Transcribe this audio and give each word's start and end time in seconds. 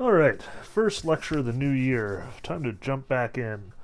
All 0.00 0.12
right, 0.12 0.42
first 0.62 1.04
lecture 1.04 1.40
of 1.40 1.44
the 1.44 1.52
new 1.52 1.68
year. 1.68 2.28
Time 2.42 2.62
to 2.62 2.72
jump 2.72 3.06
back 3.06 3.36
in. 3.36 3.74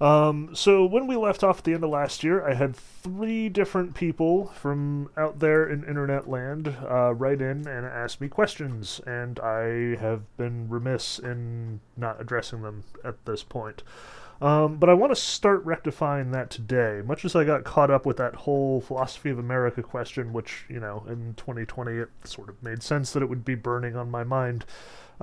Um, 0.00 0.50
so 0.52 0.84
when 0.84 1.06
we 1.06 1.14
left 1.14 1.44
off 1.44 1.58
at 1.58 1.64
the 1.64 1.74
end 1.74 1.84
of 1.84 1.90
last 1.90 2.24
year, 2.24 2.44
I 2.44 2.54
had 2.54 2.74
three 2.74 3.48
different 3.48 3.94
people 3.94 4.46
from 4.46 5.10
out 5.16 5.38
there 5.38 5.64
in 5.64 5.84
internet 5.84 6.28
land 6.28 6.74
uh, 6.82 7.14
write 7.14 7.40
in 7.40 7.68
and 7.68 7.86
ask 7.86 8.20
me 8.20 8.26
questions, 8.26 9.00
and 9.06 9.38
I 9.38 9.94
have 10.00 10.22
been 10.36 10.68
remiss 10.68 11.20
in 11.20 11.78
not 11.96 12.20
addressing 12.20 12.62
them 12.62 12.82
at 13.04 13.24
this 13.24 13.44
point. 13.44 13.84
Um, 14.42 14.78
but 14.78 14.90
I 14.90 14.94
want 14.94 15.12
to 15.12 15.20
start 15.20 15.64
rectifying 15.64 16.32
that 16.32 16.50
today. 16.50 17.00
Much 17.04 17.24
as 17.24 17.36
I 17.36 17.44
got 17.44 17.62
caught 17.62 17.92
up 17.92 18.04
with 18.04 18.16
that 18.16 18.34
whole 18.34 18.80
philosophy 18.80 19.30
of 19.30 19.38
America 19.38 19.84
question, 19.84 20.32
which, 20.32 20.64
you 20.68 20.80
know, 20.80 21.06
in 21.08 21.34
2020 21.36 21.92
it 21.92 22.08
sort 22.24 22.48
of 22.48 22.60
made 22.60 22.82
sense 22.82 23.12
that 23.12 23.22
it 23.22 23.28
would 23.28 23.44
be 23.44 23.54
burning 23.54 23.94
on 23.94 24.10
my 24.10 24.24
mind 24.24 24.64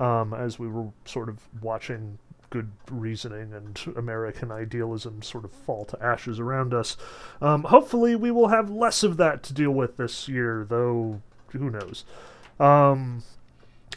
um, 0.02 0.34
as 0.34 0.58
we 0.58 0.66
were 0.66 0.88
sort 1.04 1.28
of 1.28 1.38
watching 1.60 2.18
good 2.50 2.70
reasoning 2.90 3.54
and 3.54 3.80
American 3.96 4.50
idealism 4.50 5.22
sort 5.22 5.44
of 5.44 5.52
fall 5.52 5.84
to 5.86 6.02
ashes 6.02 6.38
around 6.38 6.74
us. 6.74 6.96
Um, 7.40 7.62
hopefully, 7.64 8.16
we 8.16 8.30
will 8.30 8.48
have 8.48 8.68
less 8.68 9.02
of 9.04 9.16
that 9.18 9.42
to 9.44 9.54
deal 9.54 9.70
with 9.70 9.96
this 9.96 10.28
year, 10.28 10.66
though 10.68 11.22
who 11.52 11.70
knows. 11.70 12.04
Um, 12.58 13.22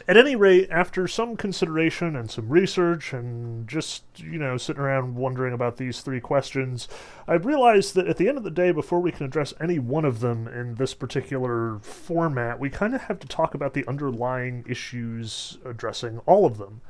at 0.08 0.16
any 0.16 0.36
rate, 0.36 0.68
after 0.70 1.08
some 1.08 1.36
consideration 1.36 2.16
and 2.16 2.30
some 2.30 2.48
research 2.48 3.12
and 3.12 3.66
just, 3.68 4.04
you 4.16 4.38
know, 4.38 4.56
sitting 4.56 4.82
around 4.82 5.16
wondering 5.16 5.52
about 5.52 5.76
these 5.76 6.00
three 6.00 6.20
questions, 6.20 6.86
I've 7.26 7.46
realized 7.46 7.94
that 7.94 8.06
at 8.06 8.16
the 8.16 8.28
end 8.28 8.38
of 8.38 8.44
the 8.44 8.50
day, 8.50 8.72
before 8.72 9.00
we 9.00 9.12
can 9.12 9.26
address 9.26 9.54
any 9.60 9.78
one 9.78 10.04
of 10.04 10.20
them 10.20 10.46
in 10.48 10.76
this 10.76 10.94
particular 10.94 11.78
format, 11.80 12.60
we 12.60 12.70
kind 12.70 12.94
of 12.94 13.02
have 13.02 13.18
to 13.20 13.28
talk 13.28 13.54
about 13.54 13.74
the 13.74 13.86
underlying 13.86 14.64
issues 14.68 15.58
addressing 15.64 16.18
all 16.20 16.46
of 16.46 16.58
them. 16.58 16.80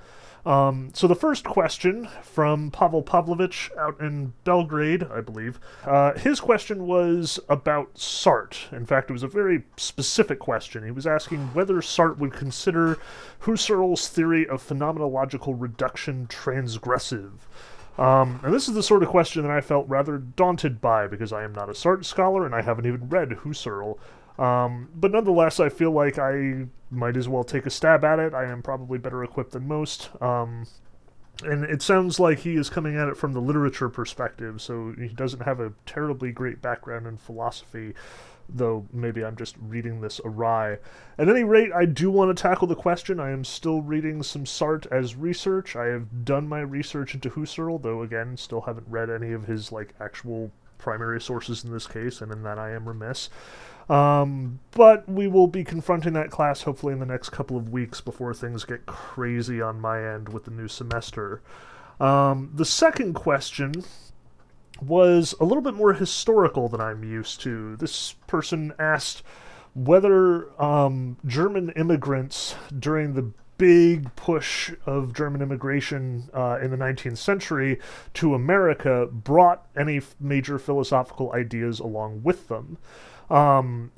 Um, 0.47 0.91
so 0.95 1.09
the 1.09 1.17
first 1.17 1.45
question 1.45 2.09
from 2.23 2.71
Pavel 2.71 3.03
Pavlovich 3.03 3.69
out 3.77 4.01
in 4.01 4.33
Belgrade, 4.45 5.03
I 5.03 5.21
believe, 5.21 5.59
uh, 5.85 6.13
his 6.13 6.39
question 6.39 6.87
was 6.87 7.41
about 7.49 7.95
Sartre. 7.95 8.73
In 8.73 8.87
fact, 8.87 9.11
it 9.11 9.13
was 9.13 9.25
a 9.25 9.29
very 9.29 9.65
specific 9.77 10.39
question. 10.39 10.85
He 10.85 10.93
was 10.93 11.07
asking 11.07 11.49
whether 11.49 11.75
Sartre 11.83 12.19
would 12.19 12.33
consider 12.33 12.97
Husserl's 13.43 14.07
theory 14.07 14.47
of 14.47 14.67
phenomenological 14.67 15.57
reduction 15.59 16.29
transgressive. 16.29 17.33
Um, 17.99 18.39
and 18.45 18.55
this 18.55 18.69
is 18.69 18.75
the 18.75 18.85
sort 18.85 19.03
of 19.03 19.09
question 19.09 19.43
that 19.43 19.51
I 19.51 19.61
felt 19.61 19.89
rather 19.89 20.17
daunted 20.19 20.81
by 20.81 21.09
because 21.09 21.33
I 21.33 21.43
am 21.43 21.55
not 21.55 21.71
a 21.71 21.73
Sartre 21.73 22.05
scholar 22.05 22.47
and 22.47 22.55
I 22.55 22.63
haven't 22.63 22.87
even 22.87 23.09
read 23.09 23.31
Husserl. 23.31 23.99
Um, 24.39 24.89
but 24.95 25.13
nonetheless, 25.13 25.61
I 25.61 25.69
feel 25.69 25.91
like 25.91 26.19
I 26.19 26.67
might 26.91 27.17
as 27.17 27.29
well 27.29 27.45
take 27.45 27.67
a 27.67 27.71
stab 27.71 28.05
at 28.05 28.19
it. 28.19 28.35
I 28.35 28.45
am 28.45 28.63
probably 28.63 28.99
better 28.99 29.25
equipped 29.25 29.53
than 29.53 29.67
most. 29.67 30.11
Um, 30.21 30.67
and 31.45 31.65
it 31.65 31.83
sounds 31.83 32.19
like 32.19 32.41
he 32.41 32.57
is 32.57 32.71
coming 32.71 32.97
at 32.97 33.09
it 33.09 33.17
from 33.17 33.33
the 33.33 33.41
literature 33.41 33.89
perspective, 33.89 34.63
so 34.63 34.95
he 34.99 35.09
doesn't 35.09 35.43
have 35.43 35.61
a 35.61 35.73
terribly 35.85 36.33
great 36.33 36.63
background 36.63 37.07
in 37.07 37.19
philosophy, 37.19 37.93
though 38.49 38.87
maybe 38.93 39.23
I'm 39.23 39.37
just 39.37 39.57
reading 39.61 40.01
this 40.01 40.21
awry. 40.25 40.79
At 41.19 41.29
any 41.29 41.45
rate, 41.45 41.73
I 41.75 41.85
do 41.85 42.11
want 42.11 42.35
to 42.35 42.41
tackle 42.41 42.69
the 42.69 42.75
question. 42.75 43.21
I 43.21 43.33
am 43.33 43.45
still 43.45 43.83
reading 43.83 44.23
some 44.23 44.45
Sartre 44.45 44.91
as 44.91 45.15
research. 45.15 45.77
I 45.77 45.87
have 45.87 46.25
done 46.25 46.49
my 46.49 46.61
research 46.61 47.15
into 47.15 47.29
Husserl, 47.29 47.83
though 47.83 48.03
again, 48.03 48.37
still 48.39 48.63
haven't 48.63 48.89
read 48.89 49.11
any 49.11 49.33
of 49.33 49.45
his 49.47 49.71
like 49.71 49.95
actual 50.01 50.53
primary 50.79 51.21
sources 51.21 51.65
in 51.65 51.73
this 51.73 51.87
case, 51.87 52.23
and 52.23 52.33
in 52.33 52.45
that 52.45 52.59
I 52.59 52.71
am 52.71 52.89
remiss. 52.89 53.29
Um, 53.89 54.59
but 54.73 55.09
we 55.09 55.29
will 55.29 55.47
be 55.47 55.63
confronting 55.63 56.13
that 56.15 56.31
class 56.31 56.63
hopefully 56.63 56.93
in 56.93 56.99
the 56.99 57.07
next 57.07 57.31
couple 57.31 57.57
of 57.57 57.71
weeks 57.71 58.01
before 58.01 58.35
things 58.35 58.65
get 58.65 58.87
crazy 58.87 59.61
on 59.61 59.81
my 59.81 60.03
end 60.03 60.29
with 60.29 60.45
the 60.45 60.51
new 60.51 60.69
semester. 60.69 61.41
Um, 62.01 62.51
the 62.55 62.65
second 62.65 63.15
question 63.15 63.85
was 64.83 65.35
a 65.41 65.45
little 65.45 65.63
bit 65.63 65.75
more 65.75 65.95
historical 65.95 66.69
than 66.69 66.81
I'm 66.81 67.05
used 67.05 67.41
to. 67.43 67.77
This 67.77 68.15
person 68.27 68.73
asked 68.79 69.23
whether 69.75 70.51
um, 70.61 71.17
German 71.25 71.71
immigrants 71.71 72.57
during 72.79 73.15
the 73.15 73.31
big 73.59 74.15
push 74.17 74.73
of 74.85 75.15
German 75.15 75.41
immigration 75.41 76.29
uh, 76.35 76.59
in 76.61 76.71
the 76.71 76.77
19th 76.77 77.17
century 77.17 77.79
to 78.15 78.35
America 78.35 79.09
brought 79.11 79.67
any 79.77 80.01
major 80.21 80.59
philosophical 80.59 81.33
ideas 81.33 81.79
along 81.81 82.23
with 82.23 82.49
them 82.49 82.77
um, 83.31 83.93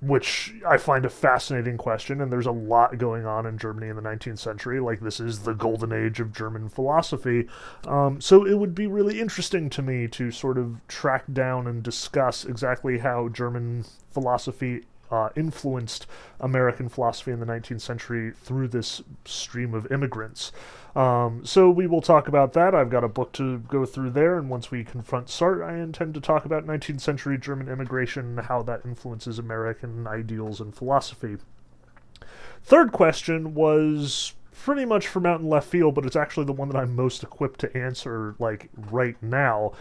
which 0.00 0.54
I 0.66 0.76
find 0.76 1.04
a 1.04 1.10
fascinating 1.10 1.78
question. 1.78 2.20
And 2.20 2.32
there's 2.32 2.46
a 2.46 2.52
lot 2.52 2.98
going 2.98 3.26
on 3.26 3.46
in 3.46 3.58
Germany 3.58 3.88
in 3.88 3.96
the 3.96 4.02
19th 4.02 4.38
century. 4.38 4.80
Like, 4.80 5.00
this 5.00 5.20
is 5.20 5.40
the 5.40 5.54
golden 5.54 5.92
age 5.92 6.20
of 6.20 6.32
German 6.32 6.68
philosophy. 6.68 7.48
Um, 7.86 8.20
so, 8.20 8.44
it 8.44 8.54
would 8.54 8.74
be 8.74 8.86
really 8.86 9.20
interesting 9.20 9.70
to 9.70 9.82
me 9.82 10.06
to 10.08 10.30
sort 10.30 10.58
of 10.58 10.80
track 10.88 11.24
down 11.32 11.66
and 11.66 11.82
discuss 11.82 12.44
exactly 12.44 12.98
how 12.98 13.28
German 13.28 13.84
philosophy 14.10 14.84
uh, 15.10 15.30
influenced 15.36 16.06
American 16.40 16.88
philosophy 16.88 17.30
in 17.30 17.40
the 17.40 17.46
19th 17.46 17.80
century 17.80 18.32
through 18.32 18.68
this 18.68 19.02
stream 19.24 19.74
of 19.74 19.90
immigrants. 19.90 20.52
Um, 20.94 21.44
so 21.44 21.68
we 21.68 21.86
will 21.86 22.00
talk 22.00 22.26
about 22.26 22.54
that. 22.54 22.74
I've 22.74 22.88
got 22.88 23.04
a 23.04 23.08
book 23.08 23.32
to 23.34 23.58
go 23.58 23.84
through 23.84 24.10
there, 24.10 24.38
and 24.38 24.48
once 24.48 24.70
we 24.70 24.82
confront 24.82 25.26
Sartre, 25.26 25.64
I 25.64 25.78
intend 25.78 26.14
to 26.14 26.20
talk 26.20 26.46
about 26.46 26.66
19th 26.66 27.02
century 27.02 27.36
German 27.36 27.68
immigration 27.68 28.38
and 28.38 28.46
how 28.46 28.62
that 28.62 28.80
influences 28.84 29.38
American 29.38 30.06
ideals 30.06 30.60
and 30.60 30.74
philosophy. 30.74 31.36
Third 32.62 32.92
question 32.92 33.54
was 33.54 34.32
pretty 34.64 34.86
much 34.86 35.06
from 35.06 35.26
out 35.26 35.40
in 35.40 35.48
left 35.48 35.68
field, 35.68 35.94
but 35.94 36.06
it's 36.06 36.16
actually 36.16 36.46
the 36.46 36.52
one 36.52 36.68
that 36.70 36.78
I'm 36.78 36.96
most 36.96 37.22
equipped 37.22 37.60
to 37.60 37.76
answer, 37.76 38.34
like 38.38 38.70
right 38.90 39.16
now. 39.22 39.72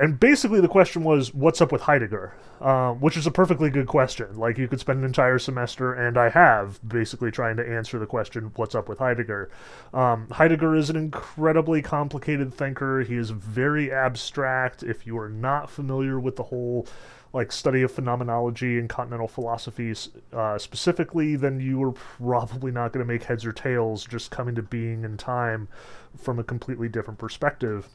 And 0.00 0.20
basically, 0.20 0.60
the 0.60 0.68
question 0.68 1.02
was, 1.02 1.34
what's 1.34 1.60
up 1.60 1.72
with 1.72 1.82
Heidegger? 1.82 2.32
Um, 2.60 3.00
which 3.00 3.16
is 3.16 3.26
a 3.26 3.30
perfectly 3.32 3.68
good 3.68 3.88
question. 3.88 4.36
Like, 4.36 4.58
you 4.58 4.68
could 4.68 4.78
spend 4.78 5.00
an 5.00 5.04
entire 5.04 5.38
semester, 5.38 5.92
and 5.92 6.16
I 6.16 6.28
have, 6.28 6.80
basically 6.86 7.30
trying 7.32 7.56
to 7.56 7.68
answer 7.68 7.98
the 7.98 8.06
question, 8.06 8.52
what's 8.54 8.74
up 8.76 8.88
with 8.88 8.98
Heidegger? 8.98 9.50
Um, 9.92 10.28
Heidegger 10.30 10.76
is 10.76 10.88
an 10.88 10.96
incredibly 10.96 11.82
complicated 11.82 12.54
thinker. 12.54 13.00
He 13.00 13.16
is 13.16 13.30
very 13.30 13.92
abstract. 13.92 14.84
If 14.84 15.06
you 15.06 15.18
are 15.18 15.28
not 15.28 15.68
familiar 15.68 16.20
with 16.20 16.36
the 16.36 16.44
whole 16.44 16.86
like 17.32 17.52
study 17.52 17.82
of 17.82 17.92
phenomenology 17.92 18.78
and 18.78 18.88
continental 18.88 19.28
philosophies 19.28 20.08
uh, 20.32 20.56
specifically, 20.58 21.36
then 21.36 21.60
you 21.60 21.82
are 21.82 21.92
probably 21.92 22.72
not 22.72 22.92
going 22.92 23.04
to 23.04 23.12
make 23.12 23.24
heads 23.24 23.44
or 23.44 23.52
tails 23.52 24.04
just 24.04 24.30
coming 24.30 24.54
to 24.54 24.62
Being 24.62 25.04
and 25.04 25.18
Time 25.18 25.68
from 26.16 26.38
a 26.38 26.44
completely 26.44 26.88
different 26.88 27.18
perspective. 27.18 27.88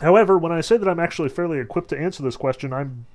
However, 0.00 0.38
when 0.38 0.52
I 0.52 0.60
say 0.60 0.76
that 0.76 0.88
I'm 0.88 1.00
actually 1.00 1.28
fairly 1.28 1.58
equipped 1.58 1.90
to 1.90 1.98
answer 1.98 2.22
this 2.22 2.36
question, 2.36 2.72
I'm 2.72 3.06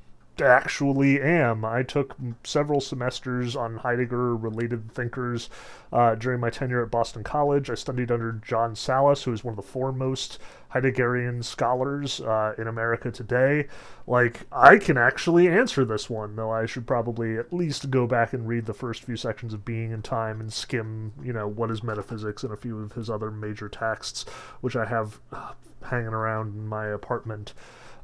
actually 0.42 1.22
am. 1.22 1.66
I 1.66 1.84
took 1.84 2.16
several 2.44 2.80
semesters 2.80 3.56
on 3.56 3.78
Heidegger 3.78 4.36
related 4.36 4.92
thinkers 4.92 5.50
uh, 5.92 6.16
during 6.16 6.40
my 6.40 6.50
tenure 6.50 6.84
at 6.84 6.92
Boston 6.92 7.24
College. 7.24 7.70
I 7.70 7.75
studied 7.75 8.12
under 8.12 8.31
John 8.34 8.76
Sallis, 8.76 9.24
who 9.24 9.34
is 9.34 9.44
one 9.44 9.53
of 9.53 9.56
the 9.56 9.62
foremost 9.62 10.40
Heideggerian 10.74 11.44
scholars 11.44 12.22
uh, 12.22 12.53
in 12.58 12.68
America 12.68 13.12
today. 13.12 13.68
Like, 14.06 14.46
I 14.52 14.78
can 14.78 14.97
actually 14.97 15.47
answer 15.47 15.86
this 15.86 16.09
one, 16.09 16.36
though 16.36 16.52
I 16.52 16.66
should 16.66 16.86
probably 16.86 17.38
at 17.38 17.53
least 17.53 17.90
go 17.90 18.08
back 18.08 18.34
and 18.34 18.47
read 18.47 18.66
the 18.66 18.74
first 18.74 19.03
few 19.03 19.16
sections 19.18 19.53
of 19.53 19.66
Being 19.66 19.94
and 19.94 20.03
Time 20.03 20.42
and 20.42 20.52
skim, 20.52 21.14
you 21.24 21.34
know, 21.34 21.47
what 21.47 21.72
is 21.72 21.84
metaphysics 21.84 22.44
and 22.44 22.53
a 22.53 22.58
few 22.58 22.80
of 22.80 22.94
his 22.94 23.09
other 23.09 23.31
major 23.31 23.70
texts, 23.70 24.26
which 24.62 24.76
I 24.76 24.86
have 24.86 25.20
uh, 25.31 25.53
hanging 25.84 26.08
around 26.08 26.56
in 26.56 26.68
my 26.68 26.88
apartment. 26.88 27.53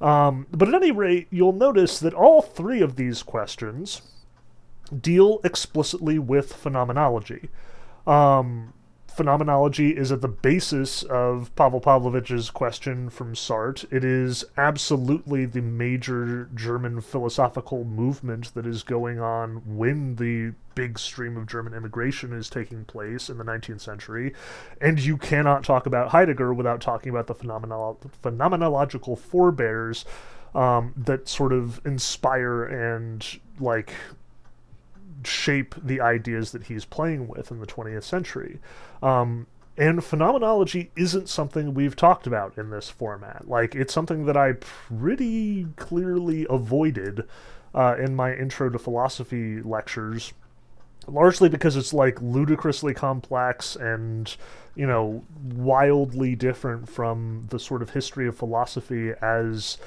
Um, 0.04 0.48
but 0.52 0.68
at 0.68 0.76
any 0.76 0.92
rate, 0.92 1.28
you'll 1.32 1.54
notice 1.54 1.98
that 2.00 2.14
all 2.14 2.42
three 2.42 2.82
of 2.82 2.98
these 2.98 3.24
questions 3.24 4.02
deal 5.00 5.40
explicitly 5.46 6.20
with 6.20 6.54
phenomenology. 6.54 7.50
Um, 8.06 8.74
phenomenology 9.16 9.92
is 9.92 10.12
at 10.12 10.22
the 10.22 10.28
basis 10.28 11.04
of 11.04 11.54
Pavel 11.56 11.80
Pavlovich's 11.80 12.50
question 12.50 13.10
from 13.10 13.34
Sartre. 13.34 13.86
It 13.92 14.04
is 14.04 14.44
absolutely 14.58 15.46
the 15.46 15.62
major 15.62 16.50
German 16.54 17.02
philosophical 17.02 17.84
movement 17.84 18.54
that 18.54 18.66
is 18.66 18.84
going 18.84 19.20
on 19.20 19.62
when 19.78 20.16
the 20.16 20.54
big 20.76 20.98
stream 20.98 21.38
of 21.38 21.48
German 21.48 21.74
immigration 21.74 22.34
is 22.34 22.50
taking 22.50 22.86
place 22.86 23.30
in 23.30 23.38
the 23.38 23.44
19th 23.44 23.82
century. 23.82 24.34
And 24.82 25.00
you 25.00 25.18
cannot 25.18 25.64
talk 25.64 25.86
about 25.86 26.10
Heidegger 26.10 26.54
without 26.54 26.82
talking 26.82 27.10
about 27.10 27.28
the 27.28 27.36
phenomenolo- 27.36 27.98
phenomenological 28.24 29.18
forebears 29.18 30.06
um, 30.56 30.94
that 30.98 31.28
sort 31.28 31.54
of 31.54 31.82
inspire 31.86 32.64
and 32.64 33.26
like 33.60 33.94
shape 35.28 35.76
the 35.82 36.02
ideas 36.02 36.52
that 36.52 36.64
he's 36.64 36.86
playing 36.86 37.28
with 37.28 37.52
in 37.52 37.60
the 37.60 37.68
20th 37.68 38.04
century. 38.04 38.60
Um, 39.02 39.48
and 39.78 40.04
phenomenology 40.04 40.92
isn't 40.96 41.30
something 41.30 41.74
we've 41.74 41.96
talked 41.96 42.28
about 42.28 42.58
in 42.58 42.70
this 42.70 42.90
format. 42.90 43.48
Like, 43.48 43.76
it's 43.76 43.94
something 43.94 44.26
that 44.26 44.38
I 44.38 44.54
pretty 44.54 45.68
clearly 45.78 46.46
avoided 46.50 47.28
uh, 47.74 47.96
in 47.98 48.16
my 48.16 48.34
intro 48.34 48.70
to 48.70 48.78
philosophy 48.78 49.62
lectures 49.62 50.34
largely 51.08 51.50
because 51.50 51.76
it's 51.76 51.94
like 51.94 52.22
ludicrously 52.22 52.94
complex 52.94 53.76
and 53.76 54.36
you 54.76 54.86
know 54.86 55.24
wildly 55.54 56.36
different 56.36 56.88
from 56.88 57.46
the 57.50 57.60
sort 57.60 57.82
of 57.82 57.90
history 57.90 58.28
of 58.28 58.36
philosophy 58.36 59.12
as 59.22 59.78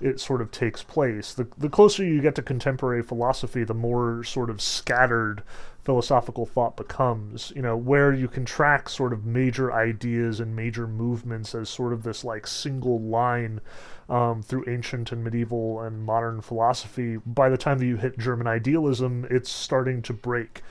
it 0.00 0.20
sort 0.20 0.40
of 0.40 0.50
takes 0.50 0.82
place. 0.82 1.32
The 1.34 1.46
the 1.56 1.68
closer 1.68 2.04
you 2.04 2.20
get 2.20 2.34
to 2.36 2.42
contemporary 2.42 3.02
philosophy, 3.02 3.64
the 3.64 3.74
more 3.74 4.24
sort 4.24 4.50
of 4.50 4.60
scattered 4.60 5.42
philosophical 5.84 6.44
thought 6.44 6.76
becomes, 6.76 7.52
you 7.54 7.62
know, 7.62 7.76
where 7.76 8.12
you 8.12 8.26
can 8.26 8.44
track 8.44 8.88
sort 8.88 9.12
of 9.12 9.24
major 9.24 9.72
ideas 9.72 10.40
and 10.40 10.56
major 10.56 10.88
movements 10.88 11.54
as 11.54 11.68
sort 11.68 11.92
of 11.92 12.02
this 12.02 12.24
like 12.24 12.44
single 12.44 13.00
line 13.00 13.60
um, 14.08 14.42
through 14.42 14.64
ancient 14.68 15.12
and 15.12 15.22
medieval 15.22 15.80
and 15.80 16.02
modern 16.02 16.40
philosophy. 16.40 17.18
By 17.24 17.48
the 17.48 17.56
time 17.56 17.78
that 17.78 17.86
you 17.86 17.96
hit 17.96 18.18
German 18.18 18.48
idealism, 18.48 19.26
it's 19.30 19.50
starting 19.50 20.02
to 20.02 20.12
break. 20.12 20.62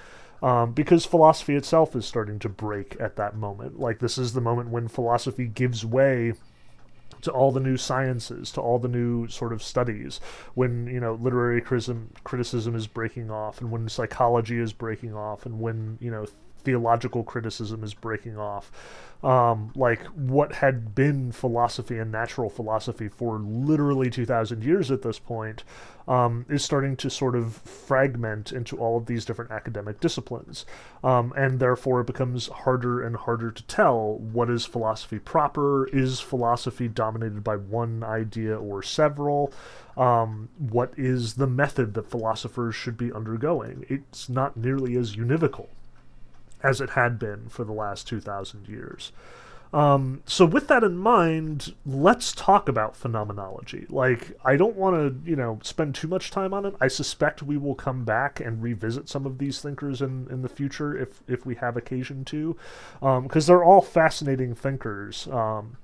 Um, 0.44 0.74
because 0.74 1.06
philosophy 1.06 1.56
itself 1.56 1.96
is 1.96 2.06
starting 2.06 2.38
to 2.40 2.50
break 2.50 2.98
at 3.00 3.16
that 3.16 3.38
moment. 3.38 3.80
Like, 3.80 4.00
this 4.00 4.18
is 4.18 4.34
the 4.34 4.42
moment 4.42 4.70
when 4.70 4.90
philosophy 4.90 5.48
gives 5.48 5.86
way 5.86 6.34
to 7.26 7.32
all 7.32 7.52
the 7.52 7.60
new 7.60 7.78
sciences, 7.78 8.52
to 8.52 8.62
all 8.62 8.80
the 8.80 8.88
new 8.88 9.28
sort 9.28 9.54
of 9.54 9.62
studies, 9.62 10.20
when 10.54 10.88
you 10.88 11.00
know 11.00 11.14
literary 11.16 11.62
criticism 11.62 12.12
criticism 12.24 12.76
is 12.76 12.88
breaking 12.88 13.30
off, 13.30 13.62
and 13.62 13.70
when 13.72 13.90
psychology 13.90 14.60
is 14.60 14.74
breaking 14.74 15.14
off, 15.14 15.46
and 15.46 15.60
when 15.60 15.98
you 16.00 16.10
know 16.10 16.26
theological 16.66 17.24
criticism 17.24 17.84
is 17.84 17.94
breaking 17.94 18.38
off. 18.38 18.72
Um, 19.24 19.72
like 19.76 20.04
what 20.08 20.54
had 20.54 20.94
been 20.94 21.32
philosophy 21.32 21.98
and 21.98 22.12
natural 22.12 22.50
philosophy 22.50 23.08
for 23.08 23.40
literally 23.40 24.10
2,000 24.12 24.64
years 24.64 24.92
at 24.92 25.02
this 25.02 25.18
point 25.18 25.64
um, 26.08 26.46
is 26.48 26.64
starting 26.64 26.96
to 26.98 27.10
sort 27.10 27.36
of 27.36 27.56
fragment 27.56 28.52
into 28.52 28.78
all 28.78 28.98
of 28.98 29.08
these 29.08 29.26
different 29.26 29.50
academic 29.50 30.00
disciplines. 30.00 30.66
Um, 31.04 31.34
and 31.36 31.60
therefore, 31.60 32.02
it 32.02 32.08
becomes 32.08 32.48
harder 32.48 33.02
and 33.02 33.16
harder 33.16 33.52
to 33.52 33.64
tell 33.64 34.20
what 34.20 34.50
is 34.52 34.66
philosophy 34.66 35.18
proper. 35.18 35.88
Is 35.88 36.20
philosophy 36.20 36.88
dominated 36.88 37.44
by 37.44 37.56
one 37.56 38.04
idea 38.04 38.56
or 38.56 38.84
several? 38.84 39.52
Um, 39.98 40.50
what 40.58 40.94
is 40.98 41.36
the 41.36 41.48
method 41.48 41.96
that 41.96 42.12
philosophers 42.12 42.76
should 42.76 42.98
be 42.98 43.12
undergoing? 43.12 43.86
It's 43.90 44.30
not 44.30 44.58
nearly 44.58 44.96
as 44.96 45.16
univocal 45.16 45.70
as 46.66 46.82
it 46.82 46.92
had 46.92 47.20
been 47.20 47.48
for 47.50 47.64
the 47.64 47.74
last 47.74 48.08
2,000 48.08 48.68
years. 48.68 49.12
Um, 49.74 50.22
so 50.26 50.46
with 50.46 50.70
that 50.70 50.86
in 50.86 50.98
mind, 50.98 51.76
let's 51.86 52.32
talk 52.32 52.70
about 52.70 52.96
phenomenology. 52.96 53.86
Like, 53.90 54.32
I 54.46 54.56
don't 54.56 54.78
want 54.78 54.96
to, 54.96 55.30
you 55.30 55.36
know, 55.36 55.60
spend 55.64 55.96
too 55.96 56.08
much 56.08 56.32
time 56.32 56.54
on 56.54 56.66
it. 56.66 56.76
I 56.80 56.88
suspect 56.88 57.44
we 57.44 57.58
will 57.58 57.76
come 57.76 58.06
back 58.06 58.40
and 58.40 58.64
revisit 58.64 59.10
some 59.10 59.26
of 59.26 59.38
these 59.38 59.60
thinkers 59.60 60.02
in, 60.02 60.28
in 60.30 60.44
the 60.44 60.50
future 60.50 60.98
if 60.98 61.22
if 61.28 61.46
we 61.46 61.56
have 61.56 61.76
occasion 61.76 62.24
to, 62.26 62.56
because 63.02 63.50
um, 63.50 63.54
they're 63.54 63.66
all 63.66 63.82
fascinating 63.82 64.56
thinkers. 64.56 65.28
Um, 65.28 65.76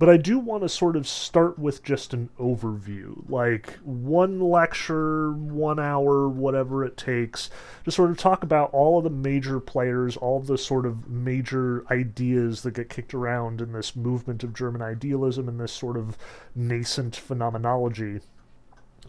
but 0.00 0.08
I 0.08 0.16
do 0.16 0.38
want 0.38 0.62
to 0.62 0.68
sort 0.70 0.96
of 0.96 1.06
start 1.06 1.58
with 1.58 1.82
just 1.84 2.14
an 2.14 2.30
overview, 2.40 3.22
like 3.28 3.74
one 3.84 4.40
lecture, 4.40 5.30
one 5.32 5.78
hour, 5.78 6.26
whatever 6.26 6.82
it 6.86 6.96
takes, 6.96 7.50
to 7.84 7.90
sort 7.90 8.10
of 8.10 8.16
talk 8.16 8.42
about 8.42 8.72
all 8.72 8.96
of 8.96 9.04
the 9.04 9.10
major 9.10 9.60
players, 9.60 10.16
all 10.16 10.38
of 10.38 10.46
the 10.46 10.56
sort 10.56 10.86
of 10.86 11.10
major 11.10 11.84
ideas 11.90 12.62
that 12.62 12.72
get 12.72 12.88
kicked 12.88 13.12
around 13.12 13.60
in 13.60 13.72
this 13.72 13.94
movement 13.94 14.42
of 14.42 14.54
German 14.54 14.80
idealism 14.80 15.50
and 15.50 15.60
this 15.60 15.72
sort 15.72 15.98
of 15.98 16.16
nascent 16.54 17.14
phenomenology. 17.14 18.20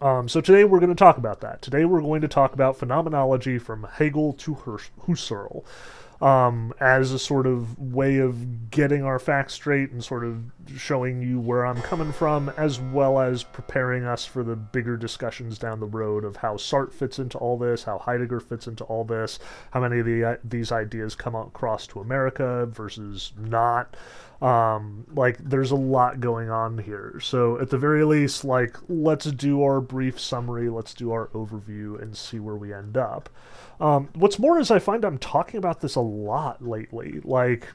Um, 0.01 0.27
so 0.27 0.41
today 0.41 0.65
we're 0.65 0.79
going 0.79 0.89
to 0.89 0.95
talk 0.95 1.17
about 1.17 1.39
that. 1.39 1.61
Today 1.61 1.85
we're 1.85 2.01
going 2.01 2.21
to 2.21 2.27
talk 2.27 2.51
about 2.51 2.75
phenomenology 2.75 3.59
from 3.59 3.87
Hegel 3.93 4.33
to 4.33 4.55
Husserl 4.55 5.63
um, 6.21 6.71
as 6.79 7.11
a 7.11 7.19
sort 7.19 7.47
of 7.47 7.79
way 7.79 8.17
of 8.17 8.69
getting 8.69 9.03
our 9.03 9.17
facts 9.17 9.53
straight 9.53 9.91
and 9.91 10.03
sort 10.03 10.23
of 10.23 10.43
showing 10.77 11.21
you 11.21 11.39
where 11.39 11.65
I'm 11.65 11.81
coming 11.81 12.11
from, 12.11 12.49
as 12.57 12.79
well 12.79 13.19
as 13.19 13.43
preparing 13.43 14.05
us 14.05 14.23
for 14.23 14.43
the 14.43 14.55
bigger 14.55 14.97
discussions 14.97 15.57
down 15.57 15.79
the 15.79 15.87
road 15.87 16.23
of 16.23 16.37
how 16.37 16.55
Sartre 16.55 16.93
fits 16.93 17.17
into 17.17 17.37
all 17.39 17.57
this, 17.57 17.83
how 17.83 17.97
Heidegger 17.97 18.39
fits 18.39 18.67
into 18.67 18.83
all 18.83 19.03
this, 19.03 19.39
how 19.71 19.81
many 19.81 19.99
of 19.99 20.05
the, 20.05 20.23
uh, 20.23 20.35
these 20.43 20.71
ideas 20.71 21.15
come 21.15 21.35
across 21.35 21.87
to 21.87 21.99
America 21.99 22.67
versus 22.67 23.33
not. 23.37 23.95
Um, 24.41 25.05
like, 25.13 25.37
there's 25.37 25.71
a 25.71 25.75
lot 25.75 26.19
going 26.19 26.49
on 26.49 26.79
here. 26.79 27.19
So, 27.21 27.59
at 27.59 27.69
the 27.69 27.77
very 27.77 28.03
least, 28.03 28.43
like, 28.43 28.75
let's 28.89 29.25
do 29.31 29.61
our 29.61 29.79
brief 29.79 30.19
summary, 30.19 30.67
let's 30.69 30.95
do 30.95 31.11
our 31.11 31.27
overview, 31.27 32.01
and 32.01 32.17
see 32.17 32.39
where 32.39 32.55
we 32.55 32.73
end 32.73 32.97
up. 32.97 33.29
Um, 33.79 34.09
what's 34.15 34.39
more 34.39 34.59
is 34.59 34.71
I 34.71 34.79
find 34.79 35.05
I'm 35.05 35.19
talking 35.19 35.57
about 35.57 35.81
this 35.81 35.95
a 35.95 36.01
lot 36.01 36.65
lately. 36.67 37.19
Like, 37.23 37.67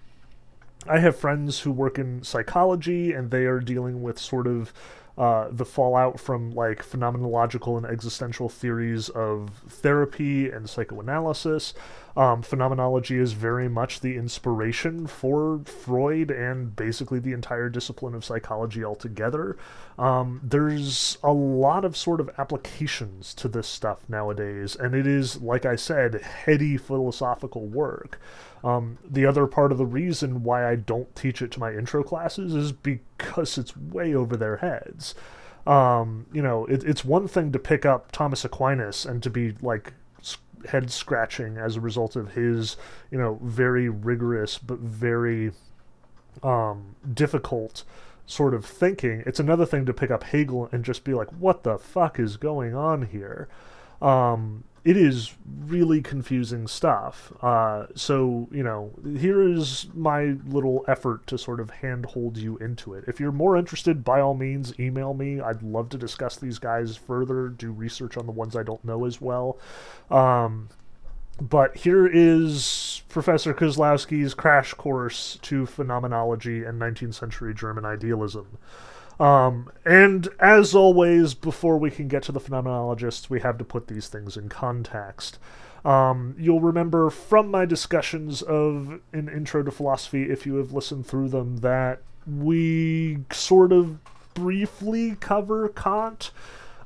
I 0.88 0.98
have 1.00 1.16
friends 1.16 1.60
who 1.60 1.72
work 1.72 1.98
in 1.98 2.22
psychology 2.22 3.12
and 3.12 3.30
they 3.30 3.46
are 3.46 3.60
dealing 3.60 4.02
with 4.02 4.18
sort 4.18 4.46
of 4.46 4.72
uh, 5.18 5.48
the 5.50 5.64
fallout 5.64 6.20
from 6.20 6.50
like 6.50 6.84
phenomenological 6.88 7.76
and 7.76 7.86
existential 7.86 8.48
theories 8.48 9.08
of 9.08 9.50
therapy 9.68 10.50
and 10.50 10.68
psychoanalysis. 10.68 11.72
Um, 12.16 12.42
phenomenology 12.42 13.18
is 13.18 13.32
very 13.32 13.68
much 13.68 14.00
the 14.00 14.16
inspiration 14.16 15.06
for 15.06 15.60
Freud 15.64 16.30
and 16.30 16.74
basically 16.74 17.18
the 17.18 17.32
entire 17.32 17.68
discipline 17.68 18.14
of 18.14 18.24
psychology 18.24 18.84
altogether. 18.84 19.56
Um, 19.98 20.40
there's 20.42 21.18
a 21.22 21.32
lot 21.32 21.84
of 21.84 21.96
sort 21.96 22.20
of 22.20 22.30
applications 22.38 23.34
to 23.34 23.48
this 23.48 23.68
stuff 23.68 24.00
nowadays, 24.08 24.76
and 24.76 24.94
it 24.94 25.06
is, 25.06 25.40
like 25.42 25.66
I 25.66 25.76
said, 25.76 26.22
heady 26.22 26.76
philosophical 26.76 27.66
work. 27.66 28.18
Um, 28.66 28.98
the 29.08 29.24
other 29.24 29.46
part 29.46 29.70
of 29.70 29.78
the 29.78 29.86
reason 29.86 30.42
why 30.42 30.68
I 30.68 30.74
don't 30.74 31.14
teach 31.14 31.40
it 31.40 31.52
to 31.52 31.60
my 31.60 31.72
intro 31.72 32.02
classes 32.02 32.52
is 32.52 32.72
because 32.72 33.58
it's 33.58 33.76
way 33.76 34.12
over 34.12 34.36
their 34.36 34.56
heads. 34.56 35.14
Um, 35.68 36.26
you 36.32 36.42
know, 36.42 36.66
it, 36.66 36.82
it's 36.82 37.04
one 37.04 37.28
thing 37.28 37.52
to 37.52 37.60
pick 37.60 37.86
up 37.86 38.10
Thomas 38.10 38.44
Aquinas 38.44 39.06
and 39.06 39.22
to 39.22 39.30
be 39.30 39.54
like 39.62 39.92
head 40.68 40.90
scratching 40.90 41.56
as 41.58 41.76
a 41.76 41.80
result 41.80 42.16
of 42.16 42.32
his, 42.32 42.76
you 43.12 43.18
know, 43.18 43.38
very 43.40 43.88
rigorous 43.88 44.58
but 44.58 44.80
very 44.80 45.52
um, 46.42 46.96
difficult 47.14 47.84
sort 48.26 48.52
of 48.52 48.64
thinking. 48.64 49.22
It's 49.26 49.38
another 49.38 49.64
thing 49.64 49.86
to 49.86 49.94
pick 49.94 50.10
up 50.10 50.24
Hegel 50.24 50.68
and 50.72 50.84
just 50.84 51.04
be 51.04 51.14
like, 51.14 51.28
what 51.28 51.62
the 51.62 51.78
fuck 51.78 52.18
is 52.18 52.36
going 52.36 52.74
on 52.74 53.02
here? 53.02 53.46
Um, 54.02 54.64
it 54.86 54.96
is 54.96 55.34
really 55.66 56.00
confusing 56.00 56.68
stuff. 56.68 57.32
Uh, 57.42 57.86
so, 57.96 58.48
you 58.52 58.62
know, 58.62 58.92
here 59.18 59.42
is 59.42 59.88
my 59.94 60.36
little 60.46 60.84
effort 60.86 61.26
to 61.26 61.36
sort 61.36 61.58
of 61.58 61.70
handhold 61.70 62.38
you 62.38 62.56
into 62.58 62.94
it. 62.94 63.02
If 63.08 63.18
you're 63.18 63.32
more 63.32 63.56
interested, 63.56 64.04
by 64.04 64.20
all 64.20 64.34
means, 64.34 64.78
email 64.78 65.12
me. 65.12 65.40
I'd 65.40 65.60
love 65.64 65.88
to 65.88 65.98
discuss 65.98 66.36
these 66.36 66.60
guys 66.60 66.96
further, 66.96 67.48
do 67.48 67.72
research 67.72 68.16
on 68.16 68.26
the 68.26 68.32
ones 68.32 68.54
I 68.54 68.62
don't 68.62 68.84
know 68.84 69.06
as 69.06 69.20
well. 69.20 69.58
Um, 70.08 70.68
but 71.40 71.78
here 71.78 72.06
is 72.06 73.02
Professor 73.08 73.52
Kozlowski's 73.52 74.34
crash 74.34 74.72
course 74.74 75.36
to 75.42 75.66
phenomenology 75.66 76.62
and 76.62 76.80
19th 76.80 77.14
century 77.14 77.52
German 77.52 77.84
idealism. 77.84 78.56
Um, 79.18 79.70
and 79.84 80.28
as 80.38 80.74
always, 80.74 81.34
before 81.34 81.78
we 81.78 81.90
can 81.90 82.08
get 82.08 82.22
to 82.24 82.32
the 82.32 82.40
phenomenologists, 82.40 83.30
we 83.30 83.40
have 83.40 83.58
to 83.58 83.64
put 83.64 83.88
these 83.88 84.08
things 84.08 84.36
in 84.36 84.48
context. 84.48 85.38
Um, 85.84 86.34
you'll 86.38 86.60
remember 86.60 87.10
from 87.10 87.50
my 87.50 87.64
discussions 87.64 88.42
of 88.42 89.00
an 89.12 89.28
intro 89.28 89.62
to 89.62 89.70
philosophy, 89.70 90.24
if 90.24 90.44
you 90.44 90.56
have 90.56 90.72
listened 90.72 91.06
through 91.06 91.28
them, 91.28 91.58
that 91.58 92.02
we 92.26 93.18
sort 93.30 93.72
of 93.72 93.98
briefly 94.34 95.16
cover 95.20 95.68
Kant 95.68 96.30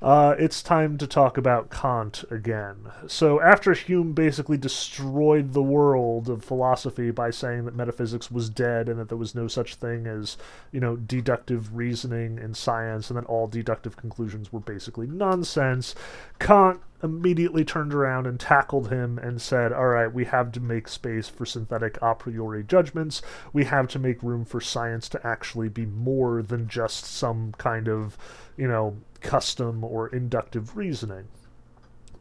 uh, 0.02 0.34
it's 0.38 0.62
time 0.62 0.96
to 0.96 1.06
talk 1.06 1.36
about 1.36 1.70
Kant 1.70 2.24
again. 2.30 2.90
So, 3.06 3.40
after 3.40 3.74
Hume 3.74 4.12
basically 4.12 4.56
destroyed 4.56 5.52
the 5.52 5.62
world 5.62 6.30
of 6.30 6.42
philosophy 6.42 7.10
by 7.10 7.30
saying 7.30 7.66
that 7.66 7.76
metaphysics 7.76 8.30
was 8.30 8.48
dead 8.48 8.88
and 8.88 8.98
that 8.98 9.08
there 9.08 9.18
was 9.18 9.34
no 9.34 9.46
such 9.46 9.74
thing 9.74 10.06
as, 10.06 10.38
you 10.72 10.80
know, 10.80 10.96
deductive 10.96 11.76
reasoning 11.76 12.38
in 12.38 12.54
science 12.54 13.10
and 13.10 13.18
that 13.18 13.26
all 13.26 13.46
deductive 13.46 13.96
conclusions 13.96 14.52
were 14.52 14.60
basically 14.60 15.06
nonsense, 15.06 15.94
Kant 16.38 16.80
immediately 17.02 17.64
turned 17.64 17.94
around 17.94 18.26
and 18.26 18.38
tackled 18.38 18.90
him 18.90 19.18
and 19.18 19.40
said, 19.40 19.72
All 19.72 19.88
right, 19.88 20.12
we 20.12 20.24
have 20.26 20.52
to 20.52 20.60
make 20.60 20.88
space 20.88 21.28
for 21.28 21.46
synthetic 21.46 21.98
a 22.02 22.14
priori 22.14 22.62
judgments. 22.62 23.22
We 23.52 23.64
have 23.64 23.88
to 23.88 23.98
make 23.98 24.22
room 24.22 24.44
for 24.44 24.60
science 24.60 25.08
to 25.10 25.26
actually 25.26 25.68
be 25.68 25.86
more 25.86 26.42
than 26.42 26.68
just 26.68 27.04
some 27.04 27.52
kind 27.58 27.88
of, 27.88 28.18
you 28.60 28.68
know, 28.68 28.94
custom 29.22 29.82
or 29.82 30.08
inductive 30.08 30.76
reasoning. 30.76 31.28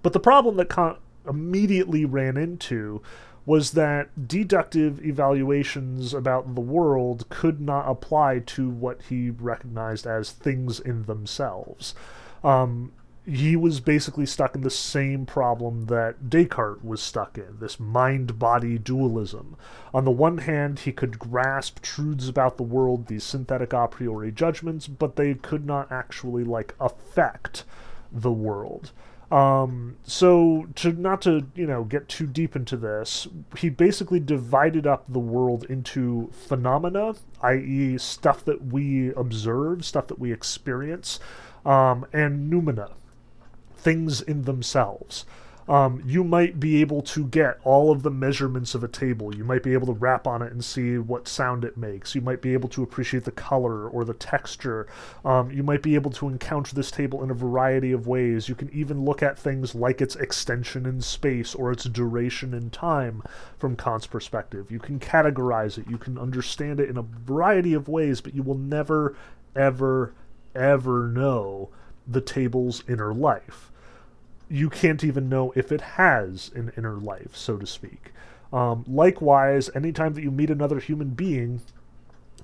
But 0.01 0.13
the 0.13 0.19
problem 0.22 0.55
that 0.55 0.69
Kant 0.69 0.98
immediately 1.27 2.05
ran 2.05 2.38
into 2.38 3.01
was 3.46 3.72
that 3.72 4.27
deductive 4.27 5.03
evaluations 5.05 6.13
about 6.13 6.55
the 6.55 6.62
world 6.62 7.27
could 7.29 7.60
not 7.60 7.89
apply 7.89 8.39
to 8.39 8.69
what 8.69 9.01
he 9.10 9.29
recognized 9.29 10.08
as 10.08 10.31
things 10.31 10.79
in 10.79 11.03
themselves. 11.03 11.93
Um, 12.43 12.93
he 13.29 13.55
was 13.55 13.79
basically 13.79 14.25
stuck 14.25 14.55
in 14.55 14.62
the 14.62 14.69
same 14.69 15.25
problem 15.25 15.86
that 15.86 16.29
Descartes 16.29 16.83
was 16.83 17.01
stuck 17.01 17.38
in 17.38 17.57
this 17.59 17.79
mind 17.79 18.39
body 18.39 18.77
dualism. 18.77 19.55
On 19.93 20.05
the 20.05 20.12
one 20.12 20.39
hand, 20.39 20.79
he 20.79 20.91
could 20.91 21.19
grasp 21.19 21.81
truths 21.81 22.27
about 22.27 22.57
the 22.57 22.63
world, 22.63 23.07
these 23.07 23.24
synthetic 23.24 23.74
a 23.74 23.88
priori 23.88 24.31
judgments, 24.31 24.88
but 24.88 25.15
they 25.15 25.36
could 25.36 25.65
not 25.65 25.91
actually 25.91 26.43
like 26.43 26.75
affect 26.79 27.63
the 28.12 28.31
world. 28.31 28.91
Um, 29.31 29.98
so 30.03 30.67
to 30.75 30.91
not 30.91 31.21
to 31.21 31.45
you 31.53 31.67
know 31.67 31.83
get 31.83 32.09
too 32.09 32.25
deep 32.25 32.55
into 32.55 32.75
this, 32.75 33.27
he 33.55 33.69
basically 33.69 34.19
divided 34.19 34.88
up 34.88 35.05
the 35.07 35.19
world 35.19 35.65
into 35.65 36.31
phenomena, 36.31 37.13
i.e., 37.43 37.98
stuff 38.00 38.43
that 38.45 38.65
we 38.65 39.13
observe, 39.13 39.86
stuff 39.86 40.07
that 40.07 40.17
we 40.17 40.33
experience, 40.33 41.19
um, 41.63 42.07
and 42.12 42.51
noumena, 42.51 42.93
things 43.79 44.21
in 44.21 44.43
themselves 44.43 45.25
um, 45.69 46.01
you 46.03 46.24
might 46.24 46.59
be 46.59 46.81
able 46.81 47.03
to 47.03 47.27
get 47.27 47.59
all 47.63 47.91
of 47.91 48.01
the 48.01 48.09
measurements 48.09 48.74
of 48.74 48.83
a 48.83 48.88
table. 48.88 49.36
You 49.36 49.43
might 49.43 49.62
be 49.62 49.74
able 49.74 49.86
to 49.86 49.93
rap 49.93 50.25
on 50.25 50.41
it 50.41 50.51
and 50.51 50.65
see 50.65 50.98
what 50.98 51.27
sound 51.27 51.63
it 51.63 51.77
makes. 51.77 52.15
You 52.15 52.21
might 52.21 52.41
be 52.41 52.53
able 52.53 52.69
to 52.69 52.81
appreciate 52.81 53.24
the 53.24 53.31
color 53.31 53.88
or 53.88 54.03
the 54.03 54.15
texture. 54.15 54.88
Um, 55.24 55.51
you 55.51 55.62
might 55.62 55.83
be 55.83 55.93
able 55.93 56.09
to 56.13 56.27
encounter 56.27 56.74
this 56.74 56.89
table 56.89 57.24
in 57.24 57.29
a 57.29 57.36
variety 57.36 57.91
of 57.91 58.07
ways. 58.07 58.50
You 58.50 58.55
can 58.55 58.71
even 58.74 59.05
look 59.05 59.21
at 59.21 59.38
things 59.38 59.75
like 59.75 60.01
its 60.01 60.15
extension 60.15 60.88
in 60.88 61.01
space 61.01 61.53
or 61.53 61.71
its 61.71 61.83
duration 61.83 62.55
in 62.55 62.71
time 62.71 63.21
from 63.59 63.75
Kant's 63.75 64.07
perspective. 64.07 64.71
You 64.71 64.79
can 64.79 65.00
categorize 65.00 65.77
it. 65.77 65.88
You 65.88 66.00
can 66.00 66.17
understand 66.17 66.79
it 66.79 66.89
in 66.89 66.98
a 66.98 67.03
variety 67.03 67.75
of 67.75 67.88
ways, 67.88 68.21
but 68.21 68.33
you 68.33 68.41
will 68.41 68.57
never, 68.57 69.15
ever, 69.55 70.15
ever 70.55 71.07
know 71.09 71.69
the 72.09 72.21
table's 72.21 72.83
inner 72.87 73.13
life 73.13 73.69
you 74.49 74.69
can't 74.69 75.03
even 75.03 75.29
know 75.29 75.53
if 75.55 75.71
it 75.71 75.81
has 75.81 76.51
an 76.55 76.71
inner 76.75 76.97
life, 76.97 77.35
so 77.35 77.55
to 77.57 77.67
speak. 77.67 78.11
Um, 78.51 78.83
likewise, 78.87 79.69
anytime 79.75 80.15
that 80.15 80.23
you 80.23 80.31
meet 80.31 80.49
another 80.49 80.79
human 80.79 81.09
being, 81.09 81.61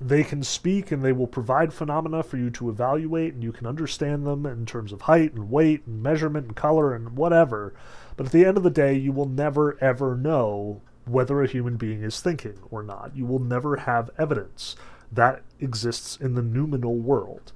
they 0.00 0.22
can 0.22 0.44
speak 0.44 0.92
and 0.92 1.02
they 1.02 1.12
will 1.12 1.26
provide 1.26 1.72
phenomena 1.72 2.22
for 2.22 2.36
you 2.36 2.48
to 2.50 2.70
evaluate, 2.70 3.34
and 3.34 3.42
you 3.42 3.50
can 3.50 3.66
understand 3.66 4.24
them 4.24 4.46
in 4.46 4.66
terms 4.66 4.92
of 4.92 5.02
height 5.02 5.32
and 5.32 5.50
weight 5.50 5.84
and 5.86 6.00
measurement 6.00 6.46
and 6.46 6.56
color 6.56 6.94
and 6.94 7.16
whatever. 7.16 7.74
But 8.16 8.26
at 8.26 8.32
the 8.32 8.44
end 8.44 8.56
of 8.56 8.62
the 8.62 8.70
day, 8.70 8.94
you 8.94 9.10
will 9.10 9.28
never 9.28 9.76
ever 9.80 10.14
know 10.14 10.80
whether 11.06 11.42
a 11.42 11.48
human 11.48 11.76
being 11.76 12.02
is 12.02 12.20
thinking 12.20 12.58
or 12.70 12.82
not. 12.82 13.16
You 13.16 13.26
will 13.26 13.38
never 13.40 13.78
have 13.78 14.10
evidence 14.16 14.76
that 15.10 15.42
exists 15.60 16.16
in 16.16 16.34
the 16.34 16.42
noumenal 16.42 16.96
world 16.96 17.52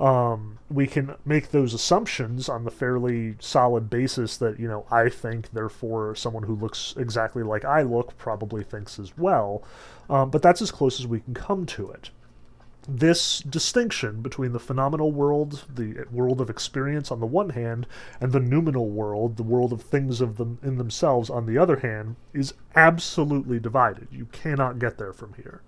um, 0.00 0.58
we 0.70 0.86
can 0.86 1.14
make 1.24 1.50
those 1.50 1.74
assumptions 1.74 2.48
on 2.48 2.64
the 2.64 2.70
fairly 2.70 3.36
solid 3.38 3.90
basis 3.90 4.36
that 4.38 4.58
you 4.58 4.66
know 4.66 4.86
I 4.90 5.08
think, 5.08 5.52
therefore 5.52 6.14
someone 6.14 6.44
who 6.44 6.54
looks 6.54 6.94
exactly 6.96 7.42
like 7.42 7.64
I 7.64 7.82
look 7.82 8.16
probably 8.16 8.64
thinks 8.64 8.98
as 8.98 9.16
well. 9.16 9.62
Um, 10.08 10.30
but 10.30 10.42
that's 10.42 10.62
as 10.62 10.70
close 10.70 10.98
as 10.98 11.06
we 11.06 11.20
can 11.20 11.34
come 11.34 11.66
to 11.66 11.90
it. 11.90 12.10
This 12.88 13.38
distinction 13.40 14.22
between 14.22 14.52
the 14.52 14.58
phenomenal 14.58 15.12
world, 15.12 15.64
the 15.72 16.04
world 16.10 16.40
of 16.40 16.50
experience 16.50 17.12
on 17.12 17.20
the 17.20 17.26
one 17.26 17.50
hand, 17.50 17.86
and 18.20 18.32
the 18.32 18.40
noumenal 18.40 18.88
world, 18.88 19.36
the 19.36 19.44
world 19.44 19.72
of 19.72 19.82
things 19.82 20.20
of 20.20 20.36
them 20.36 20.58
in 20.64 20.78
themselves 20.78 21.30
on 21.30 21.46
the 21.46 21.56
other 21.56 21.76
hand, 21.76 22.16
is 22.32 22.54
absolutely 22.74 23.60
divided. 23.60 24.08
You 24.10 24.26
cannot 24.32 24.80
get 24.80 24.98
there 24.98 25.12
from 25.12 25.34
here. 25.34 25.62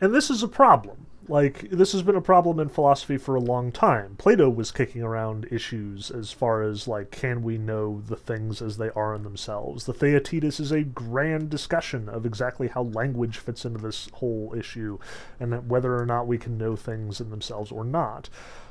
And 0.00 0.14
this 0.14 0.30
is 0.30 0.42
a 0.42 0.48
problem 0.48 1.06
like, 1.28 1.70
this 1.70 1.92
has 1.92 2.02
been 2.02 2.16
a 2.16 2.20
problem 2.20 2.60
in 2.60 2.68
philosophy 2.68 3.16
for 3.16 3.34
a 3.34 3.40
long 3.40 3.72
time. 3.72 4.16
Plato 4.16 4.48
was 4.48 4.70
kicking 4.70 5.02
around 5.02 5.46
issues 5.50 6.10
as 6.10 6.32
far 6.32 6.62
as, 6.62 6.86
like, 6.86 7.10
can 7.10 7.42
we 7.42 7.58
know 7.58 8.02
the 8.06 8.16
things 8.16 8.62
as 8.62 8.76
they 8.76 8.90
are 8.90 9.14
in 9.14 9.22
themselves? 9.22 9.84
The 9.84 9.92
Theaetetus 9.92 10.60
is 10.60 10.72
a 10.72 10.82
grand 10.82 11.50
discussion 11.50 12.08
of 12.08 12.26
exactly 12.26 12.68
how 12.68 12.82
language 12.82 13.38
fits 13.38 13.64
into 13.64 13.80
this 13.80 14.08
whole 14.14 14.54
issue 14.56 14.98
and 15.40 15.68
whether 15.68 15.98
or 15.98 16.06
not 16.06 16.26
we 16.26 16.38
can 16.38 16.58
know 16.58 16.76
things 16.76 17.20
in 17.20 17.30
themselves 17.30 17.72
or 17.72 17.84
not. 17.84 18.28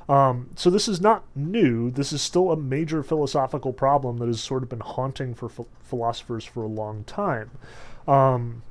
Um, 0.07 0.51
so 0.55 0.69
this 0.69 0.87
is 0.87 1.01
not 1.01 1.23
new. 1.35 1.89
This 1.89 2.13
is 2.13 2.21
still 2.21 2.51
a 2.51 2.57
major 2.57 3.01
philosophical 3.01 3.73
problem 3.73 4.17
that 4.17 4.27
has 4.27 4.41
sort 4.41 4.63
of 4.63 4.69
been 4.69 4.79
haunting 4.79 5.33
for 5.33 5.49
ph- 5.49 5.67
philosophers 5.81 6.45
for 6.45 6.63
a 6.63 6.67
long 6.67 7.03
time. 7.05 7.51
Um, 8.07 8.61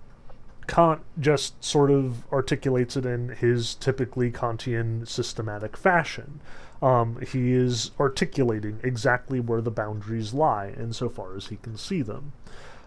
Kant 0.66 1.02
just 1.18 1.62
sort 1.62 1.90
of 1.90 2.24
articulates 2.32 2.96
it 2.96 3.06
in 3.06 3.30
his 3.30 3.74
typically 3.74 4.30
Kantian 4.30 5.06
systematic 5.06 5.76
fashion. 5.76 6.40
Um, 6.82 7.20
he 7.20 7.52
is 7.52 7.92
articulating 7.98 8.80
exactly 8.82 9.40
where 9.40 9.60
the 9.60 9.70
boundaries 9.70 10.34
lie 10.34 10.74
insofar 10.76 11.36
as 11.36 11.46
he 11.46 11.56
can 11.56 11.76
see 11.76 12.02
them. 12.02 12.32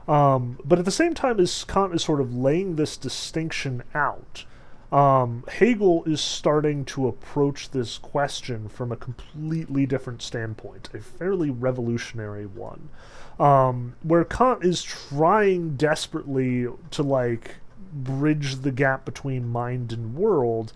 Um, 0.08 0.60
but 0.64 0.80
at 0.80 0.86
the 0.86 0.92
same 0.92 1.14
time 1.14 1.40
as 1.40 1.64
Kant 1.64 1.94
is 1.94 2.04
sort 2.04 2.22
of 2.22 2.36
laying 2.36 2.76
this 2.76 2.96
distinction 2.96 3.84
out, 3.94 4.46
um, 4.92 5.44
Hegel 5.50 6.04
is 6.06 6.22
starting 6.22 6.86
to 6.86 7.08
approach 7.08 7.72
this 7.72 7.98
question 7.98 8.70
from 8.70 8.92
a 8.92 8.96
completely 8.96 9.86
different 9.86 10.22
standpoint, 10.22 10.90
a 10.94 11.00
fairly 11.00 11.50
revolutionary 11.50 12.46
one. 12.46 12.90
Um, 13.38 13.96
where 14.02 14.24
Kant 14.24 14.64
is 14.64 14.82
trying 14.82 15.76
desperately 15.76 16.68
to 16.92 17.04
like 17.04 17.56
bridge 18.04 18.58
the 18.58 18.72
gap 18.72 19.06
between 19.06 19.48
mind 19.48 19.92
and 19.92 20.16
world, 20.16 20.74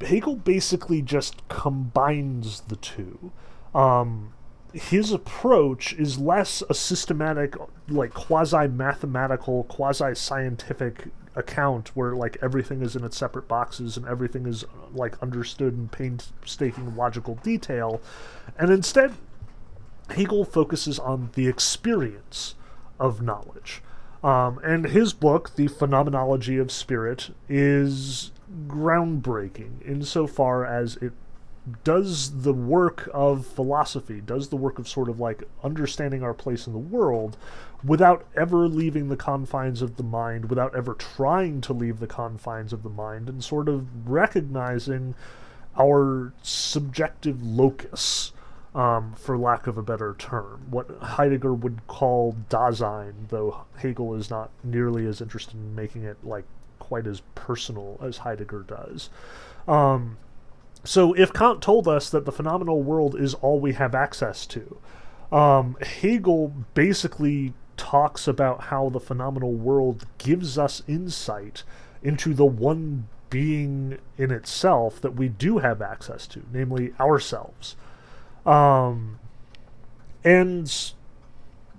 Hegel 0.00 0.36
basically 0.36 1.02
just 1.02 1.46
combines 1.48 2.62
the 2.62 2.76
two. 2.76 3.32
Um, 3.74 4.32
his 4.72 5.12
approach 5.12 5.92
is 5.94 6.18
less 6.18 6.62
a 6.68 6.74
systematic, 6.74 7.56
like 7.88 8.12
quasi 8.12 8.66
mathematical, 8.66 9.64
quasi 9.64 10.14
scientific 10.14 11.06
account 11.36 11.88
where 11.96 12.14
like 12.14 12.36
everything 12.42 12.82
is 12.82 12.94
in 12.94 13.04
its 13.04 13.16
separate 13.16 13.48
boxes 13.48 13.96
and 13.96 14.06
everything 14.06 14.46
is 14.46 14.64
like 14.92 15.20
understood 15.22 15.74
in 15.74 15.88
painstaking 15.88 16.96
logical 16.96 17.36
detail, 17.36 18.00
and 18.58 18.70
instead 18.70 19.14
Hegel 20.10 20.44
focuses 20.44 20.98
on 20.98 21.30
the 21.34 21.48
experience 21.48 22.54
of 23.00 23.22
knowledge. 23.22 23.82
Um, 24.24 24.58
and 24.64 24.86
his 24.86 25.12
book, 25.12 25.54
The 25.54 25.68
Phenomenology 25.68 26.56
of 26.56 26.72
Spirit, 26.72 27.30
is 27.46 28.32
groundbreaking 28.66 29.86
insofar 29.86 30.64
as 30.64 30.96
it 30.96 31.12
does 31.82 32.42
the 32.42 32.54
work 32.54 33.08
of 33.12 33.46
philosophy, 33.46 34.22
does 34.22 34.48
the 34.48 34.56
work 34.56 34.78
of 34.78 34.88
sort 34.88 35.10
of 35.10 35.20
like 35.20 35.44
understanding 35.62 36.22
our 36.22 36.32
place 36.32 36.66
in 36.66 36.72
the 36.72 36.78
world 36.78 37.36
without 37.84 38.24
ever 38.34 38.66
leaving 38.66 39.08
the 39.08 39.16
confines 39.16 39.82
of 39.82 39.96
the 39.96 40.02
mind, 40.02 40.48
without 40.48 40.74
ever 40.74 40.94
trying 40.94 41.60
to 41.60 41.74
leave 41.74 42.00
the 42.00 42.06
confines 42.06 42.72
of 42.72 42.82
the 42.82 42.88
mind, 42.88 43.28
and 43.28 43.44
sort 43.44 43.68
of 43.68 44.08
recognizing 44.08 45.14
our 45.78 46.32
subjective 46.42 47.44
locus 47.44 48.32
um, 48.74 49.14
for 49.16 49.38
lack 49.38 49.66
of 49.66 49.78
a 49.78 49.82
better 49.82 50.14
term. 50.18 50.66
What 50.70 50.90
Heidegger 51.00 51.54
would 51.54 51.86
call 51.86 52.36
Dasein, 52.48 53.28
though 53.28 53.64
Hegel 53.76 54.14
is 54.14 54.30
not 54.30 54.50
nearly 54.62 55.06
as 55.06 55.20
interested 55.20 55.54
in 55.54 55.74
making 55.74 56.02
it 56.02 56.16
like 56.24 56.44
quite 56.78 57.06
as 57.06 57.22
personal 57.34 57.98
as 58.02 58.18
Heidegger 58.18 58.64
does. 58.66 59.10
Um, 59.68 60.18
so 60.82 61.14
if 61.14 61.32
Kant 61.32 61.62
told 61.62 61.88
us 61.88 62.10
that 62.10 62.24
the 62.26 62.32
phenomenal 62.32 62.82
world 62.82 63.18
is 63.18 63.34
all 63.34 63.58
we 63.58 63.72
have 63.74 63.94
access 63.94 64.44
to, 64.46 64.78
um, 65.32 65.76
Hegel 65.80 66.52
basically 66.74 67.54
talks 67.76 68.28
about 68.28 68.64
how 68.64 68.88
the 68.88 69.00
phenomenal 69.00 69.52
world 69.52 70.06
gives 70.18 70.58
us 70.58 70.82
insight 70.86 71.62
into 72.02 72.34
the 72.34 72.44
one 72.44 73.08
being 73.30 73.98
in 74.18 74.30
itself 74.30 75.00
that 75.00 75.16
we 75.16 75.28
do 75.28 75.58
have 75.58 75.82
access 75.82 76.26
to, 76.28 76.42
namely 76.52 76.92
ourselves. 77.00 77.76
Um, 78.46 79.18
and 80.22 80.72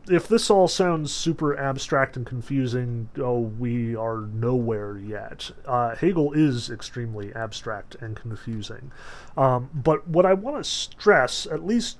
if 0.07 0.27
this 0.27 0.49
all 0.49 0.67
sounds 0.67 1.13
super 1.13 1.57
abstract 1.57 2.15
and 2.15 2.25
confusing, 2.25 3.09
oh, 3.17 3.39
we 3.39 3.95
are 3.95 4.21
nowhere 4.21 4.97
yet. 4.97 5.51
Uh, 5.65 5.95
Hegel 5.95 6.33
is 6.33 6.69
extremely 6.69 7.33
abstract 7.33 7.95
and 7.95 8.15
confusing. 8.15 8.91
Um, 9.35 9.69
but 9.73 10.07
what 10.07 10.25
I 10.25 10.33
want 10.33 10.57
to 10.57 10.69
stress, 10.69 11.45
at 11.47 11.65
least 11.65 11.97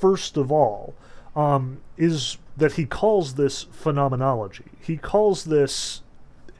first 0.00 0.36
of 0.36 0.52
all, 0.52 0.94
um, 1.34 1.78
is 1.96 2.38
that 2.56 2.72
he 2.72 2.84
calls 2.84 3.34
this 3.34 3.64
phenomenology. 3.64 4.64
He 4.80 4.96
calls 4.96 5.44
this 5.44 6.02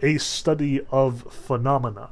a 0.02 0.18
study 0.18 0.80
of 0.90 1.32
phenomena. 1.32 2.10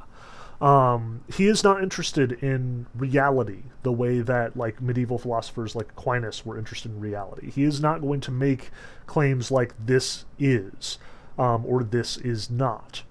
Um, 0.60 1.22
he 1.34 1.46
is 1.46 1.62
not 1.62 1.82
interested 1.82 2.32
in 2.32 2.86
reality 2.94 3.64
the 3.82 3.92
way 3.92 4.20
that 4.20 4.56
like 4.56 4.80
medieval 4.80 5.18
philosophers 5.18 5.74
like 5.74 5.90
Aquinas 5.90 6.46
were 6.46 6.58
interested 6.58 6.92
in 6.92 7.00
reality. 7.00 7.50
He 7.50 7.64
is 7.64 7.80
not 7.80 8.00
going 8.00 8.20
to 8.22 8.30
make 8.30 8.70
claims 9.06 9.50
like 9.50 9.74
this 9.84 10.24
is 10.38 10.98
um, 11.38 11.64
or 11.66 11.84
this 11.84 12.16
is 12.16 12.50
not. 12.50 13.02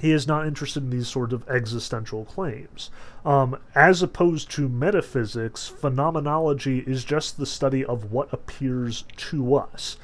He 0.00 0.10
is 0.10 0.26
not 0.26 0.46
interested 0.46 0.82
in 0.82 0.90
these 0.90 1.08
sort 1.08 1.32
of 1.32 1.48
existential 1.48 2.24
claims. 2.24 2.90
Um, 3.24 3.56
as 3.74 4.02
opposed 4.02 4.50
to 4.50 4.68
metaphysics, 4.68 5.68
phenomenology 5.68 6.80
is 6.80 7.04
just 7.04 7.38
the 7.38 7.46
study 7.46 7.84
of 7.84 8.12
what 8.12 8.32
appears 8.32 9.04
to 9.16 9.54
us. 9.54 9.96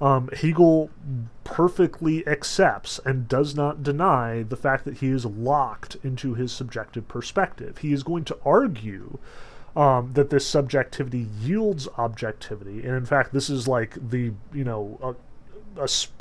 Um, 0.00 0.28
Hegel 0.28 0.90
perfectly 1.44 2.26
accepts 2.26 3.00
and 3.04 3.28
does 3.28 3.54
not 3.54 3.82
deny 3.82 4.42
the 4.42 4.56
fact 4.56 4.84
that 4.84 4.98
he 4.98 5.08
is 5.08 5.24
locked 5.24 5.96
into 6.02 6.34
his 6.34 6.52
subjective 6.52 7.08
perspective. 7.08 7.78
He 7.78 7.92
is 7.92 8.02
going 8.02 8.24
to 8.24 8.38
argue 8.44 9.18
um, 9.74 10.12
that 10.14 10.30
this 10.30 10.46
subjectivity 10.46 11.28
yields 11.40 11.86
objectivity, 11.98 12.80
and 12.80 12.96
in 12.96 13.04
fact, 13.04 13.32
this 13.32 13.50
is 13.50 13.68
like 13.68 13.96
the 14.10 14.32
you 14.52 14.64
know 14.64 14.98
a 15.02 15.14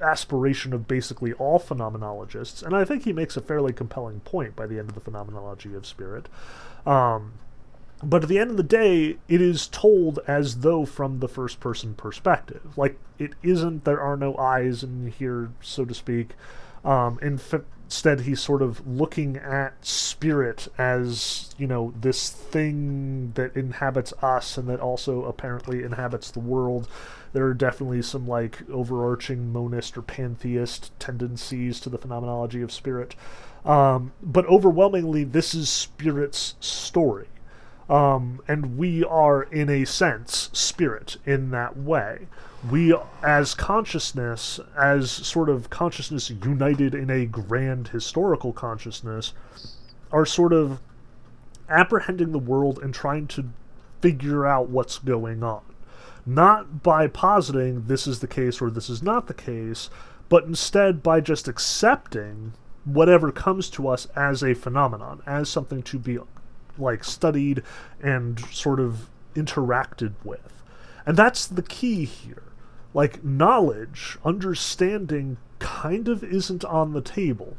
aspiration 0.03 0.74
of 0.74 0.88
basically 0.88 1.32
all 1.34 1.60
phenomenologists, 1.60 2.62
and 2.62 2.75
I 2.75 2.84
think 2.84 3.05
he 3.05 3.13
makes 3.13 3.38
a 3.38 3.41
fairly 3.41 3.74
compelling 3.74 4.20
point 4.22 4.55
by 4.55 4.67
the 4.67 4.77
end 4.77 4.89
of 4.89 4.96
the 4.96 5.01
phenomenology 5.01 5.74
of 5.74 5.86
spirit. 5.86 6.27
Um, 6.86 7.34
but 8.05 8.24
at 8.24 8.29
the 8.29 8.39
end 8.39 8.51
of 8.51 8.57
the 8.57 8.63
day, 8.63 9.17
it 9.27 9.41
is 9.41 9.67
told 9.67 10.19
as 10.27 10.59
though 10.59 10.85
from 10.85 11.19
the 11.19 11.27
first 11.27 11.59
person 11.59 11.93
perspective. 11.93 12.77
Like, 12.77 12.97
it 13.19 13.33
isn't, 13.43 13.85
there 13.85 14.01
are 14.01 14.17
no 14.17 14.35
eyes 14.38 14.83
in 14.83 15.13
here, 15.17 15.51
so 15.62 15.85
to 15.85 15.93
speak. 15.93 16.31
Um, 16.83 17.19
in 17.21 17.35
f- 17.35 17.62
instead, 17.85 18.21
he's 18.21 18.41
sort 18.41 18.62
of 18.62 18.85
looking 18.88 19.38
at 19.38 19.74
spirit 19.85 20.67
as, 20.77 21.53
you 21.57 21.67
know, 21.67 21.93
this 22.00 22.29
thing 22.29 23.31
that 23.33 23.55
inhabits 23.55 24.13
us 24.21 24.57
and 24.57 24.67
that 24.69 24.79
also 24.79 25.25
apparently 25.25 25.83
inhabits 25.83 26.31
the 26.31 26.39
world 26.39 26.88
there 27.35 27.45
are 27.45 27.53
definitely 27.53 28.01
some 28.01 28.25
like 28.25 28.67
overarching 28.69 29.51
monist 29.51 29.97
or 29.97 30.01
pantheist 30.01 30.97
tendencies 31.00 31.81
to 31.81 31.89
the 31.89 31.97
phenomenology 31.97 32.62
of 32.62 32.71
spirit. 32.71 33.13
Um, 33.65 34.13
but 34.24 34.45
overwhelmingly, 34.45 35.25
this 35.25 35.53
is 35.53 35.67
spirit's 35.67 36.55
story. 36.62 37.27
Um, 37.89 38.42
and 38.48 38.77
we 38.77 39.04
are, 39.04 39.44
in 39.44 39.70
a 39.70 39.86
sense, 39.86 40.50
spirit 40.54 41.18
in 41.25 41.51
that 41.51 41.77
way. 41.77 42.27
We, 42.70 42.96
as 43.22 43.54
consciousness, 43.54 44.60
as 44.75 45.12
sort 45.12 45.50
of 45.50 45.70
consciousness 45.70 46.32
united 46.32 46.96
in 46.96 47.12
a 47.12 47.25
grand 47.27 47.89
historical 47.89 48.54
consciousness, 48.54 49.34
are 50.12 50.25
sort 50.25 50.54
of 50.54 50.82
apprehending 51.70 52.32
the 52.32 52.39
world 52.39 52.80
and 52.80 52.94
trying 52.94 53.27
to 53.27 53.50
figure 54.01 54.46
out 54.46 54.70
what's 54.70 54.98
going 54.98 55.44
on 55.44 55.62
not 56.25 56.82
by 56.82 57.08
positing 57.08 57.84
this 57.86 58.08
is 58.08 58.20
the 58.20 58.27
case 58.27 58.62
or 58.62 58.72
this 58.72 58.89
is 58.89 59.04
not 59.04 59.27
the 59.27 59.34
case, 59.34 59.89
but 60.27 60.46
instead 60.46 61.04
by 61.04 61.22
just 61.22 61.48
accepting 61.48 62.54
whatever 62.84 63.32
comes 63.32 63.70
to 63.70 63.88
us 63.88 64.08
as 64.15 64.44
a 64.44 64.54
phenomenon, 64.54 65.22
as 65.25 65.50
something 65.50 65.84
to 65.84 66.00
be 66.00 66.18
like 66.77 67.03
studied 67.03 67.63
and 68.01 68.39
sort 68.51 68.79
of 68.79 69.10
interacted 69.36 70.13
with. 70.24 70.63
And 71.05 71.17
that's 71.17 71.46
the 71.46 71.62
key 71.62 72.05
here. 72.05 72.44
Like 72.94 73.24
knowledge, 73.24 74.17
understanding 74.24 75.38
kind 75.60 76.08
of 76.08 76.24
isn't 76.24 76.63
on 76.65 76.94
the 76.94 77.01
table. 77.01 77.58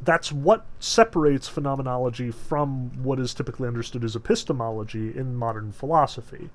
That's 0.00 0.30
what 0.30 0.64
separates 0.78 1.48
phenomenology 1.48 2.30
from 2.30 3.02
what 3.02 3.18
is 3.18 3.34
typically 3.34 3.66
understood 3.66 4.04
as 4.04 4.14
epistemology 4.14 5.16
in 5.16 5.34
modern 5.34 5.72
philosophy. 5.72 6.50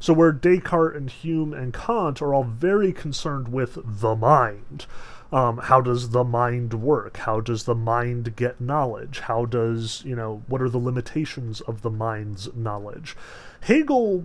So, 0.00 0.12
where 0.12 0.32
Descartes 0.32 0.96
and 0.96 1.10
Hume 1.10 1.52
and 1.52 1.72
Kant 1.72 2.20
are 2.22 2.34
all 2.34 2.44
very 2.44 2.92
concerned 2.92 3.48
with 3.48 3.78
the 3.84 4.16
mind, 4.16 4.86
um, 5.32 5.58
how 5.58 5.80
does 5.80 6.10
the 6.10 6.24
mind 6.24 6.74
work? 6.74 7.18
How 7.18 7.40
does 7.40 7.64
the 7.64 7.74
mind 7.74 8.36
get 8.36 8.60
knowledge? 8.60 9.20
How 9.20 9.44
does, 9.44 10.02
you 10.04 10.16
know, 10.16 10.42
what 10.46 10.62
are 10.62 10.68
the 10.68 10.78
limitations 10.78 11.60
of 11.62 11.82
the 11.82 11.90
mind's 11.90 12.54
knowledge? 12.54 13.16
Hegel 13.60 14.24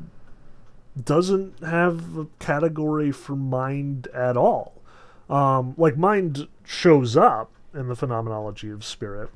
doesn't 1.01 1.63
have 1.63 2.17
a 2.17 2.27
category 2.39 3.11
for 3.11 3.35
mind 3.35 4.07
at 4.07 4.37
all. 4.37 4.73
Um, 5.29 5.73
like, 5.77 5.97
mind 5.97 6.47
shows 6.63 7.17
up 7.17 7.51
in 7.73 7.87
the 7.87 7.95
phenomenology 7.95 8.69
of 8.69 8.85
spirit 8.85 9.29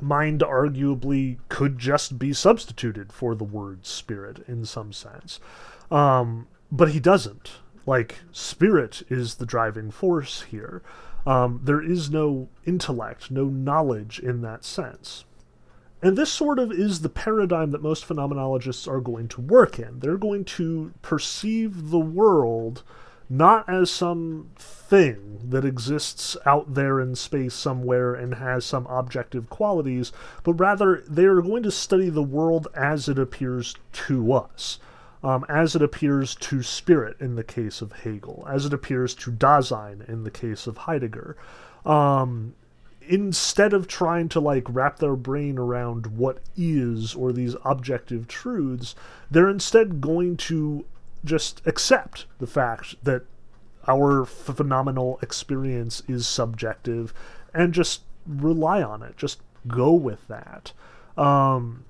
mind 0.00 0.40
arguably 0.40 1.38
could 1.48 1.78
just 1.78 2.18
be 2.18 2.32
substituted 2.32 3.12
for 3.12 3.34
the 3.34 3.44
word 3.44 3.86
spirit 3.86 4.44
in 4.46 4.64
some 4.64 4.92
sense. 4.92 5.40
Um, 5.90 6.46
but 6.70 6.90
he 6.90 7.00
doesn't. 7.00 7.52
Like, 7.86 8.20
spirit 8.32 9.02
is 9.08 9.36
the 9.36 9.46
driving 9.46 9.90
force 9.90 10.42
here. 10.42 10.82
Um, 11.26 11.60
there 11.64 11.82
is 11.82 12.10
no 12.10 12.48
intellect, 12.66 13.30
no 13.30 13.44
knowledge 13.44 14.18
in 14.18 14.42
that 14.42 14.64
sense. 14.64 15.24
And 16.02 16.18
this 16.18 16.30
sort 16.30 16.58
of 16.58 16.70
is 16.70 17.00
the 17.00 17.08
paradigm 17.08 17.70
that 17.70 17.82
most 17.82 18.06
phenomenologists 18.06 18.86
are 18.86 19.00
going 19.00 19.28
to 19.28 19.40
work 19.40 19.78
in. 19.78 20.00
They're 20.00 20.18
going 20.18 20.44
to 20.44 20.92
perceive 21.00 21.90
the 21.90 21.98
world 21.98 22.82
not 23.30 23.66
as 23.68 23.90
some 23.90 24.50
thing 24.56 25.40
that 25.48 25.64
exists 25.64 26.36
out 26.44 26.74
there 26.74 27.00
in 27.00 27.14
space 27.14 27.54
somewhere 27.54 28.14
and 28.14 28.34
has 28.34 28.64
some 28.64 28.86
objective 28.86 29.48
qualities, 29.48 30.12
but 30.42 30.52
rather 30.54 31.02
they 31.08 31.24
are 31.24 31.40
going 31.40 31.62
to 31.62 31.70
study 31.70 32.10
the 32.10 32.22
world 32.22 32.68
as 32.74 33.08
it 33.08 33.18
appears 33.18 33.74
to 33.92 34.32
us. 34.32 34.78
Um, 35.24 35.44
as 35.48 35.74
it 35.74 35.80
appears 35.80 36.34
to 36.34 36.62
spirit 36.62 37.16
in 37.18 37.34
the 37.34 37.42
case 37.42 37.80
of 37.80 37.92
Hegel, 37.92 38.46
as 38.48 38.66
it 38.66 38.74
appears 38.74 39.14
to 39.14 39.32
Dasein 39.32 40.06
in 40.06 40.22
the 40.22 40.30
case 40.30 40.66
of 40.66 40.76
Heidegger. 40.76 41.36
Um, 41.86 42.54
instead 43.08 43.72
of 43.72 43.88
trying 43.88 44.28
to 44.30 44.40
like 44.40 44.64
wrap 44.68 44.98
their 44.98 45.16
brain 45.16 45.58
around 45.58 46.06
what 46.06 46.40
is 46.56 47.14
or 47.14 47.32
these 47.32 47.56
objective 47.64 48.28
truths, 48.28 48.94
they're 49.30 49.48
instead 49.48 50.00
going 50.00 50.36
to 50.36 50.84
just 51.24 51.62
accept 51.66 52.26
the 52.38 52.46
fact 52.46 53.02
that 53.02 53.22
our 53.86 54.24
phenomenal 54.24 55.18
experience 55.22 56.02
is 56.08 56.26
subjective 56.26 57.12
and 57.52 57.74
just 57.74 58.02
rely 58.26 58.82
on 58.82 59.02
it. 59.02 59.16
Just 59.16 59.40
go 59.66 59.92
with 59.92 60.26
that. 60.28 60.72
Um, 61.16 61.84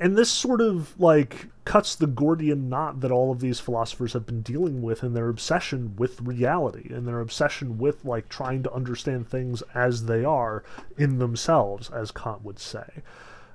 and 0.00 0.16
this 0.16 0.30
sort 0.30 0.62
of 0.62 0.98
like 0.98 1.48
cuts 1.66 1.94
the 1.94 2.06
Gordian 2.06 2.70
knot 2.70 3.00
that 3.02 3.12
all 3.12 3.30
of 3.30 3.40
these 3.40 3.60
philosophers 3.60 4.14
have 4.14 4.24
been 4.24 4.40
dealing 4.40 4.80
with 4.80 5.04
in 5.04 5.12
their 5.12 5.28
obsession 5.28 5.94
with 5.96 6.22
reality 6.22 6.92
and 6.92 7.06
their 7.06 7.20
obsession 7.20 7.76
with 7.76 8.02
like 8.02 8.30
trying 8.30 8.62
to 8.62 8.72
understand 8.72 9.28
things 9.28 9.62
as 9.74 10.06
they 10.06 10.24
are 10.24 10.64
in 10.96 11.18
themselves, 11.18 11.90
as 11.90 12.10
Kant 12.10 12.42
would 12.42 12.58
say. 12.58 13.02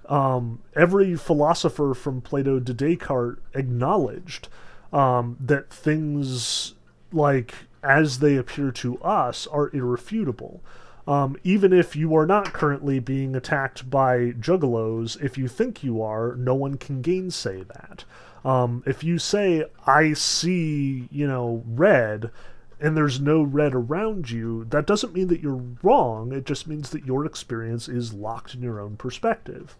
Um, 0.07 0.59
every 0.75 1.15
philosopher 1.15 1.95
from 1.95 2.21
Plato 2.21 2.59
to 2.59 2.73
Descartes 2.73 3.39
acknowledged 3.55 4.47
um, 4.93 5.37
that 5.39 5.71
things 5.71 6.75
like 7.11 7.55
as 7.81 8.19
they 8.19 8.35
appear 8.35 8.71
to 8.71 8.99
us 9.01 9.47
are 9.47 9.75
irrefutable. 9.75 10.61
Um, 11.07 11.37
even 11.43 11.71
if 11.71 11.95
you 11.95 12.15
are 12.15 12.25
not 12.25 12.53
currently 12.53 12.99
being 12.99 13.35
attacked 13.35 13.89
by 13.89 14.31
juggalos, 14.39 15.21
if 15.21 15.37
you 15.37 15.47
think 15.47 15.83
you 15.83 16.01
are, 16.01 16.35
no 16.35 16.55
one 16.55 16.77
can 16.77 17.01
gainsay 17.01 17.63
that. 17.63 18.05
Um, 18.43 18.83
if 18.85 19.03
you 19.03 19.19
say, 19.19 19.65
I 19.85 20.13
see, 20.13 21.07
you 21.11 21.27
know, 21.27 21.63
red, 21.67 22.31
and 22.79 22.97
there's 22.97 23.19
no 23.19 23.41
red 23.41 23.73
around 23.73 24.29
you, 24.29 24.65
that 24.65 24.87
doesn't 24.87 25.13
mean 25.13 25.27
that 25.27 25.41
you're 25.41 25.63
wrong. 25.81 26.31
It 26.31 26.45
just 26.45 26.67
means 26.67 26.89
that 26.89 27.05
your 27.05 27.25
experience 27.25 27.87
is 27.87 28.13
locked 28.13 28.53
in 28.53 28.61
your 28.61 28.79
own 28.79 28.97
perspective. 28.97 29.77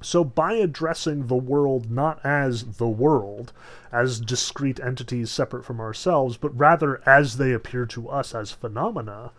So, 0.00 0.24
by 0.24 0.54
addressing 0.54 1.26
the 1.26 1.36
world 1.36 1.90
not 1.90 2.24
as 2.24 2.76
the 2.76 2.88
world, 2.88 3.52
as 3.92 4.20
discrete 4.20 4.80
entities 4.80 5.30
separate 5.30 5.64
from 5.64 5.80
ourselves, 5.80 6.36
but 6.36 6.58
rather 6.58 7.00
as 7.06 7.36
they 7.36 7.52
appear 7.52 7.86
to 7.86 8.08
us 8.08 8.34
as 8.34 8.50
phenomena, 8.50 9.30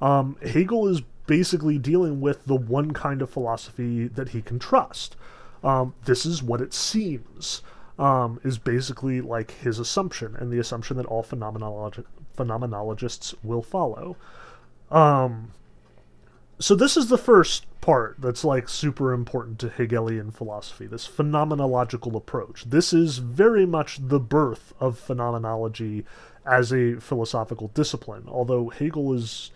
um, 0.00 0.36
Hegel 0.42 0.88
is 0.88 1.02
basically 1.26 1.78
dealing 1.78 2.20
with 2.20 2.44
the 2.44 2.54
one 2.54 2.92
kind 2.92 3.20
of 3.22 3.30
philosophy 3.30 4.08
that 4.08 4.30
he 4.30 4.42
can 4.42 4.58
trust. 4.58 5.16
Um, 5.64 5.94
this 6.04 6.24
is 6.24 6.42
what 6.42 6.60
it 6.60 6.72
seems, 6.72 7.62
um, 7.98 8.40
is 8.44 8.58
basically 8.58 9.20
like 9.20 9.50
his 9.52 9.78
assumption, 9.78 10.36
and 10.36 10.52
the 10.52 10.58
assumption 10.58 10.96
that 10.98 11.06
all 11.06 11.24
phenomenologi- 11.24 12.04
phenomenologists 12.36 13.34
will 13.42 13.62
follow. 13.62 14.16
Um, 14.90 15.52
so 16.58 16.74
this 16.74 16.96
is 16.96 17.08
the 17.08 17.18
first 17.18 17.66
part 17.80 18.16
that's 18.18 18.44
like 18.44 18.68
super 18.68 19.12
important 19.12 19.58
to 19.60 19.68
Hegelian 19.68 20.30
philosophy, 20.30 20.86
this 20.86 21.08
phenomenological 21.08 22.14
approach. 22.14 22.64
This 22.64 22.92
is 22.92 23.18
very 23.18 23.66
much 23.66 23.98
the 24.00 24.20
birth 24.20 24.72
of 24.80 24.98
phenomenology 24.98 26.04
as 26.44 26.72
a 26.72 27.00
philosophical 27.00 27.68
discipline, 27.68 28.24
although 28.28 28.70
Hegel 28.70 29.12
is 29.12 29.50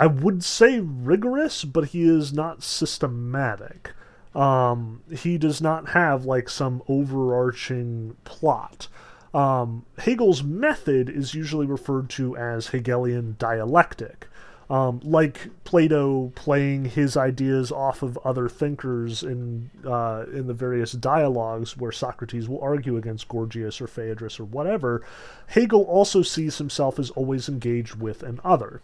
I 0.00 0.06
would 0.06 0.42
say 0.42 0.80
rigorous, 0.80 1.64
but 1.64 1.88
he 1.88 2.08
is 2.08 2.32
not 2.32 2.62
systematic. 2.62 3.92
Um, 4.34 5.02
he 5.14 5.36
does 5.36 5.60
not 5.60 5.90
have 5.90 6.24
like 6.24 6.48
some 6.48 6.82
overarching 6.88 8.16
plot. 8.24 8.88
Um, 9.34 9.84
Hegel's 9.98 10.42
method 10.42 11.10
is 11.10 11.34
usually 11.34 11.66
referred 11.66 12.08
to 12.10 12.34
as 12.36 12.68
Hegelian 12.68 13.36
dialectic, 13.38 14.26
Um, 14.70 15.00
like 15.02 15.50
Plato 15.64 16.32
playing 16.36 16.84
his 16.86 17.16
ideas 17.16 17.72
off 17.72 18.02
of 18.02 18.16
other 18.24 18.48
thinkers 18.48 19.24
in 19.24 19.68
uh, 19.84 20.26
in 20.32 20.46
the 20.46 20.54
various 20.54 20.92
dialogues 20.92 21.76
where 21.76 21.92
Socrates 21.92 22.48
will 22.48 22.60
argue 22.62 22.96
against 22.96 23.28
Gorgias 23.28 23.80
or 23.80 23.88
Phaedrus 23.88 24.38
or 24.38 24.44
whatever, 24.44 25.02
Hegel 25.48 25.82
also 25.82 26.22
sees 26.22 26.58
himself 26.58 26.98
as 27.00 27.10
always 27.10 27.48
engaged 27.48 27.96
with 27.96 28.22
an 28.22 28.40
other. 28.44 28.80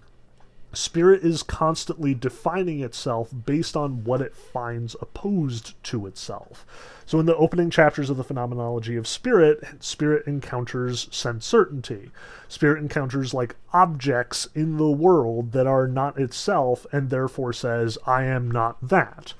Spirit 0.77 1.25
is 1.25 1.43
constantly 1.43 2.15
defining 2.15 2.81
itself 2.81 3.33
based 3.47 3.79
on 3.79 4.05
what 4.05 4.21
it 4.21 4.35
finds 4.35 4.95
opposed 5.01 5.83
to 5.85 6.07
itself. 6.07 6.67
So, 7.07 7.19
in 7.19 7.25
the 7.25 7.35
opening 7.37 7.71
chapters 7.71 8.11
of 8.11 8.19
the 8.19 8.25
phenomenology 8.25 8.95
of 8.97 9.07
spirit, 9.07 9.65
spirit 9.81 10.27
encounters 10.27 11.09
sense 11.11 11.47
certainty. 11.47 12.11
Spirit 12.47 12.83
encounters 12.83 13.33
like 13.33 13.57
objects 13.73 14.49
in 14.55 14.77
the 14.77 14.91
world 14.91 15.53
that 15.53 15.67
are 15.67 15.89
not 15.89 16.19
itself 16.19 16.87
and 16.93 17.09
therefore 17.09 17.55
says, 17.55 17.97
I 18.07 18.25
am 18.25 18.51
not 18.51 18.77
that. 18.87 19.33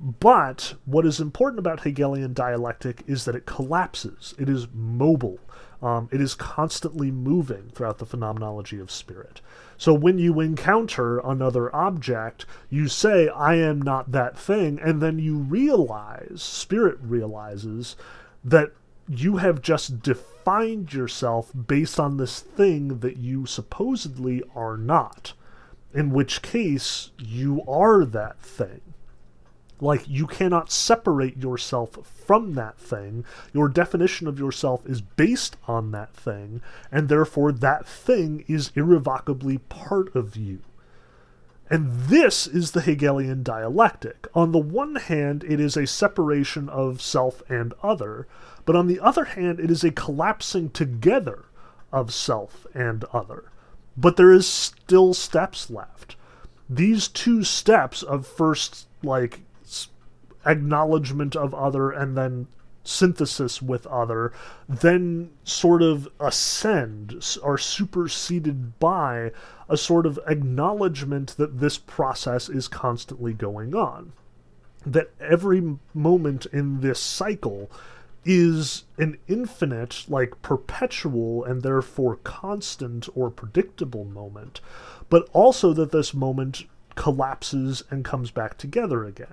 But 0.00 0.76
what 0.86 1.04
is 1.04 1.20
important 1.20 1.58
about 1.58 1.80
Hegelian 1.80 2.32
dialectic 2.32 3.04
is 3.06 3.26
that 3.26 3.34
it 3.34 3.44
collapses, 3.44 4.34
it 4.38 4.48
is 4.48 4.66
mobile, 4.72 5.40
um, 5.82 6.08
it 6.12 6.20
is 6.20 6.34
constantly 6.34 7.10
moving 7.10 7.70
throughout 7.74 7.98
the 7.98 8.06
phenomenology 8.06 8.78
of 8.78 8.90
spirit. 8.90 9.40
So 9.78 9.94
when 9.94 10.18
you 10.18 10.40
encounter 10.40 11.18
another 11.20 11.74
object, 11.74 12.44
you 12.68 12.86
say, 12.86 13.28
I 13.28 13.54
am 13.54 13.80
not 13.80 14.12
that 14.12 14.38
thing, 14.38 14.78
and 14.78 15.00
then 15.00 15.18
you 15.18 15.36
realize, 15.36 16.42
spirit 16.42 16.98
realizes, 17.00 17.96
that 18.44 18.72
you 19.08 19.38
have 19.38 19.62
just 19.62 20.02
defined 20.02 20.92
yourself 20.92 21.50
based 21.66 21.98
on 21.98 22.16
this 22.16 22.40
thing 22.40 23.00
that 23.00 23.16
you 23.16 23.46
supposedly 23.46 24.42
are 24.54 24.76
not. 24.76 25.32
In 25.94 26.10
which 26.10 26.42
case, 26.42 27.10
you 27.18 27.62
are 27.66 28.04
that 28.04 28.38
thing. 28.40 28.80
Like, 29.80 30.08
you 30.08 30.26
cannot 30.26 30.70
separate 30.70 31.38
yourself 31.38 31.98
from 32.04 32.54
that 32.54 32.78
thing. 32.78 33.24
Your 33.52 33.68
definition 33.68 34.26
of 34.26 34.38
yourself 34.38 34.86
is 34.86 35.00
based 35.00 35.56
on 35.66 35.90
that 35.92 36.14
thing, 36.14 36.60
and 36.92 37.08
therefore 37.08 37.52
that 37.52 37.86
thing 37.86 38.44
is 38.46 38.72
irrevocably 38.74 39.58
part 39.58 40.14
of 40.14 40.36
you. 40.36 40.60
And 41.70 41.92
this 41.92 42.48
is 42.48 42.72
the 42.72 42.80
Hegelian 42.80 43.44
dialectic. 43.44 44.26
On 44.34 44.50
the 44.50 44.58
one 44.58 44.96
hand, 44.96 45.44
it 45.44 45.60
is 45.60 45.76
a 45.76 45.86
separation 45.86 46.68
of 46.68 47.00
self 47.00 47.42
and 47.48 47.72
other, 47.82 48.26
but 48.64 48.74
on 48.74 48.88
the 48.88 48.98
other 48.98 49.24
hand, 49.24 49.60
it 49.60 49.70
is 49.70 49.84
a 49.84 49.92
collapsing 49.92 50.70
together 50.70 51.44
of 51.92 52.12
self 52.12 52.66
and 52.74 53.04
other. 53.12 53.44
But 53.96 54.16
there 54.16 54.32
is 54.32 54.46
still 54.48 55.14
steps 55.14 55.70
left. 55.70 56.16
These 56.68 57.08
two 57.08 57.44
steps 57.44 58.02
of 58.02 58.26
first, 58.26 58.88
like, 59.02 59.40
acknowledgement 60.44 61.36
of 61.36 61.54
other 61.54 61.90
and 61.90 62.16
then 62.16 62.46
synthesis 62.82 63.60
with 63.60 63.86
other 63.88 64.32
then 64.68 65.30
sort 65.44 65.82
of 65.82 66.08
ascend 66.18 67.22
are 67.42 67.58
superseded 67.58 68.78
by 68.78 69.30
a 69.68 69.76
sort 69.76 70.06
of 70.06 70.18
acknowledgement 70.26 71.36
that 71.36 71.60
this 71.60 71.78
process 71.78 72.48
is 72.48 72.68
constantly 72.68 73.32
going 73.32 73.74
on. 73.74 74.12
That 74.86 75.10
every 75.20 75.76
moment 75.92 76.46
in 76.46 76.80
this 76.80 76.98
cycle 76.98 77.70
is 78.24 78.84
an 78.98 79.18
infinite 79.28 80.04
like 80.08 80.42
perpetual 80.42 81.44
and 81.44 81.62
therefore 81.62 82.16
constant 82.16 83.08
or 83.14 83.30
predictable 83.30 84.04
moment 84.04 84.60
but 85.08 85.26
also 85.32 85.72
that 85.72 85.90
this 85.90 86.12
moment 86.12 86.64
collapses 86.96 87.82
and 87.90 88.04
comes 88.04 88.30
back 88.30 88.58
together 88.58 89.04
again 89.04 89.32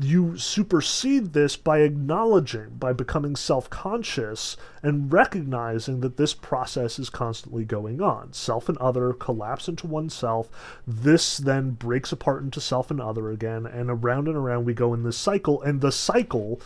you 0.00 0.36
supersede 0.36 1.32
this 1.32 1.56
by 1.56 1.78
acknowledging, 1.78 2.70
by 2.78 2.92
becoming 2.92 3.36
self 3.36 3.70
conscious 3.70 4.56
and 4.82 5.12
recognizing 5.12 6.00
that 6.00 6.16
this 6.16 6.34
process 6.34 6.98
is 6.98 7.08
constantly 7.08 7.64
going 7.64 8.00
on. 8.00 8.32
Self 8.32 8.68
and 8.68 8.78
other 8.78 9.12
collapse 9.12 9.68
into 9.68 9.86
oneself. 9.86 10.48
This 10.86 11.38
then 11.38 11.70
breaks 11.70 12.12
apart 12.12 12.42
into 12.42 12.60
self 12.60 12.90
and 12.90 13.00
other 13.00 13.30
again, 13.30 13.66
and 13.66 13.90
around 13.90 14.28
and 14.28 14.36
around 14.36 14.64
we 14.64 14.74
go 14.74 14.92
in 14.92 15.02
this 15.02 15.16
cycle, 15.16 15.62
and 15.62 15.80
the 15.80 15.92
cycle 15.92 16.60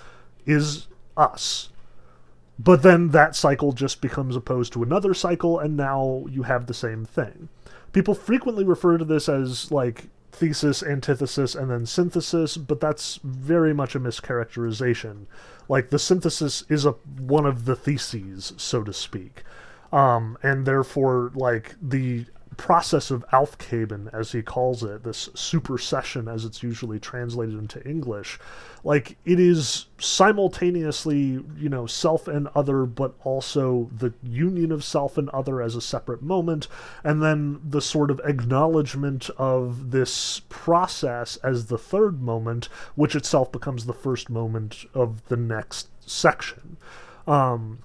is 0.44 0.88
us. 1.16 1.68
But 2.58 2.82
then 2.82 3.08
that 3.08 3.34
cycle 3.34 3.72
just 3.72 4.00
becomes 4.00 4.36
opposed 4.36 4.72
to 4.74 4.82
another 4.82 5.14
cycle, 5.14 5.58
and 5.58 5.76
now 5.76 6.24
you 6.28 6.42
have 6.42 6.66
the 6.66 6.74
same 6.74 7.04
thing. 7.04 7.48
People 7.92 8.14
frequently 8.14 8.64
refer 8.64 8.98
to 8.98 9.04
this 9.04 9.28
as 9.28 9.70
like 9.70 10.08
thesis, 10.32 10.82
antithesis, 10.82 11.54
and 11.54 11.70
then 11.70 11.86
synthesis, 11.86 12.56
but 12.56 12.80
that's 12.80 13.20
very 13.22 13.72
much 13.72 13.94
a 13.94 14.00
mischaracterization. 14.00 15.26
Like 15.68 15.90
the 15.90 15.98
synthesis 15.98 16.64
is 16.68 16.84
a 16.84 16.92
one 16.92 17.46
of 17.46 17.66
the 17.66 17.76
theses, 17.76 18.52
so 18.56 18.82
to 18.82 18.92
speak, 18.92 19.44
um, 19.92 20.36
and 20.42 20.66
therefore, 20.66 21.30
like 21.34 21.76
the 21.80 22.26
process 22.56 23.10
of 23.10 23.24
Aufheben, 23.32 24.12
as 24.12 24.32
he 24.32 24.42
calls 24.42 24.82
it, 24.82 25.04
this 25.04 25.28
supersession, 25.34 26.28
as 26.28 26.44
it's 26.44 26.62
usually 26.62 26.98
translated 26.98 27.58
into 27.58 27.86
English, 27.88 28.38
like 28.84 29.16
it 29.24 29.38
is 29.38 29.86
simultaneously, 29.98 31.44
you 31.56 31.68
know, 31.68 31.86
self 31.86 32.28
and 32.28 32.48
other, 32.54 32.84
but 32.84 33.14
also 33.24 33.90
the 33.96 34.12
union 34.22 34.72
of 34.72 34.84
self 34.84 35.18
and 35.18 35.28
other 35.30 35.62
as 35.62 35.76
a 35.76 35.80
separate 35.80 36.22
moment, 36.22 36.68
and 37.04 37.22
then 37.22 37.60
the 37.64 37.80
sort 37.80 38.10
of 38.10 38.20
acknowledgement 38.24 39.30
of 39.38 39.90
this 39.90 40.40
process 40.48 41.36
as 41.38 41.66
the 41.66 41.78
third 41.78 42.22
moment, 42.22 42.68
which 42.94 43.14
itself 43.14 43.52
becomes 43.52 43.86
the 43.86 43.92
first 43.92 44.30
moment 44.30 44.84
of 44.94 45.26
the 45.28 45.36
next 45.36 45.88
section. 46.00 46.76
Um, 47.26 47.78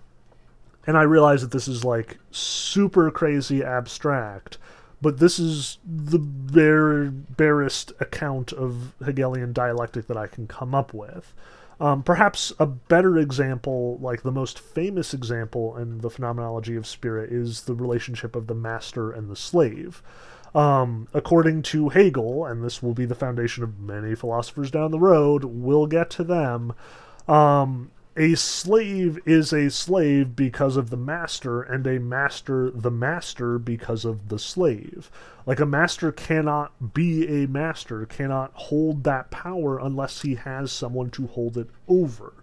and 0.88 0.97
I 0.97 1.04
realize 1.04 1.41
that 1.41 1.52
this 1.52 1.67
is 1.67 1.84
like 1.84 2.17
super 2.32 3.12
crazy 3.12 3.63
abstract, 3.63 4.58
but 5.02 5.19
this 5.19 5.38
is 5.38 5.78
the 5.86 6.17
bare, 6.17 7.12
barest 7.12 7.91
account 8.00 8.54
of 8.54 8.93
Hegelian 9.04 9.52
dialectic 9.54 10.08
that 10.08 10.17
I 10.17 10.28
can 10.28 10.47
come 10.47 10.73
up 10.73 10.93
with. 10.93 11.34
Um, 11.80 12.02
perhaps 12.02 12.52
a 12.58 12.65
better 12.65 13.17
example, 13.17 14.00
like 14.02 14.23
the 14.23 14.32
most 14.32 14.58
famous 14.58 15.13
example 15.13 15.78
in 15.78 16.00
the 16.00 16.10
phenomenology 16.10 16.76
of 16.76 16.88
spirit, 16.88 17.32
is 17.32 17.63
the 17.63 17.76
relationship 17.76 18.36
of 18.36 18.47
the 18.47 18.56
master 18.56 19.12
and 19.12 19.30
the 19.30 19.36
slave. 19.36 20.02
Um, 20.56 21.08
according 21.13 21.62
to 21.63 21.89
Hegel, 21.89 22.45
and 22.45 22.63
this 22.63 22.82
will 22.82 22.95
be 22.95 23.06
the 23.06 23.13
foundation 23.13 23.63
of 23.63 23.80
many 23.80 24.15
philosophers 24.15 24.71
down 24.71 24.89
the 24.89 25.00
road, 25.00 25.43
we'll 25.43 25.86
get 25.86 26.10
to 26.12 26.23
them. 26.23 26.73
Um, 27.28 27.91
a 28.17 28.34
slave 28.34 29.19
is 29.27 29.53
a 29.53 29.69
slave 29.69 30.36
because 30.36 30.75
of 30.75 30.89
the 30.89 30.97
master, 30.97 31.62
and 31.62 31.86
a 31.86 31.99
master 31.99 32.71
the 32.71 32.89
master 32.89 33.60
because 33.60 34.06
of 34.06 34.30
the 34.30 34.39
slave. 34.39 35.12
Like 35.45 35.60
a 35.60 35.67
master 35.67 36.12
cannot 36.12 36.95
be 36.95 37.43
a 37.43 37.47
master, 37.47 38.08
cannot 38.08 38.51
hold 38.53 39.03
that 39.03 39.30
power 39.30 39.77
unless 39.77 40.23
he 40.23 40.34
has 40.34 40.71
someone 40.71 41.12
to 41.12 41.27
hold 41.27 41.58
it 41.58 41.69
over. 41.88 42.34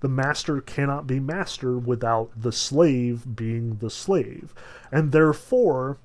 The 0.00 0.08
master 0.08 0.60
cannot 0.60 1.06
be 1.06 1.18
master 1.18 1.78
without 1.78 2.30
the 2.36 2.52
slave 2.52 3.34
being 3.34 3.76
the 3.76 3.88
slave. 3.90 4.52
And 4.90 5.12
therefore, 5.12 5.96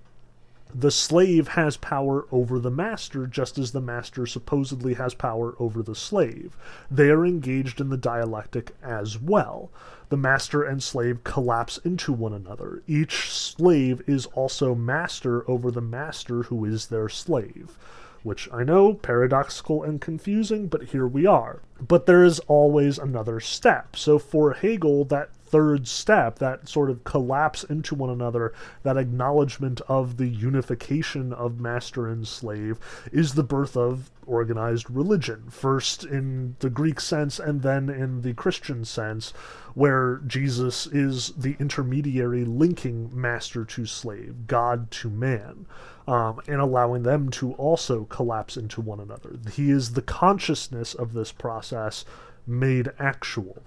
the 0.73 0.91
slave 0.91 1.49
has 1.49 1.77
power 1.77 2.25
over 2.32 2.60
the 2.60 2.71
master 2.71 3.25
just 3.25 3.58
as 3.58 3.71
the 3.71 3.82
master 3.82 4.25
supposedly 4.25 4.95
has 4.95 5.13
power 5.13 5.56
over 5.60 5.82
the 5.82 5.95
slave. 5.95 6.56
They 6.91 7.10
are 7.10 7.25
engaged 7.25 7.80
in 7.80 7.89
the 7.89 7.97
dialectic 7.97 8.75
as 8.84 9.19
well. 9.19 9.71
The 10.10 10.17
master 10.17 10.63
and 10.63 10.82
slave 10.82 11.23
collapse 11.23 11.77
into 11.80 12.13
one 12.13 12.34
another. 12.34 12.82
Each 12.88 13.32
slave 13.32 14.01
is 14.08 14.25
also 14.27 14.75
master 14.75 15.49
over 15.49 15.71
the 15.71 15.82
master 15.82 16.43
who 16.43 16.63
is 16.65 16.88
their 16.88 17.10
slave. 17.10 17.77
Which 18.23 18.49
I 18.51 18.63
know, 18.63 18.93
paradoxical 18.93 19.84
and 19.84 20.01
confusing, 20.01 20.67
but 20.67 20.86
here 20.86 21.08
we 21.08 21.25
are. 21.25 21.62
But 21.80 22.06
there 22.06 22.23
is 22.23 22.39
always 22.47 22.97
another 22.97 23.39
step. 23.39 23.95
So 23.95 24.19
for 24.19 24.53
Hegel, 24.53 25.06
that 25.06 25.30
third 25.49 25.88
step, 25.88 26.39
that 26.39 26.67
sort 26.67 26.89
of 26.89 27.03
collapse 27.03 27.63
into 27.63 27.95
one 27.95 28.10
another, 28.10 28.53
that 28.83 28.97
acknowledgement 28.97 29.81
of 29.88 30.17
the 30.17 30.27
unification 30.27 31.33
of 31.33 31.60
master 31.60 32.07
and 32.07 32.27
slave, 32.27 32.79
is 33.12 33.33
the 33.33 33.43
birth 33.43 33.77
of 33.77 34.12
organized 34.25 34.89
religion. 34.89 35.45
First 35.49 36.03
in 36.03 36.55
the 36.60 36.69
Greek 36.69 36.99
sense, 36.99 37.39
and 37.39 37.62
then 37.62 37.89
in 37.89 38.21
the 38.21 38.33
Christian 38.33 38.83
sense, 38.83 39.31
where 39.73 40.21
Jesus 40.27 40.88
is 40.88 41.29
the 41.38 41.55
intermediary 41.60 42.43
linking 42.43 43.10
master 43.13 43.63
to 43.65 43.86
slave, 43.86 44.47
God 44.47 44.91
to 44.91 45.10
man. 45.10 45.65
Um, 46.07 46.39
and 46.47 46.62
allowing 46.62 47.03
them 47.03 47.29
to 47.31 47.51
also 47.55 48.05
collapse 48.05 48.55
into 48.55 48.79
one 48.79 49.01
another. 49.01 49.38
He 49.51 49.71
is 49.71 49.91
the 49.91 50.01
consciousness 50.01 50.93
of 50.93 51.12
this 51.12 51.33
process 51.33 52.05
made 52.47 52.93
actual. 52.97 53.62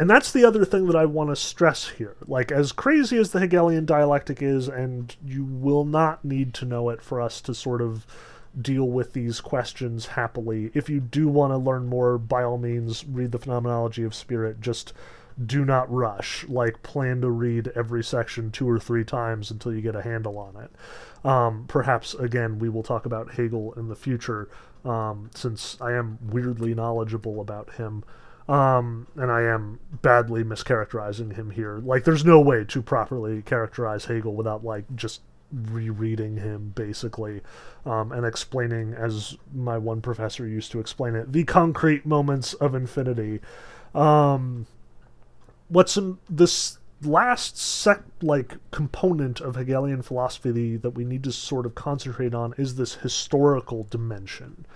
And 0.00 0.08
that's 0.08 0.32
the 0.32 0.46
other 0.46 0.64
thing 0.64 0.86
that 0.86 0.96
I 0.96 1.04
want 1.04 1.28
to 1.28 1.36
stress 1.36 1.90
here. 1.90 2.16
Like, 2.26 2.50
as 2.50 2.72
crazy 2.72 3.18
as 3.18 3.32
the 3.32 3.40
Hegelian 3.40 3.84
dialectic 3.84 4.40
is, 4.40 4.66
and 4.66 5.14
you 5.22 5.44
will 5.44 5.84
not 5.84 6.24
need 6.24 6.54
to 6.54 6.64
know 6.64 6.88
it 6.88 7.02
for 7.02 7.20
us 7.20 7.42
to 7.42 7.54
sort 7.54 7.82
of 7.82 8.06
deal 8.58 8.88
with 8.88 9.12
these 9.12 9.42
questions 9.42 10.06
happily. 10.06 10.70
If 10.72 10.88
you 10.88 11.00
do 11.00 11.28
want 11.28 11.52
to 11.52 11.58
learn 11.58 11.86
more, 11.86 12.16
by 12.16 12.42
all 12.42 12.56
means, 12.56 13.04
read 13.04 13.30
the 13.30 13.38
Phenomenology 13.38 14.02
of 14.02 14.14
Spirit. 14.14 14.62
Just 14.62 14.94
do 15.44 15.66
not 15.66 15.92
rush. 15.92 16.48
Like, 16.48 16.82
plan 16.82 17.20
to 17.20 17.30
read 17.30 17.70
every 17.76 18.02
section 18.02 18.50
two 18.50 18.68
or 18.70 18.80
three 18.80 19.04
times 19.04 19.50
until 19.50 19.74
you 19.74 19.82
get 19.82 19.94
a 19.94 20.02
handle 20.02 20.38
on 20.38 20.56
it. 20.56 20.70
Um, 21.28 21.66
perhaps, 21.68 22.14
again, 22.14 22.58
we 22.58 22.70
will 22.70 22.82
talk 22.82 23.04
about 23.04 23.34
Hegel 23.34 23.74
in 23.74 23.88
the 23.88 23.96
future, 23.96 24.48
um, 24.82 25.28
since 25.34 25.76
I 25.78 25.92
am 25.92 26.18
weirdly 26.22 26.74
knowledgeable 26.74 27.38
about 27.42 27.74
him. 27.74 28.02
Um, 28.50 29.06
and 29.14 29.30
I 29.30 29.42
am 29.42 29.78
badly 30.02 30.42
mischaracterizing 30.42 31.36
him 31.36 31.50
here. 31.50 31.78
Like, 31.78 32.02
there's 32.02 32.24
no 32.24 32.40
way 32.40 32.64
to 32.64 32.82
properly 32.82 33.42
characterize 33.42 34.06
Hegel 34.06 34.34
without, 34.34 34.64
like, 34.64 34.84
just 34.96 35.20
rereading 35.52 36.38
him, 36.38 36.72
basically, 36.74 37.42
um, 37.86 38.10
and 38.10 38.26
explaining, 38.26 38.92
as 38.92 39.36
my 39.54 39.78
one 39.78 40.00
professor 40.00 40.48
used 40.48 40.72
to 40.72 40.80
explain 40.80 41.14
it, 41.14 41.32
the 41.32 41.44
concrete 41.44 42.04
moments 42.04 42.52
of 42.54 42.74
infinity. 42.74 43.38
Um, 43.94 44.66
what's 45.68 45.96
in 45.96 46.18
this 46.28 46.78
last 47.02 47.56
sec 47.56 48.02
like 48.20 48.56
component 48.72 49.40
of 49.40 49.54
Hegelian 49.54 50.02
philosophy 50.02 50.76
that 50.76 50.90
we 50.90 51.04
need 51.04 51.22
to 51.24 51.32
sort 51.32 51.66
of 51.66 51.76
concentrate 51.76 52.34
on 52.34 52.52
is 52.58 52.74
this 52.74 52.96
historical 52.96 53.86
dimension. 53.90 54.66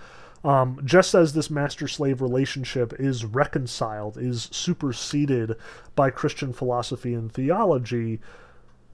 Um, 0.45 0.79
just 0.85 1.15
as 1.15 1.33
this 1.33 1.49
master 1.49 1.87
slave 1.87 2.21
relationship 2.21 2.93
is 2.99 3.25
reconciled, 3.25 4.15
is 4.15 4.47
superseded 4.51 5.55
by 5.95 6.11
Christian 6.11 6.53
philosophy 6.53 7.15
and 7.15 7.33
theology, 7.33 8.21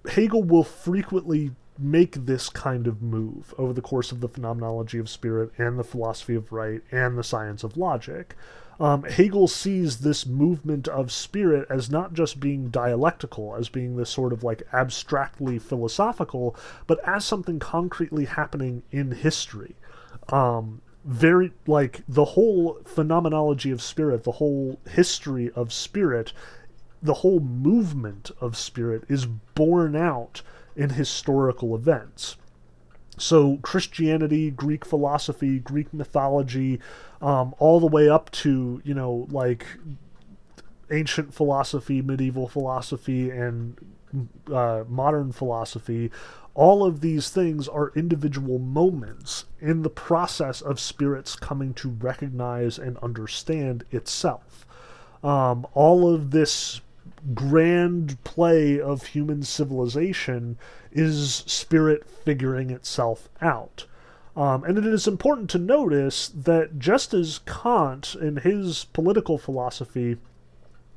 Hegel 0.10 0.44
will 0.44 0.64
frequently 0.64 1.52
make 1.78 2.26
this 2.26 2.48
kind 2.48 2.88
of 2.88 3.02
move 3.02 3.54
over 3.58 3.74
the 3.74 3.82
course 3.82 4.14
of 4.14 4.22
the 4.22 4.30
phenomenology 4.30 4.98
of 4.98 5.10
spirit 5.10 5.52
and 5.58 5.78
the 5.78 5.84
philosophy 5.84 6.36
of 6.36 6.54
right 6.54 6.84
and 6.90 7.18
the 7.18 7.24
science 7.24 7.66
of 7.66 7.76
logic. 7.76 8.38
Um, 8.80 9.04
Hegel 9.04 9.50
sees 9.50 10.00
this 10.00 10.26
movement 10.26 10.88
of 10.88 11.12
spirit 11.12 11.68
as 11.70 11.90
not 11.90 12.14
just 12.14 12.40
being 12.40 12.70
dialectical, 12.70 13.58
as 13.58 13.68
being 13.68 13.98
this 13.98 14.10
sort 14.10 14.32
of 14.32 14.42
like 14.42 14.64
abstractly 14.72 15.60
philosophical, 15.60 16.56
but 16.88 17.06
as 17.06 17.26
something 17.26 17.60
concretely 17.60 18.24
happening 18.24 18.84
in 18.90 19.12
history. 19.12 19.76
Um, 20.30 20.82
very 21.04 21.52
like 21.66 22.04
the 22.08 22.26
whole 22.26 22.80
phenomenology 22.86 23.72
of 23.72 23.82
spirit, 23.82 24.24
the 24.24 24.34
whole 24.34 24.80
history 24.90 25.50
of 25.56 25.74
spirit, 25.74 26.34
the 27.02 27.16
whole 27.16 27.40
movement 27.40 28.32
of 28.40 28.56
spirit 28.56 29.04
is 29.10 29.26
borne 29.26 29.96
out 29.96 30.42
in 30.76 30.92
historical 30.92 31.76
events. 31.76 32.38
So, 33.18 33.58
Christianity, 33.58 34.50
Greek 34.50 34.86
philosophy, 34.86 35.60
Greek 35.60 35.94
mythology, 35.94 36.80
um, 37.22 37.54
all 37.60 37.80
the 37.80 37.88
way 37.88 38.10
up 38.10 38.32
to, 38.32 38.82
you 38.84 38.94
know, 38.94 39.28
like 39.30 39.66
ancient 40.92 41.34
philosophy, 41.34 42.02
medieval 42.02 42.48
philosophy, 42.48 43.30
and 43.30 43.78
uh, 44.52 44.84
modern 44.88 45.32
philosophy, 45.32 46.12
all 46.54 46.84
of 46.86 47.02
these 47.02 47.30
things 47.30 47.68
are 47.68 47.94
individual 47.96 48.60
moments 48.60 49.46
in 49.60 49.84
the 49.84 49.90
process 49.90 50.62
of 50.62 50.80
spirits 50.80 51.36
coming 51.36 51.74
to 51.76 51.90
recognize 51.90 52.78
and 52.78 52.98
understand 52.98 53.86
itself. 53.92 54.66
Um, 55.24 55.66
all 55.74 56.14
of 56.14 56.32
this 56.32 56.82
grand 57.34 58.22
play 58.24 58.80
of 58.82 59.08
human 59.08 59.44
civilization 59.44 60.58
is 60.92 61.44
spirit 61.46 62.08
figuring 62.10 62.70
itself 62.70 63.30
out. 63.42 63.86
Um, 64.36 64.64
and 64.64 64.78
it 64.78 64.86
is 64.86 65.08
important 65.08 65.50
to 65.52 65.60
notice 65.60 66.30
that 66.30 66.80
just 66.80 67.14
as 67.14 67.40
Kant, 67.46 68.16
in 68.16 68.38
his 68.38 68.86
political 68.86 69.38
philosophy, 69.38 70.18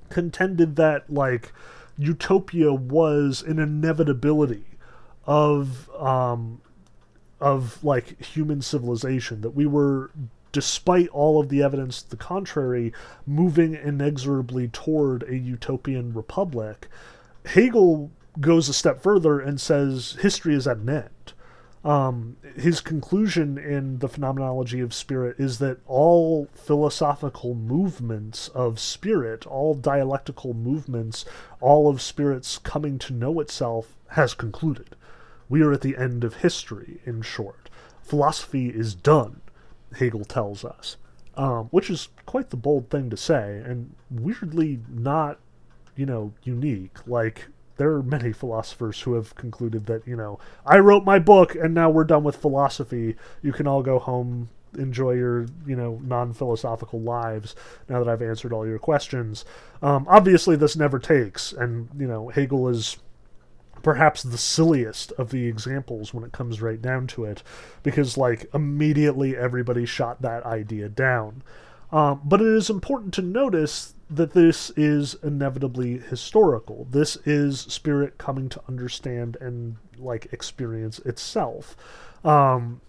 contended 0.09 0.77
that, 0.77 1.13
like, 1.13 1.53
utopia 1.99 2.73
was 2.73 3.43
an 3.43 3.59
inevitability 3.59 4.65
of 5.27 5.91
um, 5.99 6.61
of 7.41 7.83
like 7.85 8.21
human 8.23 8.63
civilization 8.63 9.41
that 9.43 9.51
we 9.51 9.67
were 9.67 10.11
despite 10.55 11.09
all 11.09 11.41
of 11.41 11.49
the 11.49 11.63
evidence 11.63 12.01
to 12.01 12.11
the 12.11 12.17
contrary, 12.17 12.93
moving 13.27 13.75
inexorably 13.75 14.69
toward 14.69 15.25
a 15.25 15.37
utopian 15.37 16.15
republic, 16.15 16.87
Hegel 17.45 18.13
goes 18.41 18.69
a 18.69 18.73
step 18.73 19.03
further 19.03 19.41
and 19.41 19.61
says 19.61 20.17
history 20.21 20.55
is 20.55 20.69
at 20.69 20.77
an 20.77 20.89
end. 20.89 21.33
Um, 21.85 22.37
his 22.57 22.81
conclusion 22.81 23.59
in 23.59 23.99
the 23.99 24.09
phenomenology 24.09 24.81
of 24.81 24.95
spirit 24.95 25.41
is 25.41 25.59
that 25.59 25.79
all 25.87 26.49
philosophical 26.55 27.55
movements 27.55 28.47
of 28.49 28.79
spirit, 28.79 29.47
all 29.47 29.75
dialectical 29.75 30.55
movements, 30.55 31.25
all 31.61 31.91
of 31.91 32.01
spirit's 32.01 32.59
coming 32.59 32.99
to 33.01 33.13
know 33.13 33.41
itself 33.41 33.97
has 34.11 34.35
concluded. 34.35 34.95
We 35.49 35.63
are 35.63 35.73
at 35.73 35.83
the 35.83 35.97
end 35.97 36.25
of 36.25 36.37
history, 36.37 37.01
in 37.05 37.23
short. 37.23 37.71
Philosophy 38.03 38.69
is 38.69 38.95
done. 38.95 39.41
Hegel 39.97 40.25
tells 40.25 40.65
us, 40.65 40.97
um, 41.37 41.67
which 41.67 41.91
is 41.91 42.09
quite 42.27 42.51
the 42.51 42.57
bold 42.57 42.91
thing 42.91 43.11
to 43.11 43.17
say, 43.17 43.63
and 43.65 43.95
weirdly 44.11 44.81
not, 44.89 45.39
you 45.97 46.07
know, 46.07 46.33
unique. 46.43 47.07
Like, 47.07 47.47
there 47.77 47.93
are 47.93 48.03
many 48.03 48.33
philosophers 48.33 49.01
who 49.01 49.15
have 49.15 49.35
concluded 49.35 49.87
that, 49.87 50.07
you 50.07 50.17
know, 50.17 50.39
I 50.65 50.79
wrote 50.79 51.05
my 51.05 51.19
book 51.19 51.55
and 51.55 51.75
now 51.75 51.91
we're 51.91 52.05
done 52.05 52.25
with 52.25 52.37
philosophy. 52.37 53.17
You 53.43 53.53
can 53.53 53.67
all 53.67 53.83
go 53.83 53.99
home, 53.99 54.49
enjoy 54.79 55.13
your, 55.13 55.47
you 55.67 55.77
know, 55.77 56.01
non 56.03 56.33
philosophical 56.33 57.01
lives 57.01 57.55
now 57.89 58.03
that 58.03 58.11
I've 58.11 58.23
answered 58.23 58.53
all 58.53 58.67
your 58.67 58.79
questions. 58.79 59.45
Um, 59.83 60.07
obviously, 60.09 60.57
this 60.57 60.77
never 60.77 60.99
takes, 60.99 61.53
and, 61.53 61.89
you 61.99 62.07
know, 62.07 62.29
Hegel 62.29 62.69
is 62.69 62.97
perhaps 63.85 64.23
the 64.23 64.39
silliest 64.39 65.13
of 65.13 65.31
the 65.31 65.47
examples 65.47 66.13
when 66.13 66.25
it 66.25 66.33
comes 66.33 66.61
right 66.61 66.83
down 66.83 67.07
to 67.07 67.25
it, 67.25 67.43
because 67.85 68.17
like 68.17 68.51
immediately 68.53 69.37
everybody 69.37 69.87
shot 69.87 70.23
that 70.23 70.45
idea 70.45 70.89
down. 70.89 71.43
Um, 71.93 72.23
but 72.25 72.41
it 72.41 72.49
is 72.49 72.71
important 72.71 73.15
to 73.15 73.23
notice 73.23 73.95
that 74.11 74.33
this 74.33 74.71
is 74.71 75.15
inevitably 75.23 75.99
historical. 75.99 76.89
This 76.91 77.17
is 77.25 77.61
spirit 77.61 78.19
coming 78.19 78.49
to 78.49 78.61
understand 78.69 79.37
and 79.41 79.77
like 79.99 80.33
experience 80.33 80.99
itself. 81.01 81.77
Um, 82.25 82.81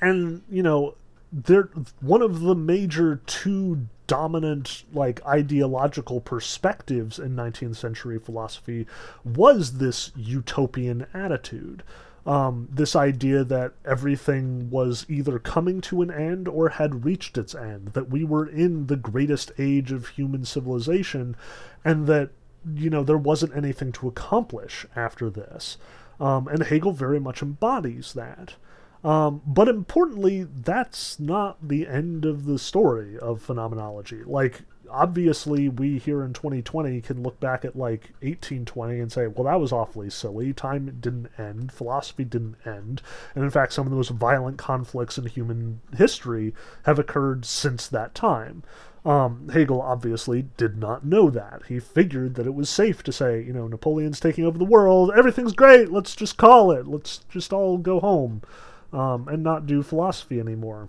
and 0.00 0.42
you 0.50 0.62
know, 0.62 0.96
there 1.32 1.70
one 2.00 2.20
of 2.20 2.40
the 2.40 2.54
major 2.54 3.22
two 3.26 3.86
dominant 4.10 4.82
like 4.92 5.24
ideological 5.24 6.20
perspectives 6.20 7.20
in 7.20 7.36
19th 7.36 7.76
century 7.76 8.18
philosophy 8.18 8.84
was 9.24 9.78
this 9.78 10.10
utopian 10.16 11.06
attitude. 11.14 11.84
Um, 12.26 12.68
this 12.72 12.96
idea 12.96 13.44
that 13.44 13.74
everything 13.84 14.68
was 14.68 15.06
either 15.08 15.38
coming 15.38 15.80
to 15.82 16.02
an 16.02 16.10
end 16.10 16.48
or 16.48 16.70
had 16.70 17.04
reached 17.04 17.38
its 17.38 17.54
end 17.54 17.92
that 17.92 18.10
we 18.10 18.24
were 18.24 18.48
in 18.48 18.88
the 18.88 18.96
greatest 18.96 19.52
age 19.58 19.92
of 19.92 20.08
human 20.08 20.44
civilization 20.44 21.36
and 21.84 22.08
that 22.08 22.30
you 22.74 22.90
know 22.90 23.04
there 23.04 23.16
wasn't 23.16 23.56
anything 23.56 23.92
to 23.92 24.08
accomplish 24.08 24.86
after 24.96 25.30
this. 25.30 25.78
Um, 26.18 26.48
and 26.48 26.64
hegel 26.64 26.92
very 26.92 27.20
much 27.20 27.42
embodies 27.42 28.12
that 28.14 28.54
um, 29.02 29.40
but 29.46 29.68
importantly, 29.68 30.44
that's 30.44 31.18
not 31.18 31.56
the 31.66 31.86
end 31.86 32.24
of 32.24 32.44
the 32.44 32.58
story 32.58 33.18
of 33.18 33.40
phenomenology. 33.40 34.22
Like, 34.24 34.60
obviously, 34.90 35.70
we 35.70 35.98
here 35.98 36.22
in 36.22 36.34
2020 36.34 37.00
can 37.00 37.22
look 37.22 37.40
back 37.40 37.64
at 37.64 37.76
like 37.76 38.10
1820 38.20 39.00
and 39.00 39.10
say, 39.10 39.26
well, 39.26 39.44
that 39.44 39.60
was 39.60 39.72
awfully 39.72 40.10
silly. 40.10 40.52
Time 40.52 40.98
didn't 41.00 41.30
end, 41.38 41.72
philosophy 41.72 42.24
didn't 42.24 42.56
end. 42.66 43.00
And 43.34 43.42
in 43.42 43.50
fact, 43.50 43.72
some 43.72 43.86
of 43.86 43.90
the 43.90 43.96
most 43.96 44.10
violent 44.10 44.58
conflicts 44.58 45.16
in 45.16 45.26
human 45.26 45.80
history 45.96 46.52
have 46.84 46.98
occurred 46.98 47.46
since 47.46 47.86
that 47.88 48.14
time. 48.14 48.62
Um, 49.02 49.48
Hegel 49.48 49.80
obviously 49.80 50.42
did 50.58 50.76
not 50.76 51.06
know 51.06 51.30
that. 51.30 51.62
He 51.68 51.80
figured 51.80 52.34
that 52.34 52.46
it 52.46 52.52
was 52.52 52.68
safe 52.68 53.02
to 53.04 53.12
say, 53.12 53.42
you 53.42 53.54
know, 53.54 53.66
Napoleon's 53.66 54.20
taking 54.20 54.44
over 54.44 54.58
the 54.58 54.64
world, 54.66 55.10
everything's 55.16 55.54
great, 55.54 55.90
let's 55.90 56.14
just 56.14 56.36
call 56.36 56.70
it, 56.70 56.86
let's 56.86 57.24
just 57.30 57.50
all 57.50 57.78
go 57.78 57.98
home 58.00 58.42
um, 58.92 59.28
and 59.28 59.42
not 59.42 59.66
do 59.66 59.82
philosophy 59.82 60.40
anymore. 60.40 60.88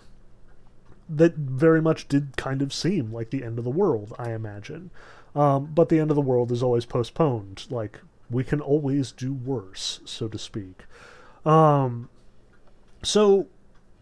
That 1.09 1.35
very 1.35 1.81
much 1.81 2.07
did 2.07 2.37
kind 2.37 2.61
of 2.61 2.73
seem 2.73 3.11
like 3.11 3.29
the 3.29 3.43
end 3.43 3.57
of 3.57 3.65
the 3.65 3.69
world, 3.69 4.13
I 4.17 4.31
imagine. 4.31 4.91
Um, 5.35 5.71
but 5.73 5.89
the 5.89 5.99
end 5.99 6.11
of 6.11 6.15
the 6.15 6.21
world 6.21 6.51
is 6.51 6.63
always 6.63 6.85
postponed. 6.85 7.65
Like, 7.69 7.99
we 8.29 8.43
can 8.43 8.61
always 8.61 9.11
do 9.11 9.33
worse, 9.33 9.99
so 10.05 10.27
to 10.27 10.37
speak. 10.37 10.85
Um, 11.45 12.09
so, 13.03 13.47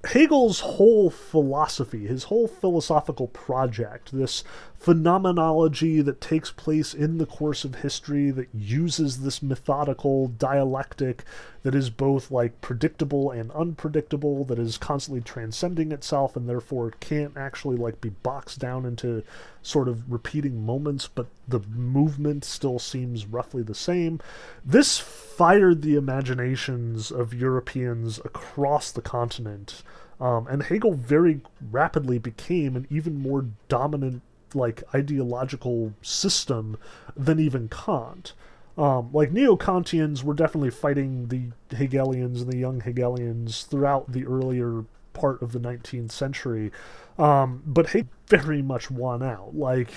Hegel's 0.05 0.61
whole 0.61 1.09
philosophy, 1.09 2.07
his 2.07 2.25
whole 2.25 2.47
philosophical 2.47 3.27
project, 3.27 4.11
this 4.13 4.45
phenomenology 4.77 6.01
that 6.01 6.21
takes 6.21 6.51
place 6.51 6.93
in 6.93 7.17
the 7.17 7.25
course 7.25 7.65
of 7.65 7.75
history 7.75 8.31
that 8.31 8.47
uses 8.53 9.23
this 9.23 9.43
methodical 9.43 10.27
dialectic 10.27 11.25
that 11.63 11.75
is 11.75 11.89
both 11.89 12.31
like 12.31 12.61
predictable 12.61 13.31
and 13.31 13.51
unpredictable, 13.51 14.45
that 14.45 14.59
is 14.59 14.77
constantly 14.77 15.21
transcending 15.21 15.91
itself 15.91 16.35
and 16.35 16.47
therefore 16.47 16.93
can't 16.99 17.35
actually 17.35 17.75
like 17.75 17.99
be 18.01 18.09
boxed 18.09 18.59
down 18.59 18.85
into 18.85 19.23
sort 19.61 19.87
of 19.87 20.09
repeating 20.11 20.65
moments, 20.65 21.07
but 21.07 21.27
the 21.47 21.59
movement 21.59 22.45
still 22.45 22.79
seems 22.79 23.25
roughly 23.25 23.61
the 23.61 23.75
same. 23.75 24.19
This 24.65 24.97
fired 24.99 25.81
the 25.81 25.95
imaginations 25.95 27.11
of 27.11 27.33
Europeans 27.33 28.19
across 28.19 28.91
the 28.91 29.01
continent. 29.01 29.83
Um, 30.19 30.47
and 30.47 30.63
Hegel 30.63 30.93
very 30.93 31.41
rapidly 31.71 32.19
became 32.19 32.75
an 32.75 32.87
even 32.89 33.21
more 33.21 33.45
dominant 33.67 34.21
like 34.53 34.83
ideological 34.93 35.93
system 36.01 36.77
than 37.15 37.39
even 37.39 37.69
Kant. 37.69 38.33
Um, 38.79 39.09
like 39.11 39.33
neo-Kantians 39.33 40.23
were 40.23 40.33
definitely 40.33 40.69
fighting 40.69 41.27
the 41.27 41.75
Hegelians 41.75 42.41
and 42.41 42.49
the 42.49 42.57
young 42.57 42.79
Hegelians 42.79 43.63
throughout 43.63 44.13
the 44.13 44.25
earlier 44.25 44.85
part 45.11 45.41
of 45.41 45.51
the 45.51 45.59
19th 45.59 46.13
century, 46.13 46.71
um, 47.17 47.61
but 47.65 47.87
Hegel 47.87 48.09
very 48.27 48.61
much 48.61 48.89
won 48.89 49.21
out. 49.21 49.53
Like 49.53 49.91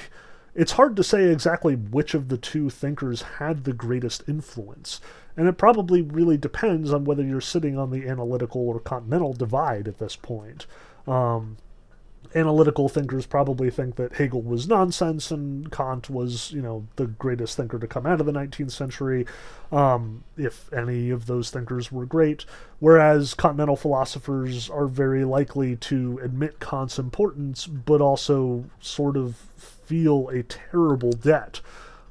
it's 0.56 0.72
hard 0.72 0.96
to 0.96 1.04
say 1.04 1.30
exactly 1.30 1.76
which 1.76 2.12
of 2.12 2.28
the 2.28 2.36
two 2.36 2.70
thinkers 2.70 3.22
had 3.38 3.62
the 3.62 3.72
greatest 3.72 4.24
influence, 4.28 5.00
and 5.36 5.46
it 5.46 5.58
probably 5.58 6.02
really 6.02 6.36
depends 6.36 6.92
on 6.92 7.04
whether 7.04 7.22
you're 7.22 7.40
sitting 7.40 7.78
on 7.78 7.92
the 7.92 8.08
analytical 8.08 8.68
or 8.68 8.80
continental 8.80 9.32
divide 9.32 9.86
at 9.86 9.98
this 9.98 10.16
point. 10.16 10.66
Um, 11.06 11.56
analytical 12.34 12.88
thinkers 12.88 13.26
probably 13.26 13.70
think 13.70 13.96
that 13.96 14.14
Hegel 14.14 14.42
was 14.42 14.68
nonsense 14.68 15.30
and 15.30 15.70
Kant 15.70 16.10
was, 16.10 16.52
you 16.52 16.62
know, 16.62 16.86
the 16.96 17.06
greatest 17.06 17.56
thinker 17.56 17.78
to 17.78 17.86
come 17.86 18.06
out 18.06 18.20
of 18.20 18.26
the 18.26 18.32
19th 18.32 18.72
century, 18.72 19.26
um, 19.70 20.24
if 20.36 20.72
any 20.72 21.10
of 21.10 21.26
those 21.26 21.50
thinkers 21.50 21.90
were 21.90 22.06
great. 22.06 22.44
Whereas 22.78 23.34
continental 23.34 23.76
philosophers 23.76 24.68
are 24.70 24.86
very 24.86 25.24
likely 25.24 25.76
to 25.76 26.20
admit 26.22 26.60
Kant's 26.60 26.98
importance, 26.98 27.66
but 27.66 28.00
also 28.00 28.64
sort 28.80 29.16
of 29.16 29.36
feel 29.56 30.28
a 30.28 30.42
terrible 30.42 31.12
debt 31.12 31.60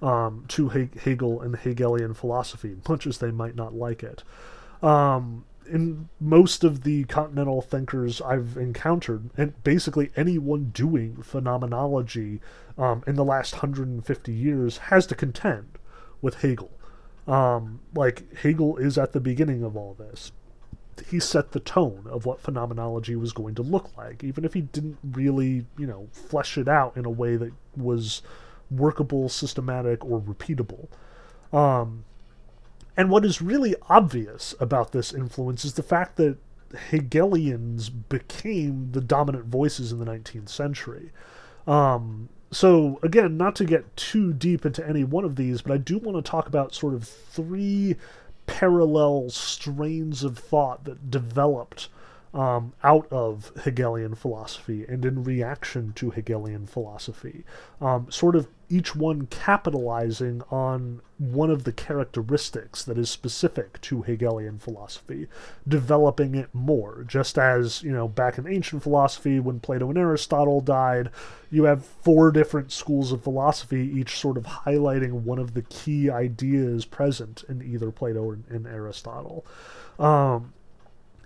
um, 0.02 0.46
to 0.50 0.70
Hegel 0.70 1.42
and 1.42 1.56
Hegelian 1.56 2.14
philosophy, 2.14 2.78
much 2.90 3.06
as 3.06 3.20
they 3.20 3.32
might 3.32 3.56
not 3.56 3.74
like 3.74 4.04
it. 4.04 4.24
Um, 4.82 5.46
in 5.72 6.10
most 6.20 6.64
of 6.64 6.84
the 6.84 7.06
continental 7.06 7.62
thinkers 7.62 8.22
I've 8.22 8.58
encountered, 8.58 9.30
and 9.38 9.62
basically 9.64 10.12
anyone 10.16 10.72
doing 10.74 11.22
phenomenology 11.24 12.42
um, 12.78 13.04
in 13.08 13.16
the 13.16 13.26
last 13.26 13.54
150 13.54 14.34
years 14.34 14.78
has 14.78 15.06
to 15.08 15.16
contend 15.16 15.78
with 16.22 16.42
Hegel. 16.42 16.72
Um, 17.28 17.80
like, 17.96 18.36
Hegel 18.38 18.78
is 18.78 18.98
at 18.98 19.14
the 19.14 19.20
beginning 19.20 19.64
of 19.64 19.78
all 19.78 19.94
this. 19.94 20.32
He 21.08 21.20
set 21.20 21.52
the 21.52 21.60
tone 21.60 22.06
of 22.10 22.26
what 22.26 22.42
phenomenology 22.42 23.16
was 23.16 23.32
going 23.32 23.56
to 23.56 23.62
look 23.62 23.96
like, 23.98 24.24
even 24.24 24.44
if 24.46 24.54
he 24.54 24.62
didn't 24.62 24.98
really, 25.04 25.66
you 25.78 25.88
know, 25.88 26.08
flesh 26.12 26.58
it 26.58 26.68
out 26.68 26.98
in 26.98 27.06
a 27.06 27.10
way 27.10 27.38
that 27.38 27.54
was 27.76 28.22
workable, 28.70 29.30
systematic, 29.30 30.04
or 30.06 30.20
repeatable. 30.20 30.88
Um, 31.54 32.06
and 32.98 33.10
what 33.10 33.26
is 33.26 33.42
really 33.42 33.76
obvious 33.90 34.54
about 34.60 34.92
this 34.92 35.14
influence 35.14 35.64
is 35.64 35.74
the 35.74 35.84
fact 35.84 36.18
that 36.18 36.38
Hegelians 36.90 37.90
became 37.90 38.92
the 38.92 39.02
dominant 39.02 39.46
voices 39.46 39.92
in 39.92 40.00
the 40.00 40.06
19th 40.06 40.50
century. 40.50 41.12
Um, 41.68 42.30
so, 42.52 43.00
again, 43.02 43.38
not 43.38 43.56
to 43.58 43.66
get 43.66 43.96
too 43.96 44.34
deep 44.34 44.66
into 44.66 44.86
any 44.88 45.04
one 45.04 45.24
of 45.24 45.38
these, 45.38 45.62
but 45.62 45.72
I 45.72 45.78
do 45.78 45.98
want 45.98 46.24
to 46.24 46.30
talk 46.30 46.48
about 46.48 46.76
sort 46.76 46.94
of 46.94 47.08
three 47.08 47.96
parallel 48.46 49.30
strains 49.30 50.24
of 50.24 50.38
thought 50.38 50.84
that 50.84 51.10
developed 51.10 51.88
um, 52.34 52.74
out 52.84 53.08
of 53.12 53.52
Hegelian 53.64 54.16
philosophy 54.16 54.86
and 54.88 55.04
in 55.04 55.24
reaction 55.24 55.92
to 55.94 56.12
Hegelian 56.12 56.66
philosophy, 56.66 57.44
um, 57.82 58.10
sort 58.10 58.36
of 58.36 58.48
each 58.70 58.96
one 58.96 59.28
capitalizing 59.28 60.42
on 60.50 61.02
one 61.18 61.50
of 61.50 61.66
the 61.66 61.74
characteristics 61.74 62.84
that 62.86 62.98
is 62.98 63.10
specific 63.10 63.82
to 63.82 64.04
Hegelian 64.04 64.58
philosophy, 64.60 65.28
developing 65.68 66.36
it 66.36 66.48
more. 66.54 67.04
Just 67.06 67.38
as, 67.38 67.84
you 67.84 67.92
know, 67.92 68.08
back 68.08 68.38
in 68.38 68.48
ancient 68.48 68.82
philosophy, 68.82 69.42
when 69.42 69.60
Plato 69.60 69.90
and 69.90 69.98
Aristotle 69.98 70.62
died, 70.62 71.10
you 71.52 71.66
have 71.66 71.86
four 71.86 72.32
different 72.32 72.72
schools 72.72 73.12
of 73.12 73.22
philosophy, 73.24 73.92
each 73.94 74.18
sort 74.18 74.38
of 74.38 74.46
highlighting 74.46 75.12
one 75.12 75.38
of 75.38 75.54
the 75.54 75.64
key 75.64 76.10
ideas 76.10 76.86
present 76.86 77.44
in 77.50 77.62
either 77.62 77.92
Plato 77.92 78.24
or 78.24 78.40
in 78.50 78.66
Aristotle. 78.66 79.46
Um, 80.00 80.54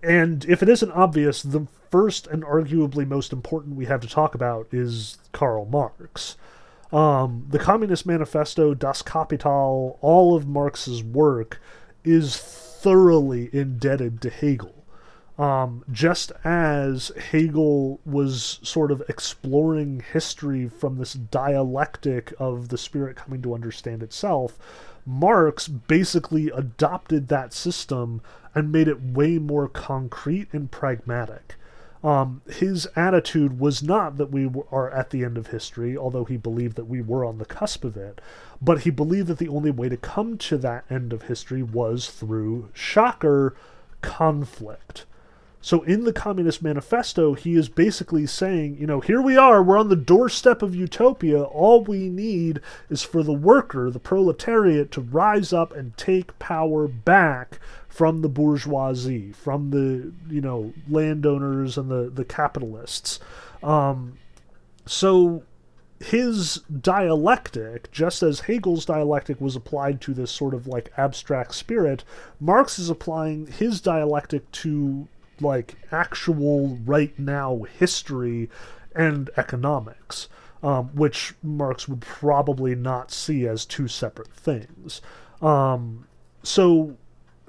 and 0.05 0.45
if 0.45 0.61
it 0.61 0.69
isn't 0.69 0.91
obvious, 0.91 1.41
the 1.41 1.67
first 1.89 2.27
and 2.27 2.43
arguably 2.43 3.07
most 3.07 3.33
important 3.33 3.75
we 3.75 3.85
have 3.85 4.01
to 4.01 4.07
talk 4.07 4.35
about 4.35 4.67
is 4.71 5.17
Karl 5.31 5.65
Marx. 5.65 6.37
Um, 6.91 7.47
the 7.49 7.59
Communist 7.59 8.05
Manifesto, 8.05 8.73
Das 8.73 9.01
Kapital, 9.01 9.97
all 10.01 10.35
of 10.35 10.47
Marx's 10.47 11.03
work 11.03 11.59
is 12.03 12.37
thoroughly 12.37 13.49
indebted 13.51 14.21
to 14.21 14.29
Hegel. 14.29 14.85
Um, 15.37 15.83
just 15.91 16.31
as 16.45 17.11
Hegel 17.31 17.99
was 18.05 18.59
sort 18.63 18.91
of 18.91 19.03
exploring 19.09 20.03
history 20.13 20.69
from 20.69 20.97
this 20.97 21.13
dialectic 21.13 22.33
of 22.39 22.69
the 22.69 22.77
spirit 22.77 23.17
coming 23.17 23.41
to 23.41 23.53
understand 23.53 24.01
itself, 24.01 24.57
Marx 25.05 25.67
basically 25.67 26.49
adopted 26.49 27.27
that 27.27 27.53
system 27.53 28.21
and 28.53 28.71
made 28.71 28.87
it 28.87 29.01
way 29.01 29.37
more 29.37 29.67
concrete 29.67 30.47
and 30.51 30.71
pragmatic. 30.71 31.55
Um, 32.03 32.41
his 32.47 32.87
attitude 32.95 33.59
was 33.59 33.81
not 33.81 34.17
that 34.17 34.29
we 34.31 34.49
are 34.71 34.91
at 34.91 35.09
the 35.09 35.23
end 35.23 35.39
of 35.39 35.47
history, 35.47 35.97
although 35.97 36.25
he 36.25 36.37
believed 36.37 36.75
that 36.75 36.85
we 36.85 37.01
were 37.01 37.25
on 37.25 37.39
the 37.39 37.45
cusp 37.45 37.83
of 37.83 37.97
it, 37.97 38.21
but 38.61 38.81
he 38.81 38.91
believed 38.91 39.27
that 39.27 39.39
the 39.39 39.47
only 39.47 39.71
way 39.71 39.89
to 39.89 39.97
come 39.97 40.37
to 40.37 40.57
that 40.59 40.85
end 40.89 41.13
of 41.13 41.23
history 41.23 41.63
was 41.63 42.09
through, 42.11 42.69
shocker, 42.73 43.55
conflict. 44.01 45.05
So 45.65 45.81
in 45.81 46.03
the 46.03 46.13
Communist 46.13 46.61
Manifesto, 46.61 47.33
he 47.33 47.55
is 47.55 47.69
basically 47.69 48.27
saying, 48.27 48.77
you 48.79 48.85
know, 48.85 48.99
here 48.99 49.19
we 49.19 49.35
are, 49.35 49.63
we're 49.63 49.79
on 49.79 49.89
the 49.89 49.95
doorstep 49.95 50.61
of 50.61 50.75
utopia. 50.75 51.41
All 51.41 51.83
we 51.83 52.07
need 52.07 52.61
is 52.87 53.01
for 53.01 53.23
the 53.23 53.33
worker, 53.33 53.89
the 53.89 53.97
proletariat, 53.97 54.91
to 54.91 55.01
rise 55.01 55.53
up 55.53 55.75
and 55.75 55.97
take 55.97 56.37
power 56.37 56.87
back 56.87 57.57
from 57.87 58.21
the 58.21 58.29
bourgeoisie, 58.29 59.31
from 59.31 59.71
the, 59.71 60.13
you 60.29 60.39
know, 60.39 60.71
landowners 60.87 61.79
and 61.79 61.89
the, 61.89 62.11
the 62.13 62.25
capitalists. 62.25 63.19
Um, 63.63 64.19
so 64.85 65.41
his 65.99 66.61
dialectic, 66.79 67.91
just 67.91 68.21
as 68.21 68.41
Hegel's 68.41 68.85
dialectic 68.85 69.41
was 69.41 69.55
applied 69.55 69.99
to 70.01 70.13
this 70.13 70.29
sort 70.29 70.53
of 70.53 70.67
like 70.67 70.93
abstract 70.95 71.55
spirit, 71.55 72.03
Marx 72.39 72.77
is 72.77 72.91
applying 72.91 73.47
his 73.47 73.81
dialectic 73.81 74.51
to 74.51 75.07
like 75.41 75.75
actual 75.91 76.77
right 76.85 77.17
now 77.19 77.63
history 77.77 78.49
and 78.95 79.29
economics, 79.37 80.29
um, 80.63 80.87
which 80.95 81.35
Marx 81.43 81.87
would 81.87 82.01
probably 82.01 82.75
not 82.75 83.11
see 83.11 83.47
as 83.47 83.65
two 83.65 83.87
separate 83.87 84.33
things. 84.33 85.01
Um, 85.41 86.07
so, 86.43 86.95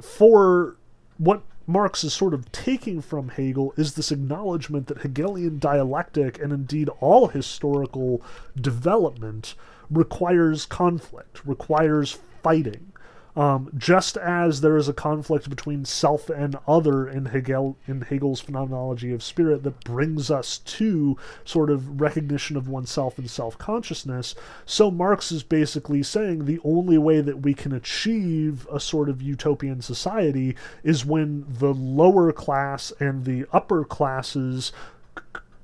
for 0.01 0.77
what 1.18 1.42
Marx 1.66 2.05
is 2.05 2.12
sort 2.12 2.35
of 2.35 2.51
taking 2.53 3.01
from 3.01 3.31
Hegel 3.31 3.75
is 3.77 3.94
this 3.94 4.12
acknowledgement 4.12 4.87
that 4.87 5.03
Hegelian 5.03 5.59
dialectic 5.59 6.40
and 6.40 6.53
indeed 6.53 6.88
all 7.01 7.29
historical 7.29 8.22
development 8.61 9.55
requires 9.90 10.66
conflict, 10.66 11.44
requires 11.44 12.18
fighting. 12.42 12.92
Um, 13.37 13.70
just 13.77 14.16
as 14.16 14.62
there 14.62 14.79
is 14.79 14.88
a 14.88 14.94
conflict 14.94 15.51
between 15.51 15.85
self 15.85 16.31
and 16.31 16.57
other 16.66 17.07
in 17.07 17.27
Hegel 17.27 17.77
in 17.87 18.01
Hegel's 18.01 18.40
phenomenology 18.40 19.12
of 19.12 19.22
spirit 19.22 19.62
that 19.64 19.85
brings 19.85 20.31
us 20.31 20.57
to 20.59 21.18
sort 21.44 21.68
of 21.68 22.01
recognition 22.01 22.57
of 22.57 22.66
oneself 22.66 23.18
and 23.18 23.31
self-consciousness, 23.31 24.35
so 24.64 24.90
Marx 24.90 25.31
is 25.31 25.42
basically 25.42 26.03
saying 26.03 26.46
the 26.46 26.61
only 26.64 26.96
way 26.96 27.20
that 27.20 27.43
we 27.43 27.53
can 27.53 27.72
achieve 27.72 28.66
a 28.72 28.80
sort 28.80 29.11
of 29.11 29.20
utopian 29.20 29.82
society 29.82 30.57
is 30.82 31.05
when 31.05 31.45
the 31.47 31.74
lower 31.74 32.32
class 32.32 32.91
and 32.99 33.26
the 33.26 33.45
upper 33.53 33.84
classes 33.84 34.72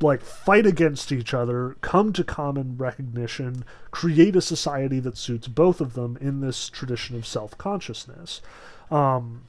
like 0.03 0.23
fight 0.23 0.67
against 0.67 1.13
each 1.13 1.33
other, 1.35 1.77
come 1.81 2.13
to 2.13 2.25
common 2.25 2.77
recognition, 2.77 3.65
create 3.91 4.37
a 4.37 4.41
society 4.41 5.01
that 5.01 5.17
suits 5.17 5.49
both 5.49 5.81
of 5.81 5.95
them 5.95 6.19
in 6.21 6.41
this 6.41 6.69
tradition 6.69 7.17
of 7.17 7.27
self 7.27 7.57
consciousness. 7.59 8.41
Um, 8.91 9.43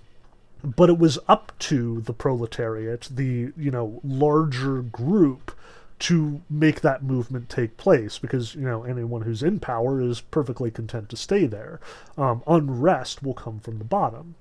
but 0.64 0.90
it 0.90 0.98
was 0.98 1.20
up 1.28 1.52
to 1.60 2.02
the 2.02 2.14
proletariat, 2.14 3.10
the 3.12 3.52
you 3.58 3.72
know 3.72 4.00
larger 4.04 4.82
group, 4.82 5.58
to 6.00 6.42
make 6.50 6.82
that 6.82 7.04
movement 7.04 7.50
take 7.50 7.78
place 7.78 8.18
because 8.18 8.56
you 8.56 8.62
know 8.62 8.84
anyone 8.84 9.24
who's 9.24 9.44
in 9.44 9.60
power 9.60 10.02
is 10.02 10.22
perfectly 10.22 10.72
content 10.72 11.10
to 11.10 11.18
stay 11.18 11.46
there. 11.46 11.80
Um, 12.18 12.44
unrest 12.48 13.24
will 13.24 13.34
come 13.34 13.60
from 13.60 13.78
the 13.78 13.84
bottom, 13.84 14.36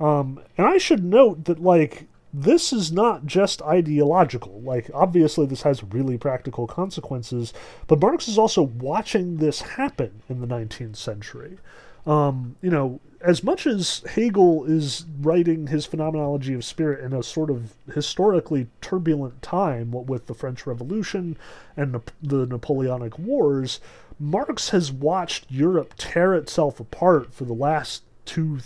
um, 0.00 0.40
and 0.58 0.66
I 0.66 0.78
should 0.78 1.04
note 1.04 1.44
that 1.44 1.62
like 1.62 2.06
this 2.32 2.72
is 2.72 2.92
not 2.92 3.26
just 3.26 3.62
ideological. 3.62 4.60
Like, 4.60 4.90
obviously, 4.94 5.46
this 5.46 5.62
has 5.62 5.82
really 5.82 6.16
practical 6.16 6.66
consequences, 6.66 7.52
but 7.86 8.00
Marx 8.00 8.28
is 8.28 8.38
also 8.38 8.62
watching 8.62 9.36
this 9.36 9.60
happen 9.62 10.22
in 10.28 10.40
the 10.40 10.46
19th 10.46 10.96
century. 10.96 11.58
Um, 12.06 12.56
you 12.62 12.70
know, 12.70 13.00
as 13.20 13.44
much 13.44 13.66
as 13.66 14.02
Hegel 14.08 14.64
is 14.64 15.04
writing 15.20 15.66
his 15.66 15.84
phenomenology 15.84 16.54
of 16.54 16.64
spirit 16.64 17.04
in 17.04 17.12
a 17.12 17.22
sort 17.22 17.50
of 17.50 17.74
historically 17.92 18.68
turbulent 18.80 19.42
time, 19.42 19.90
with 19.92 20.26
the 20.26 20.34
French 20.34 20.66
Revolution 20.66 21.36
and 21.76 22.00
the 22.22 22.46
Napoleonic 22.46 23.18
Wars, 23.18 23.80
Marx 24.18 24.70
has 24.70 24.92
watched 24.92 25.46
Europe 25.50 25.94
tear 25.98 26.34
itself 26.34 26.80
apart 26.80 27.34
for 27.34 27.44
the 27.44 27.54
last 27.54 28.02
two 28.24 28.60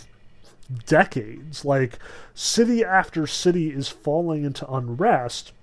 decades. 0.87 1.65
Like, 1.65 1.99
city 2.33 2.83
after 2.83 3.27
city 3.27 3.71
is 3.71 3.87
falling 3.87 4.43
into 4.43 4.69
unrest 4.71 5.53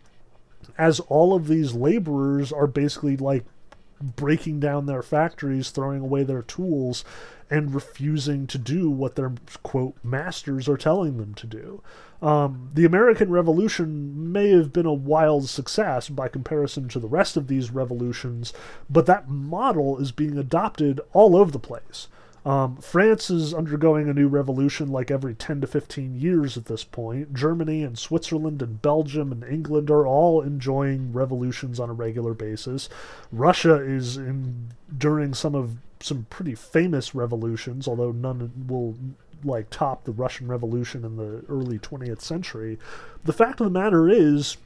as 0.78 1.00
all 1.00 1.34
of 1.34 1.48
these 1.48 1.74
laborers 1.74 2.53
are 2.53 2.66
basically 2.66 3.16
like 3.16 3.44
breaking 4.00 4.61
down 4.61 4.86
their 4.86 5.03
factories, 5.03 5.70
throwing 5.70 6.00
away 6.00 6.24
their 6.24 6.42
tools, 6.42 7.05
and 7.50 7.74
refusing 7.74 8.46
to 8.46 8.59
do 8.59 8.90
what 8.90 9.14
their 9.14 9.32
quote 9.62 9.94
masters 10.03 10.68
are 10.68 10.76
telling 10.76 11.18
them 11.18 11.34
to 11.34 11.46
do. 11.46 11.82
Um, 12.20 12.70
the 12.72 12.84
American 12.84 13.30
Revolution 13.30 14.32
may 14.32 14.50
have 14.50 14.72
been 14.72 14.86
a 14.86 14.92
wild 14.92 15.48
success 15.48 16.09
by 16.09 16.28
comparison 16.28 16.88
to 16.88 16.98
the 16.98 17.09
rest 17.09 17.36
of 17.36 17.48
these 17.48 17.70
revolutions, 17.70 18.53
but 18.88 19.07
that 19.07 19.28
model 19.28 19.98
is 19.98 20.12
being 20.12 20.38
adopted 20.38 21.00
all 21.12 21.36
over 21.36 21.50
the 21.50 21.59
place. 21.59 22.09
Um, 22.45 22.76
France 22.78 23.30
is 23.30 23.55
undergoing 23.55 24.09
a 24.09 24.14
new 24.14 24.26
revolution 24.26 24.88
like 24.88 25.12
every 25.12 25.34
10 25.34 25.61
to 25.61 25.66
15 25.66 26.18
years 26.18 26.57
at 26.57 26.64
this 26.64 26.82
point. 26.82 27.34
Germany 27.34 27.84
and 27.84 27.97
Switzerland 27.97 28.61
and 28.62 28.82
Belgium 28.82 29.30
and 29.30 29.45
England 29.45 29.90
are 29.90 30.07
all 30.07 30.40
enjoying 30.40 31.12
revolutions 31.12 31.78
on 31.78 31.88
a 31.88 31.95
regular 31.95 32.34
basis. 32.34 32.88
Russia 33.30 33.76
is 33.76 34.16
enduring 34.16 35.34
some 35.34 35.55
of 35.55 35.76
some 36.01 36.26
pretty 36.30 36.57
famous 36.57 37.14
revolutions, 37.14 37.86
although 37.86 38.11
none 38.11 38.51
will 38.66 38.97
like 39.45 39.70
top 39.70 40.05
the 40.05 40.12
Russian 40.12 40.49
Revolution 40.49 41.05
in 41.05 41.16
the 41.16 41.45
early 41.49 41.78
20th 41.78 42.20
century. 42.20 42.78
The 43.24 43.32
fact 43.32 43.61
of 43.61 43.64
the 43.64 43.78
matter 43.78 44.09
is, 44.09 44.57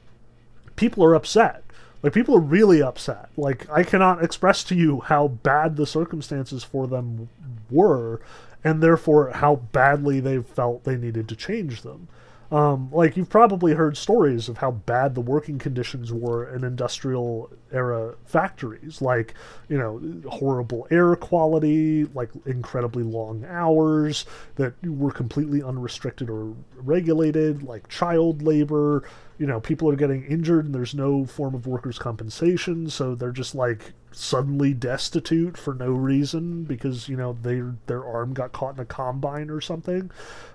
people 0.77 1.05
are 1.05 1.15
upset. 1.15 1.63
Like 2.07 2.15
people 2.15 2.37
are 2.37 2.41
really 2.41 2.81
upset. 2.81 3.31
Like 3.37 3.69
I 3.69 3.83
cannot 3.83 4.23
express 4.23 4.63
to 4.63 4.77
you 4.77 5.01
how 5.01 5.27
bad 5.27 5.75
the 5.75 5.89
circumstances 5.89 6.63
for 6.63 6.87
them 6.87 7.29
were, 7.69 8.21
and 8.63 8.81
therefore 8.81 9.33
how 9.33 9.57
badly 9.57 10.21
they 10.21 10.41
felt 10.41 10.85
they 10.85 10.97
needed 10.97 11.29
to 11.29 11.35
change 11.35 11.83
them. 11.83 12.07
Um, 12.51 12.91
like 12.93 13.17
you've 13.17 13.29
probably 13.29 13.75
heard 13.75 13.97
stories 13.97 14.49
of 14.49 14.59
how 14.59 14.71
bad 14.71 15.15
the 15.15 15.21
working 15.21 15.59
conditions 15.59 16.13
were 16.13 16.55
in 16.55 16.63
industrial 16.63 17.51
era 17.73 18.15
factories, 18.25 19.03
like 19.03 19.35
you 19.69 19.77
know 19.77 20.01
horrible 20.31 20.87
air 20.91 21.17
quality, 21.17 22.05
like 22.15 22.31
incredibly 22.45 23.03
long 23.03 23.45
hours 23.47 24.27
that 24.57 24.75
were 24.85 25.11
completely 25.11 25.63
unrestricted 25.63 26.31
or 26.31 26.55
regulated, 26.77 27.63
like 27.63 27.89
child 27.89 28.43
labor. 28.43 29.03
You 29.39 29.47
know, 29.47 29.61
people 29.61 29.91
are 29.91 29.97
getting 29.97 30.25
injured 30.25 30.67
and 30.67 30.75
there's 30.75 30.95
no 30.95 31.27
form 31.27 31.55
of 31.55 31.67
workers' 31.67 31.99
compensation, 31.99 32.89
so 32.89 33.15
they're 33.15 33.33
just 33.33 33.55
like 33.55 33.93
suddenly 34.13 34.73
destitute 34.73 35.59
for 35.59 35.75
no 35.75 35.91
reason 35.91 36.65
because 36.65 37.09
you 37.09 37.17
know 37.17 37.37
they 37.43 37.61
their 37.87 38.05
arm 38.05 38.33
got 38.33 38.53
caught 38.53 38.75
in 38.75 38.81
a 38.81 38.85
combine 38.85 39.51
or 39.51 39.61
something. 39.61 40.11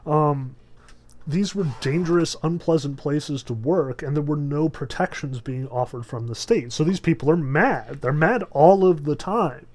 Um, 0.05 0.55
these 1.28 1.53
were 1.53 1.67
dangerous, 1.82 2.36
unpleasant 2.41 2.97
places 2.97 3.43
to 3.43 3.53
work, 3.53 4.01
and 4.01 4.15
there 4.15 4.24
were 4.24 4.36
no 4.36 4.69
protections 4.69 5.39
being 5.39 5.67
offered 5.67 6.05
from 6.05 6.28
the 6.28 6.36
state. 6.36 6.72
So 6.72 6.84
these 6.84 6.99
people 6.99 7.30
are 7.30 7.38
mad. 7.38 8.01
They're 8.01 8.11
mad 8.11 8.43
all 8.51 8.86
of 8.86 9.05
the 9.05 9.15
time. 9.15 9.67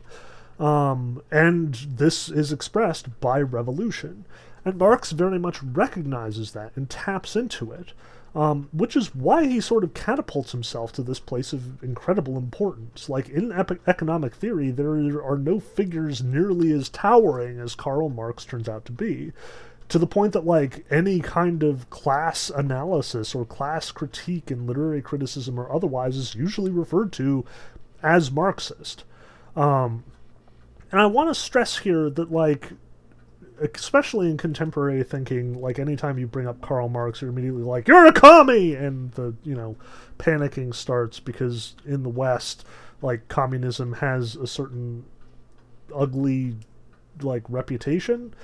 Um, 0.58 1.22
and 1.30 1.74
this 1.74 2.28
is 2.28 2.52
expressed 2.52 3.20
by 3.20 3.40
revolution. 3.40 4.24
And 4.64 4.76
Marx 4.78 5.12
very 5.12 5.38
much 5.38 5.62
recognizes 5.62 6.52
that 6.52 6.72
and 6.74 6.90
taps 6.90 7.36
into 7.36 7.70
it, 7.70 7.92
um, 8.34 8.68
which 8.72 8.96
is 8.96 9.14
why 9.14 9.46
he 9.46 9.60
sort 9.60 9.84
of 9.84 9.94
catapults 9.94 10.50
himself 10.52 10.92
to 10.92 11.02
this 11.02 11.20
place 11.20 11.52
of 11.52 11.82
incredible 11.84 12.36
importance. 12.36 13.08
Like 13.08 13.28
in 13.28 13.52
economic 13.86 14.34
theory, 14.34 14.70
there 14.70 14.92
are 15.24 15.38
no 15.38 15.60
figures 15.60 16.22
nearly 16.22 16.72
as 16.72 16.88
towering 16.88 17.60
as 17.60 17.76
Karl 17.76 18.08
Marx 18.08 18.44
turns 18.44 18.68
out 18.68 18.84
to 18.86 18.92
be 18.92 19.32
to 19.88 19.98
the 19.98 20.06
point 20.06 20.32
that 20.32 20.44
like 20.44 20.84
any 20.90 21.20
kind 21.20 21.62
of 21.62 21.88
class 21.90 22.50
analysis 22.50 23.34
or 23.34 23.44
class 23.44 23.92
critique 23.92 24.50
in 24.50 24.66
literary 24.66 25.02
criticism 25.02 25.58
or 25.58 25.72
otherwise 25.72 26.16
is 26.16 26.34
usually 26.34 26.70
referred 26.70 27.12
to 27.12 27.44
as 28.02 28.30
Marxist. 28.30 29.04
Um, 29.54 30.04
and 30.90 31.00
I 31.00 31.06
want 31.06 31.30
to 31.30 31.34
stress 31.34 31.78
here 31.78 32.10
that 32.10 32.32
like 32.32 32.72
especially 33.60 34.30
in 34.30 34.36
contemporary 34.36 35.02
thinking, 35.02 35.60
like 35.60 35.78
anytime 35.78 36.18
you 36.18 36.26
bring 36.26 36.46
up 36.46 36.60
Karl 36.60 36.88
Marx, 36.88 37.20
you're 37.20 37.30
immediately 37.30 37.62
like, 37.62 37.88
"You're 37.88 38.06
a 38.06 38.12
commie," 38.12 38.74
and 38.74 39.12
the 39.12 39.34
you 39.44 39.54
know 39.54 39.76
panicking 40.18 40.74
starts 40.74 41.20
because 41.20 41.74
in 41.84 42.02
the 42.02 42.08
West, 42.08 42.64
like 43.02 43.28
communism 43.28 43.94
has 43.94 44.36
a 44.36 44.46
certain 44.46 45.04
ugly 45.94 46.56
like 47.20 47.44
reputation. 47.48 48.34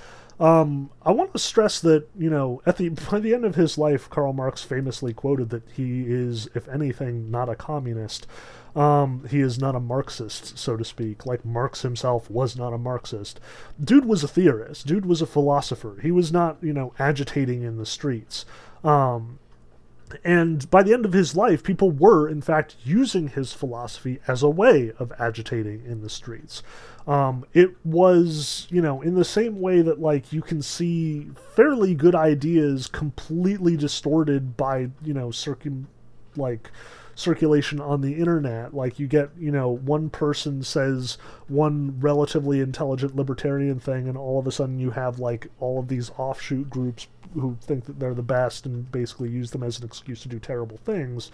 Um, 0.43 0.89
I 1.01 1.11
want 1.11 1.31
to 1.31 1.39
stress 1.39 1.79
that 1.79 2.09
you 2.17 2.29
know 2.29 2.61
at 2.65 2.75
the 2.75 2.89
by 3.11 3.19
the 3.19 3.33
end 3.33 3.45
of 3.45 3.55
his 3.55 3.77
life, 3.77 4.09
Karl 4.09 4.33
Marx 4.33 4.61
famously 4.61 5.13
quoted 5.13 5.49
that 5.51 5.63
he 5.73 6.03
is, 6.03 6.49
if 6.53 6.67
anything, 6.67 7.31
not 7.31 7.47
a 7.47 7.55
communist. 7.55 8.27
Um, 8.75 9.25
he 9.29 9.39
is 9.39 9.59
not 9.59 9.75
a 9.75 9.79
Marxist, 9.79 10.57
so 10.57 10.75
to 10.75 10.83
speak, 10.83 11.27
like 11.27 11.45
Marx 11.45 11.83
himself 11.83 12.29
was 12.29 12.57
not 12.57 12.73
a 12.73 12.77
Marxist. 12.77 13.39
Dude 13.81 14.05
was 14.05 14.23
a 14.23 14.27
theorist. 14.27 14.87
Dude 14.87 15.05
was 15.05 15.21
a 15.21 15.27
philosopher. 15.27 15.99
He 16.01 16.11
was 16.11 16.31
not, 16.31 16.57
you 16.59 16.73
know, 16.73 16.91
agitating 16.97 17.61
in 17.61 17.77
the 17.77 17.85
streets. 17.85 18.45
Um, 18.83 19.37
and 20.23 20.69
by 20.69 20.83
the 20.83 20.93
end 20.93 21.05
of 21.05 21.13
his 21.13 21.35
life, 21.35 21.63
people 21.63 21.91
were, 21.91 22.27
in 22.27 22.41
fact, 22.41 22.75
using 22.83 23.29
his 23.29 23.53
philosophy 23.53 24.19
as 24.27 24.43
a 24.43 24.49
way 24.49 24.91
of 24.97 25.13
agitating 25.19 25.83
in 25.85 26.01
the 26.01 26.09
streets. 26.09 26.63
Um, 27.05 27.45
it 27.53 27.75
was, 27.85 28.67
you 28.69 28.81
know, 28.81 29.01
in 29.01 29.15
the 29.15 29.25
same 29.25 29.59
way 29.59 29.81
that, 29.81 29.99
like, 29.99 30.31
you 30.31 30.41
can 30.41 30.61
see 30.61 31.27
fairly 31.55 31.95
good 31.95 32.15
ideas 32.15 32.87
completely 32.87 33.75
distorted 33.75 34.55
by, 34.55 34.89
you 35.03 35.13
know, 35.13 35.29
circum, 35.29 35.87
like, 36.37 36.71
circulation 37.15 37.79
on 37.79 38.01
the 38.01 38.13
internet. 38.15 38.73
Like 38.73 38.99
you 38.99 39.07
get, 39.07 39.29
you 39.37 39.51
know, 39.51 39.69
one 39.69 40.09
person 40.09 40.63
says 40.63 41.17
one 41.47 41.99
relatively 41.99 42.59
intelligent 42.59 43.15
libertarian 43.15 43.79
thing, 43.79 44.07
and 44.07 44.17
all 44.17 44.39
of 44.39 44.47
a 44.47 44.51
sudden 44.51 44.79
you 44.79 44.91
have 44.91 45.19
like 45.19 45.47
all 45.59 45.79
of 45.79 45.87
these 45.87 46.11
offshoot 46.17 46.69
groups 46.69 47.07
who 47.33 47.57
think 47.61 47.85
that 47.85 47.99
they're 47.99 48.13
the 48.13 48.21
best 48.21 48.65
and 48.65 48.91
basically 48.91 49.29
use 49.29 49.51
them 49.51 49.63
as 49.63 49.79
an 49.79 49.85
excuse 49.85 50.21
to 50.21 50.27
do 50.27 50.39
terrible 50.39 50.77
things. 50.77 51.31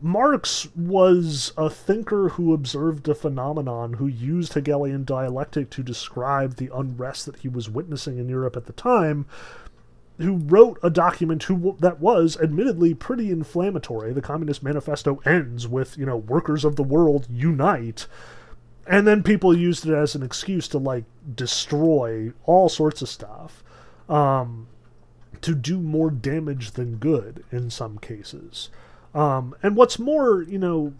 Marx 0.00 0.68
was 0.76 1.52
a 1.56 1.70
thinker 1.70 2.30
who 2.30 2.52
observed 2.52 3.08
a 3.08 3.14
phenomenon, 3.14 3.94
who 3.94 4.06
used 4.06 4.52
Hegelian 4.52 5.04
dialectic 5.04 5.70
to 5.70 5.82
describe 5.82 6.56
the 6.56 6.70
unrest 6.74 7.26
that 7.26 7.36
he 7.36 7.48
was 7.48 7.70
witnessing 7.70 8.18
in 8.18 8.28
Europe 8.28 8.56
at 8.56 8.66
the 8.66 8.72
time, 8.72 9.26
who 10.18 10.36
wrote 10.36 10.78
a 10.82 10.90
document 10.90 11.42
who 11.44 11.76
that 11.80 12.00
was 12.00 12.36
admittedly 12.40 12.94
pretty 12.94 13.30
inflammatory. 13.30 14.12
The 14.12 14.22
Communist 14.22 14.62
Manifesto 14.62 15.20
ends 15.24 15.66
with, 15.66 15.96
you 15.96 16.06
know, 16.06 16.16
workers 16.16 16.64
of 16.64 16.76
the 16.76 16.82
world 16.82 17.26
unite. 17.30 18.06
And 18.86 19.06
then 19.06 19.22
people 19.22 19.56
used 19.56 19.86
it 19.86 19.94
as 19.94 20.14
an 20.14 20.22
excuse 20.22 20.68
to 20.68 20.78
like 20.78 21.04
destroy 21.34 22.32
all 22.44 22.68
sorts 22.68 23.02
of 23.02 23.08
stuff. 23.08 23.64
Um, 24.08 24.68
to 25.42 25.54
do 25.54 25.80
more 25.80 26.10
damage 26.10 26.72
than 26.72 26.96
good 26.96 27.44
in 27.50 27.70
some 27.70 27.98
cases. 27.98 28.70
Um, 29.16 29.54
and 29.62 29.74
what's 29.74 29.98
more, 29.98 30.42
you 30.42 30.58
know, 30.58 30.92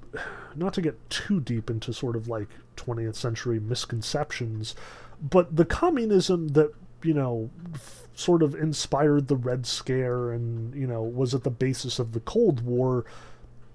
not 0.56 0.72
to 0.74 0.80
get 0.80 1.10
too 1.10 1.38
deep 1.38 1.68
into 1.68 1.92
sort 1.92 2.16
of 2.16 2.28
like 2.28 2.48
20th 2.76 3.14
century 3.14 3.60
misconceptions, 3.60 4.74
but 5.20 5.54
the 5.54 5.66
communism 5.66 6.48
that, 6.48 6.72
you 7.02 7.12
know, 7.12 7.50
sort 8.14 8.42
of 8.42 8.54
inspired 8.54 9.28
the 9.28 9.36
Red 9.36 9.66
Scare 9.66 10.30
and, 10.30 10.74
you 10.74 10.86
know, 10.86 11.02
was 11.02 11.34
at 11.34 11.44
the 11.44 11.50
basis 11.50 11.98
of 11.98 12.12
the 12.12 12.20
Cold 12.20 12.62
War, 12.62 13.04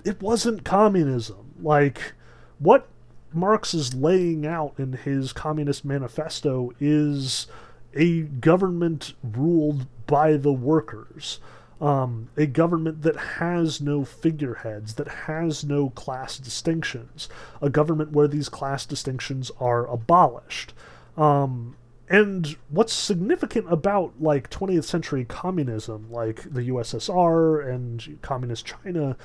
it 0.04 0.20
wasn't 0.24 0.66
communism. 0.66 1.54
Like, 1.62 2.14
what 2.58 2.88
Marx 3.32 3.76
is 3.76 3.94
laying 3.94 4.48
out 4.48 4.74
in 4.80 4.94
his 4.94 5.34
Communist 5.34 5.86
Manifesto 5.86 6.72
is 6.80 7.46
a 7.94 8.22
government 8.22 9.14
ruled 9.22 9.86
by 10.08 10.36
the 10.36 10.52
workers. 10.52 11.40
Um, 11.82 12.30
a 12.38 12.46
government 12.46 13.02
that 13.02 13.16
has 13.18 13.82
no 13.82 14.06
figureheads, 14.06 14.94
that 14.96 15.08
has 15.08 15.64
no 15.64 15.90
class 15.90 16.38
distinctions, 16.38 17.28
a 17.60 17.72
government 17.72 18.12
where 18.12 18.28
these 18.28 18.50
class 18.50 18.86
distinctions 18.86 19.52
are 19.60 19.88
abolished. 19.88 20.74
Um, 21.18 21.76
and 22.08 22.58
what's 22.70 22.94
significant 22.94 23.72
about 23.72 24.14
like 24.20 24.50
20th 24.50 24.84
century 24.84 25.24
communism, 25.24 26.12
like 26.12 26.44
the 26.44 26.70
USSR 26.70 27.66
and 27.68 28.20
communist 28.22 28.66
China, 28.66 29.16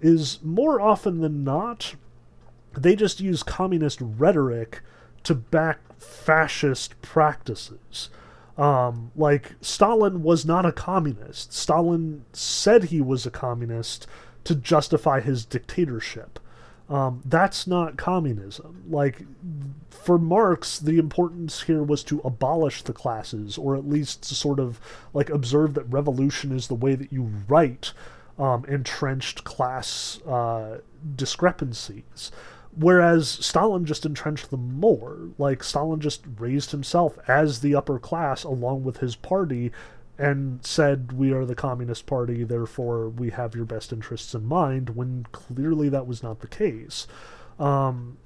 is 0.00 0.38
more 0.44 0.80
often 0.80 1.20
than 1.20 1.42
not, 1.42 1.96
they 2.72 2.94
just 2.94 3.20
use 3.20 3.42
communist 3.42 3.98
rhetoric 4.00 4.80
to 5.24 5.34
back 5.34 5.80
fascist 5.98 7.00
practices. 7.02 8.10
Um, 8.56 9.12
like, 9.14 9.54
Stalin 9.60 10.22
was 10.22 10.46
not 10.46 10.64
a 10.64 10.72
communist. 10.72 11.52
Stalin 11.52 12.24
said 12.32 12.84
he 12.84 13.00
was 13.00 13.26
a 13.26 13.30
communist 13.30 14.06
to 14.44 14.54
justify 14.54 15.20
his 15.20 15.44
dictatorship. 15.44 16.38
Um, 16.88 17.20
that's 17.24 17.66
not 17.66 17.96
communism. 17.96 18.84
Like, 18.88 19.22
for 19.90 20.18
Marx, 20.18 20.78
the 20.78 20.98
importance 20.98 21.62
here 21.62 21.82
was 21.82 22.04
to 22.04 22.20
abolish 22.24 22.82
the 22.82 22.92
classes, 22.92 23.58
or 23.58 23.76
at 23.76 23.88
least 23.88 24.22
to 24.28 24.34
sort 24.36 24.60
of 24.60 24.80
like 25.12 25.28
observe 25.28 25.74
that 25.74 25.92
revolution 25.92 26.52
is 26.52 26.68
the 26.68 26.74
way 26.74 26.94
that 26.94 27.12
you 27.12 27.28
right 27.48 27.92
um, 28.38 28.64
entrenched 28.66 29.42
class 29.42 30.20
uh, 30.22 30.78
discrepancies. 31.16 32.30
Whereas 32.78 33.28
Stalin 33.28 33.86
just 33.86 34.04
entrenched 34.04 34.50
them 34.50 34.78
more. 34.78 35.16
Like, 35.38 35.62
Stalin 35.62 36.00
just 36.00 36.24
raised 36.38 36.72
himself 36.72 37.18
as 37.26 37.60
the 37.60 37.74
upper 37.74 37.98
class 37.98 38.44
along 38.44 38.84
with 38.84 38.98
his 38.98 39.16
party 39.16 39.72
and 40.18 40.64
said, 40.64 41.12
We 41.12 41.32
are 41.32 41.44
the 41.44 41.54
Communist 41.54 42.06
Party, 42.06 42.44
therefore 42.44 43.08
we 43.08 43.30
have 43.30 43.54
your 43.54 43.64
best 43.64 43.92
interests 43.92 44.34
in 44.34 44.46
mind, 44.46 44.90
when 44.90 45.26
clearly 45.32 45.88
that 45.88 46.06
was 46.06 46.22
not 46.22 46.40
the 46.40 46.48
case. 46.48 47.06
Um, 47.58 48.18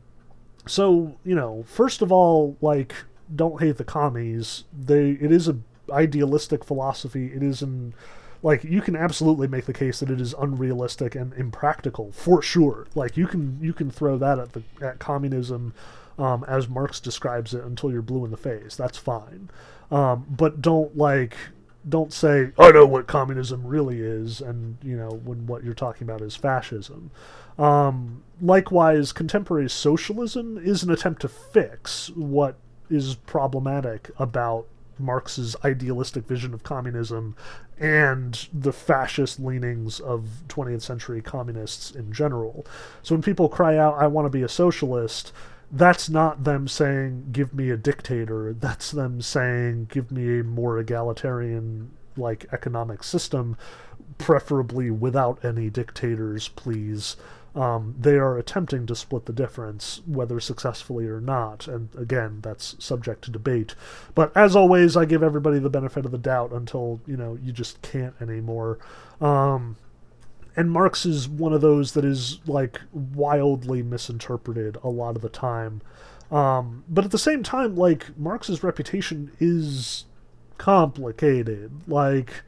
so, 0.67 1.17
you 1.25 1.35
know, 1.35 1.65
first 1.67 2.03
of 2.03 2.13
all, 2.13 2.57
like, 2.61 2.95
don't 3.35 3.61
hate 3.61 3.77
the 3.77 3.85
commies. 3.85 4.65
They 4.77 5.11
it 5.13 5.31
is 5.33 5.49
a 5.49 5.59
idealistic 5.91 6.65
philosophy. 6.65 7.27
It 7.27 7.43
is 7.43 7.63
an 7.63 7.95
like 8.43 8.65
you 8.65 8.81
can 8.81 8.97
absolutely 8.97 9.49
make 9.49 9.67
the 9.67 9.73
case 9.73 10.01
that 10.01 10.11
it 10.11 10.21
is 10.21 10.35
unrealistic 10.39 11.15
and 11.15 11.33
impractical 11.35 12.13
for 12.13 12.41
sure. 12.43 12.87
Like 12.95 13.17
you 13.17 13.27
can 13.27 13.59
you 13.61 13.73
can 13.73 13.91
throw 13.91 14.17
that 14.19 14.39
at 14.39 14.53
the 14.53 14.63
at 14.83 14.99
communism 14.99 15.75
um, 16.19 16.45
as 16.49 16.69
Marx 16.69 17.01
describes 17.01 17.55
it 17.55 17.65
until 17.65 17.91
you're 17.91 18.03
blue 18.03 18.25
in 18.25 18.31
the 18.31 18.37
face. 18.37 18.77
That's 18.77 18.99
fine, 18.99 19.51
um, 19.91 20.27
but 20.31 20.63
don't 20.63 20.97
like 20.97 21.37
don't 21.89 22.13
say 22.13 22.53
I 22.59 22.71
know 22.73 22.87
what 22.87 23.07
communism 23.07 23.67
really 23.67 24.01
is, 24.01 24.41
and 24.41 24.77
you 24.83 24.97
know 24.97 25.11
when 25.25 25.47
what 25.47 25.65
you're 25.65 25.75
talking 25.75 26.09
about 26.09 26.21
is 26.23 26.37
fascism. 26.37 27.11
Um, 27.59 28.23
likewise, 28.41 29.13
contemporary 29.13 29.69
socialism 29.69 30.57
is 30.57 30.83
an 30.83 30.91
attempt 30.91 31.21
to 31.23 31.29
fix 31.29 32.11
what 32.11 32.57
is 32.89 33.15
problematic 33.15 34.11
about 34.19 34.67
Marx's 35.01 35.57
idealistic 35.65 36.27
vision 36.27 36.55
of 36.55 36.63
communism 36.63 37.35
and 37.79 38.49
the 38.53 38.73
fascist 38.73 39.41
leanings 39.41 39.99
of 40.01 40.29
20th 40.49 40.83
century 40.83 41.23
communists 41.23 41.91
in 41.91 42.13
general. 42.13 42.67
So 43.03 43.15
when 43.15 43.23
people 43.23 43.49
cry 43.49 43.77
out, 43.77 43.95
I 43.99 44.07
want 44.07 44.27
to 44.27 44.31
be 44.31 44.43
a 44.43 44.49
socialist, 44.49 45.33
that's 45.73 46.09
not 46.09 46.45
them 46.45 46.69
saying, 46.69 47.29
give 47.33 47.55
me 47.55 47.71
a 47.71 47.77
dictator. 47.77 48.53
That's 48.53 48.91
them 48.91 49.23
saying, 49.23 49.87
give 49.91 50.11
me 50.11 50.41
a 50.41 50.45
more 50.45 50.79
egalitarian, 50.79 51.93
like, 52.17 52.47
economic 52.53 53.03
system, 53.05 53.57
preferably 54.19 54.91
without 54.91 55.45
any 55.45 55.71
dictators, 55.71 56.49
please. 56.49 57.17
Um, 57.55 57.97
they 57.99 58.15
are 58.15 58.39
attempting 58.39 58.87
to 58.87 58.95
split 58.95 59.27
the 59.27 59.33
difference, 59.33 60.03
whether 60.07 60.39
successfully 60.39 61.07
or 61.07 61.21
not. 61.21 61.67
And 61.67 61.89
again, 61.97 62.39
that's 62.43 62.77
subject 62.79 63.23
to 63.25 63.31
debate. 63.33 63.75
But 64.15 64.37
as 64.37 64.55
always, 64.55 64.97
I 64.97 65.05
give 65.05 65.23
everybody 65.23 65.59
the 65.59 65.69
benefit 65.69 66.05
of 66.05 66.13
the 66.13 66.19
doubt 66.19 66.53
until, 66.53 67.01
you 67.07 67.17
know, 67.17 67.37
you 67.43 67.51
just 67.51 67.83
can't 67.83 68.15
anymore. 68.21 68.79
Um, 69.21 69.77
and 70.57 70.71
Marx 70.71 71.05
is 71.05 71.29
one 71.29 71.53
of 71.53 71.61
those 71.61 71.93
that 71.95 72.05
is, 72.05 72.39
like, 72.47 72.81
wildly 72.93 73.83
misinterpreted 73.83 74.77
a 74.85 74.89
lot 74.89 75.17
of 75.17 75.23
the 75.23 75.29
time. 75.29 75.81
Um, 76.31 76.85
but 76.89 77.05
at 77.05 77.11
the 77.11 77.19
same 77.19 77.43
time, 77.43 77.75
like, 77.75 78.17
Marx's 78.17 78.63
reputation 78.63 79.33
is 79.41 80.05
complicated. 80.59 81.89
Like, 81.89 82.43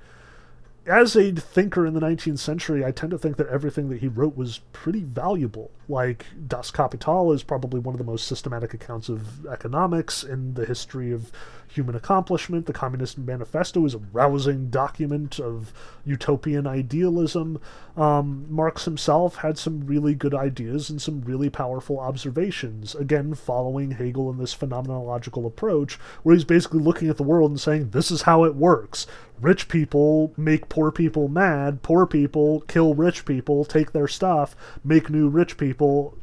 as 0.87 1.15
a 1.15 1.31
thinker 1.33 1.87
in 1.87 1.95
the 1.95 2.01
19th 2.01 2.41
century, 2.41 2.85
I 2.85 2.91
tend 2.91 3.13
to 3.13 3.19
think 3.19 3.37
that 3.37 3.49
everything 3.49 3.89
that 3.91 4.01
he 4.01 4.09
wrote 4.09 4.37
was 4.37 4.61
pretty 4.73 5.01
valuable. 5.01 5.71
Like, 5.89 6.27
Das 6.49 6.71
Kapital 6.71 7.33
is 7.33 7.45
probably 7.45 7.79
one 7.79 7.95
of 7.95 7.99
the 7.99 8.05
most 8.05 8.27
systematic 8.27 8.75
accounts 8.75 9.09
of 9.09 9.47
economics 9.47 10.25
in 10.25 10.55
the 10.55 10.65
history 10.65 11.13
of 11.13 11.31
human 11.69 11.95
accomplishment. 11.95 12.67
The 12.67 12.73
Communist 12.73 13.17
Manifesto 13.17 13.85
is 13.87 13.95
a 13.95 13.99
rousing 13.99 14.71
document 14.71 15.39
of 15.39 15.73
utopian 16.05 16.67
idealism. 16.67 17.61
Um, 17.97 18.47
Marx 18.49 18.85
himself 18.85 19.37
had 19.37 19.59
some 19.59 19.87
really 19.87 20.15
good 20.15 20.35
ideas 20.35 20.91
and 20.91 21.01
some 21.01 21.23
really 21.23 21.49
powerful 21.49 21.99
observations, 21.99 22.95
again, 22.95 23.35
following 23.35 23.93
Hegel 23.93 24.31
in 24.31 24.39
this 24.39 24.55
phenomenological 24.55 25.47
approach, 25.47 25.95
where 26.23 26.35
he's 26.35 26.45
basically 26.45 26.81
looking 26.81 27.09
at 27.09 27.17
the 27.17 27.23
world 27.23 27.51
and 27.51 27.61
saying, 27.61 27.91
this 27.91 28.11
is 28.11 28.23
how 28.23 28.45
it 28.45 28.57
works. 28.57 29.07
Rich 29.43 29.69
people 29.69 30.33
make 30.37 30.69
poor 30.69 30.93
people 30.93 31.27
mad, 31.27 31.83
poor 31.83 32.07
people 32.07 32.61
kill 32.69 32.95
rich 32.95 33.25
people, 33.25 33.65
take 33.65 33.91
their 33.91 34.07
stuff, 34.07 34.55
make 34.85 35.11
new 35.11 35.29
rich 35.29 35.59
people, 35.59 36.17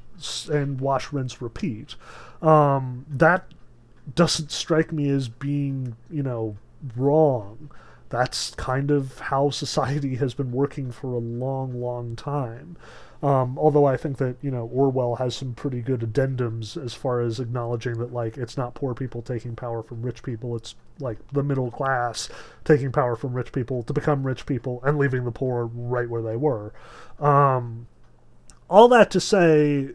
and 0.49 0.79
wash, 0.79 1.11
rinse, 1.11 1.41
repeat. 1.41 1.95
Um, 2.41 3.05
that 3.09 3.45
doesn't 4.15 4.51
strike 4.51 4.93
me 4.93 5.09
as 5.09 5.27
being, 5.27 5.97
you 6.09 6.23
know, 6.23 6.55
wrong. 6.95 7.69
That's 8.07 8.55
kind 8.55 8.89
of 8.89 9.19
how 9.19 9.49
society 9.49 10.15
has 10.15 10.33
been 10.33 10.53
working 10.53 10.89
for 10.91 11.13
a 11.13 11.19
long, 11.19 11.79
long 11.79 12.15
time. 12.15 12.77
Um, 13.21 13.59
although 13.59 13.85
I 13.85 13.97
think 13.97 14.17
that 14.17 14.37
you 14.41 14.49
know 14.49 14.69
Orwell 14.71 15.15
has 15.15 15.35
some 15.35 15.53
pretty 15.53 15.81
good 15.81 16.01
addendums 16.01 16.81
as 16.81 16.93
far 16.93 17.19
as 17.19 17.39
acknowledging 17.39 17.97
that 17.99 18.13
like 18.13 18.37
it's 18.37 18.55
not 18.55 18.75
poor 18.75 18.93
people 18.93 19.21
taking 19.21 19.55
power 19.55 19.83
from 19.83 20.01
rich 20.01 20.23
people, 20.23 20.55
it's 20.55 20.75
like 20.99 21.17
the 21.33 21.43
middle 21.43 21.69
class 21.69 22.29
taking 22.63 22.91
power 22.91 23.15
from 23.15 23.33
rich 23.33 23.51
people 23.51 23.83
to 23.83 23.93
become 23.93 24.25
rich 24.25 24.45
people 24.45 24.81
and 24.83 24.97
leaving 24.97 25.25
the 25.25 25.31
poor 25.31 25.65
right 25.65 26.09
where 26.09 26.21
they 26.21 26.37
were. 26.37 26.73
Um, 27.19 27.87
all 28.69 28.87
that 28.89 29.11
to 29.11 29.19
say, 29.19 29.89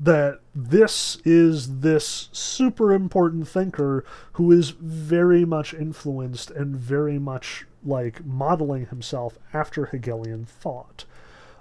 that 0.00 0.40
this 0.54 1.18
is 1.24 1.80
this 1.80 2.28
super 2.32 2.92
important 2.92 3.48
thinker 3.48 4.04
who 4.32 4.52
is 4.52 4.70
very 4.70 5.44
much 5.44 5.74
influenced 5.74 6.50
and 6.50 6.76
very 6.76 7.18
much 7.18 7.66
like 7.84 8.24
modeling 8.24 8.86
himself 8.86 9.38
after 9.52 9.86
Hegelian 9.86 10.44
thought. 10.44 11.04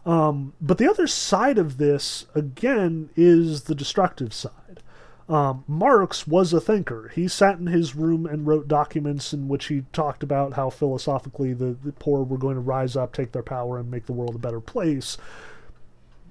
Um, 0.07 0.53
but 0.61 0.77
the 0.77 0.89
other 0.89 1.05
side 1.05 1.57
of 1.57 1.77
this, 1.77 2.25
again, 2.33 3.09
is 3.17 3.63
the 3.63 3.75
destructive 3.75 4.33
side. 4.33 4.81
Um, 5.27 5.65
Marx 5.67 6.25
was 6.25 6.53
a 6.53 6.61
thinker. 6.61 7.11
He 7.13 7.27
sat 7.27 7.59
in 7.59 7.67
his 7.67 7.93
room 7.93 8.25
and 8.25 8.47
wrote 8.47 8.69
documents 8.69 9.33
in 9.33 9.49
which 9.49 9.65
he 9.65 9.83
talked 9.91 10.23
about 10.23 10.53
how 10.53 10.69
philosophically 10.69 11.51
the, 11.51 11.75
the 11.83 11.91
poor 11.91 12.23
were 12.23 12.37
going 12.37 12.55
to 12.55 12.61
rise 12.61 12.95
up, 12.95 13.11
take 13.11 13.33
their 13.33 13.43
power, 13.43 13.77
and 13.77 13.91
make 13.91 14.05
the 14.05 14.13
world 14.13 14.35
a 14.35 14.39
better 14.39 14.61
place. 14.61 15.17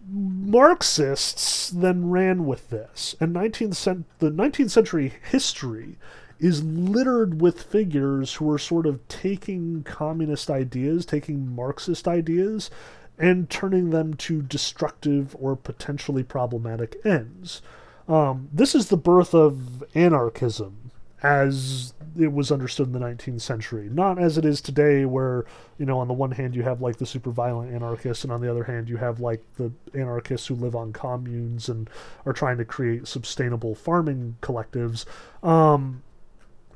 Marxists 0.09 1.69
then 1.69 2.09
ran 2.09 2.47
with 2.47 2.71
this, 2.71 3.15
and 3.21 3.35
19th 3.35 3.75
cent- 3.75 4.07
the 4.21 4.31
19th 4.31 4.71
century 4.71 5.13
history 5.31 5.99
is 6.39 6.65
littered 6.65 7.43
with 7.43 7.63
figures 7.63 8.35
who 8.35 8.51
are 8.51 8.59
sort 8.59 8.87
of 8.87 9.07
taking 9.09 9.83
communist 9.83 10.49
ideas, 10.49 11.05
taking 11.05 11.55
Marxist 11.55 12.09
ideas, 12.09 12.71
and 13.19 13.49
turning 13.49 13.91
them 13.91 14.15
to 14.15 14.43
destructive 14.43 15.35
or 15.39 15.57
potentially 15.57 16.23
problematic 16.23 16.97
ends. 17.05 17.63
Um, 18.09 18.49
this 18.53 18.75
is 18.75 18.89
the 18.89 18.97
birth 18.97 19.35
of 19.35 19.83
anarchism, 19.95 20.91
as 21.23 21.95
it 22.19 22.33
was 22.33 22.53
understood 22.53 22.87
in 22.87 22.93
the 22.93 23.01
19th 23.01 23.41
century, 23.41 23.89
not 23.91 24.19
as 24.19 24.39
it 24.39 24.45
is 24.45 24.61
today, 24.61 25.05
where 25.05 25.45
you 25.79 25.87
know 25.87 25.99
on 25.99 26.09
the 26.09 26.15
one 26.15 26.31
hand 26.31 26.55
you 26.55 26.63
have 26.63 26.81
like 26.81 26.97
the 26.97 27.07
super 27.07 27.31
violent 27.31 27.75
anarchists, 27.75 28.23
and 28.23 28.33
on 28.33 28.41
the 28.41 28.51
other 28.51 28.65
hand 28.65 28.89
you 28.89 28.97
have 28.97 29.19
like 29.19 29.43
the 29.57 29.73
anarchists 29.95 30.47
who 30.47 30.55
live 30.55 30.77
on 30.77 30.93
communes 30.93 31.69
and 31.69 31.91
are 32.27 32.33
trying 32.33 32.59
to 32.59 32.65
create 32.65 33.09
sustainable 33.09 33.75
farming 33.75 34.37
collectives. 34.41 35.05
Um, 35.43 36.03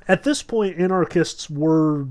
at 0.09 0.24
this 0.24 0.43
point, 0.43 0.80
anarchists 0.80 1.49
were 1.49 2.07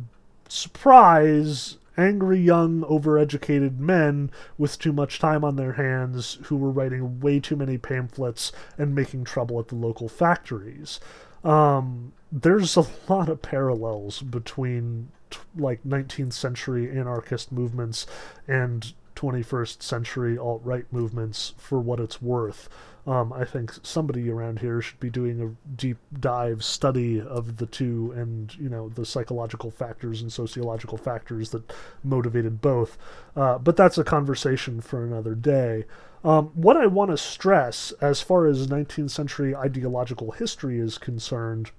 surprise 0.48 1.78
angry 2.00 2.40
young 2.40 2.82
overeducated 2.84 3.78
men 3.78 4.32
with 4.58 4.80
too 4.80 4.94
much 4.94 5.20
time 5.20 5.44
on 5.44 5.56
their 5.56 5.74
hands 5.74 6.40
who 6.44 6.56
were 6.56 6.72
writing 6.72 7.20
way 7.20 7.40
too 7.40 7.56
many 7.56 7.78
pamphlets 7.78 8.52
and 8.78 8.96
making 8.96 9.24
trouble 9.24 9.60
at 9.60 9.68
the 9.68 9.76
local 9.76 10.08
factories 10.08 11.00
um, 11.44 12.14
there's 12.32 12.76
a 12.76 12.86
lot 13.08 13.30
of 13.30 13.42
parallels 13.42 14.22
between 14.22 15.10
t- 15.30 15.40
like 15.56 15.84
19th 15.84 16.34
century 16.34 16.90
anarchist 16.92 17.52
movements 17.52 18.06
and 18.48 18.94
21st 19.16 19.82
century 19.82 20.38
alt 20.38 20.62
right 20.64 20.86
movements 20.92 21.54
for 21.58 21.80
what 21.80 22.00
it's 22.00 22.22
worth. 22.22 22.70
Um, 23.08 23.34
I 23.34 23.46
think 23.46 23.74
somebody 23.82 24.30
around 24.30 24.60
here 24.60 24.82
should 24.82 25.00
be 25.00 25.10
doing 25.10 25.42
a 25.42 25.72
deep 25.76 25.98
dive 26.20 26.64
study 26.64 27.20
of 27.20 27.58
the 27.58 27.66
two 27.66 28.14
and, 28.16 28.54
you 28.56 28.70
know, 28.70 28.90
the 28.90 29.06
psychological 29.06 29.72
factors 29.72 30.22
and 30.22 30.32
sociological 30.32 30.98
factors 30.98 31.50
that 31.52 31.74
motivated 32.04 32.62
both. 32.62 32.98
Uh, 33.36 33.58
but 33.58 33.78
that's 33.78 33.98
a 33.98 34.04
conversation 34.04 34.82
for 34.82 35.04
another 35.04 35.34
day. 35.34 35.86
Um, 36.24 36.48
what 36.54 36.76
I 36.76 36.88
want 36.88 37.12
to 37.12 37.18
stress, 37.18 37.92
as 38.02 38.22
far 38.22 38.46
as 38.46 38.68
19th 38.68 39.12
century 39.12 39.56
ideological 39.56 40.32
history 40.32 40.78
is 40.78 40.98
concerned, 40.98 41.72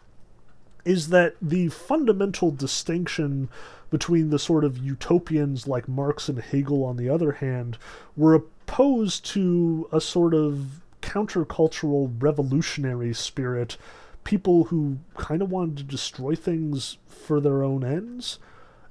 is 0.84 1.10
that 1.10 1.34
the 1.42 1.68
fundamental 1.68 2.50
distinction 2.50 3.50
between 3.90 4.30
the 4.30 4.38
sort 4.38 4.64
of 4.64 4.78
utopians 4.78 5.66
like 5.66 5.88
Marx 5.88 6.28
and 6.28 6.40
Hegel, 6.40 6.84
on 6.84 6.96
the 6.96 7.08
other 7.08 7.32
hand, 7.32 7.76
were 8.16 8.34
opposed 8.34 9.26
to 9.26 9.88
a 9.92 10.00
sort 10.00 10.32
of 10.32 10.80
countercultural 11.00 12.14
revolutionary 12.18 13.14
spirit, 13.14 13.76
people 14.24 14.64
who 14.64 14.98
kind 15.16 15.42
of 15.42 15.50
wanted 15.50 15.78
to 15.78 15.84
destroy 15.84 16.34
things 16.34 16.98
for 17.06 17.40
their 17.40 17.62
own 17.62 17.84
ends. 17.84 18.38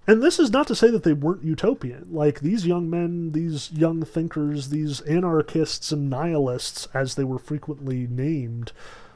And 0.07 0.23
this 0.23 0.39
is 0.39 0.49
not 0.49 0.65
to 0.67 0.75
say 0.75 0.89
that 0.89 1.03
they 1.03 1.13
weren't 1.13 1.43
utopian. 1.43 2.07
Like 2.11 2.39
these 2.39 2.65
young 2.65 2.89
men, 2.89 3.31
these 3.33 3.71
young 3.71 4.01
thinkers, 4.03 4.69
these 4.69 5.01
anarchists 5.01 5.91
and 5.91 6.09
nihilists, 6.09 6.87
as 6.93 7.13
they 7.13 7.23
were 7.23 7.37
frequently 7.37 8.07
named, 8.07 8.71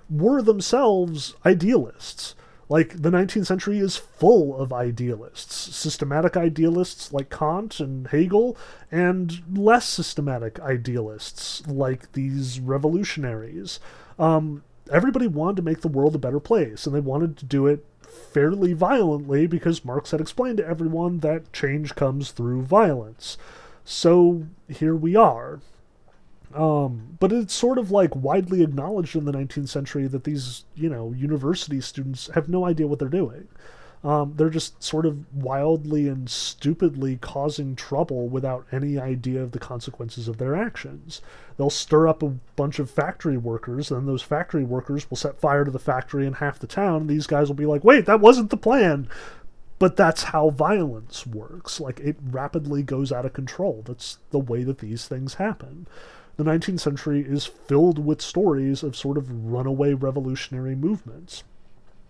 were 0.10 0.42
themselves 0.42 1.36
idealists. 1.46 2.36
Like 2.70 3.02
the 3.02 3.12
19th 3.12 3.46
century 3.46 3.80
is 3.80 3.98
full 3.98 4.60
of 4.60 4.72
idealists, 4.72 5.76
systematic 5.76 6.38
idealists 6.38 7.12
like 7.12 7.30
Kant 7.30 7.80
and 7.80 8.08
Hegel, 8.08 8.58
and 8.92 9.42
less 9.54 9.88
systematic 9.88 10.60
idealists 10.60 11.66
like 11.68 12.14
these 12.14 12.60
revolutionaries. 12.60 13.80
Um, 14.18 14.64
everybody 14.92 15.28
wanted 15.28 15.58
to 15.58 15.62
make 15.62 15.82
the 15.82 15.88
world 15.88 16.16
a 16.16 16.20
better 16.20 16.40
place, 16.40 16.86
and 16.86 16.96
they 16.96 17.02
wanted 17.02 17.38
to 17.38 17.46
do 17.46 17.68
it 17.68 17.86
fairly 18.02 18.74
violently 18.74 19.48
because 19.48 19.86
Marx 19.86 20.12
had 20.12 20.22
explained 20.22 20.58
to 20.58 20.68
everyone 20.68 21.20
that 21.20 21.52
change 21.52 21.96
comes 21.96 22.32
through 22.32 22.62
violence. 22.62 23.38
So 23.84 24.48
here 24.70 24.96
we 24.96 25.16
are. 25.16 25.60
Um, 26.56 27.18
but 27.20 27.32
it's 27.32 27.54
sort 27.54 27.78
of 27.78 27.92
like 27.92 28.16
widely 28.16 28.62
acknowledged 28.62 29.16
in 29.16 29.26
the 29.26 29.32
19th 29.32 29.70
century 29.70 30.08
that 30.08 30.24
these, 30.24 30.66
you 30.76 30.90
know, 30.90 31.12
university 31.12 31.82
students 31.82 32.30
have 32.36 32.48
no 32.48 32.66
idea 32.66 32.88
what 32.88 33.00
they're 33.00 33.10
doing. 33.10 33.48
Um, 34.04 34.34
they're 34.36 34.50
just 34.50 34.84
sort 34.84 35.06
of 35.06 35.34
wildly 35.34 36.10
and 36.10 36.30
stupidly 36.30 37.18
causing 37.22 37.74
trouble 37.76 38.28
without 38.28 38.66
any 38.70 39.00
idea 39.00 39.42
of 39.42 39.54
the 39.54 39.60
consequences 39.60 40.28
of 40.28 40.38
their 40.38 40.56
actions. 40.56 41.22
They'll 41.56 41.70
stir 41.70 42.10
up 42.10 42.22
a 42.22 42.36
bunch 42.58 42.80
of 42.80 42.92
factory 42.92 43.38
workers, 43.38 43.92
and 43.92 44.06
those 44.06 44.22
factory 44.22 44.66
workers 44.66 45.10
will 45.10 45.16
set 45.16 45.40
fire 45.40 45.64
to 45.64 45.72
the 45.72 45.80
factory 45.80 46.28
in 46.28 46.34
half 46.34 46.60
the 46.60 46.68
town. 46.68 47.08
These 47.08 47.28
guys 47.28 47.48
will 47.48 47.56
be 47.56 47.66
like, 47.66 47.86
wait, 47.86 48.06
that 48.06 48.20
wasn't 48.20 48.50
the 48.50 48.58
plan. 48.58 49.08
But 49.80 49.96
that's 49.96 50.24
how 50.24 50.50
violence 50.50 51.26
works. 51.26 51.80
Like, 51.80 52.02
it 52.02 52.18
rapidly 52.30 52.84
goes 52.84 53.12
out 53.12 53.26
of 53.26 53.34
control. 53.34 53.84
That's 53.86 54.18
the 54.32 54.40
way 54.40 54.64
that 54.64 54.80
these 54.80 55.08
things 55.08 55.36
happen 55.36 55.88
the 56.38 56.44
19th 56.44 56.80
century 56.80 57.22
is 57.22 57.46
filled 57.46 58.04
with 58.04 58.22
stories 58.22 58.84
of 58.84 58.96
sort 58.96 59.18
of 59.18 59.30
runaway 59.46 59.94
revolutionary 59.94 60.76
movements. 60.76 61.44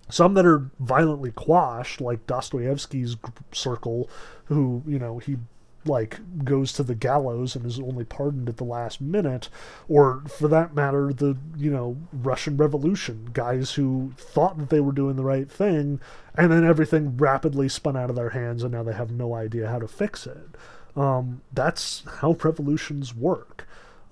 Some 0.09 0.33
that 0.35 0.45
are 0.45 0.69
violently 0.79 1.31
quashed, 1.31 1.99
like 1.99 2.27
Dostoevsky's 2.27 3.17
circle, 3.51 4.09
who, 4.45 4.83
you 4.85 4.99
know, 4.99 5.17
he 5.19 5.37
like 5.85 6.19
goes 6.43 6.71
to 6.73 6.83
the 6.83 6.95
gallows 6.95 7.55
and 7.55 7.65
is 7.65 7.79
only 7.79 8.05
pardoned 8.05 8.47
at 8.47 8.57
the 8.57 8.63
last 8.63 9.01
minute 9.01 9.49
or 9.89 10.23
for 10.29 10.47
that 10.47 10.73
matter 10.73 11.11
the 11.11 11.37
you 11.57 11.69
know 11.69 11.97
Russian 12.13 12.57
revolution 12.57 13.29
guys 13.33 13.73
who 13.73 14.13
thought 14.17 14.57
that 14.57 14.69
they 14.69 14.79
were 14.79 14.91
doing 14.91 15.15
the 15.15 15.23
right 15.23 15.51
thing 15.51 15.99
and 16.35 16.51
then 16.51 16.63
everything 16.63 17.17
rapidly 17.17 17.67
spun 17.67 17.97
out 17.97 18.09
of 18.09 18.15
their 18.15 18.29
hands 18.29 18.63
and 18.63 18.71
now 18.71 18.83
they 18.83 18.93
have 18.93 19.11
no 19.11 19.33
idea 19.33 19.69
how 19.69 19.79
to 19.79 19.87
fix 19.87 20.25
it 20.25 20.55
um, 20.95 21.41
that's 21.51 22.03
how 22.21 22.37
revolutions 22.43 23.13
work 23.15 23.62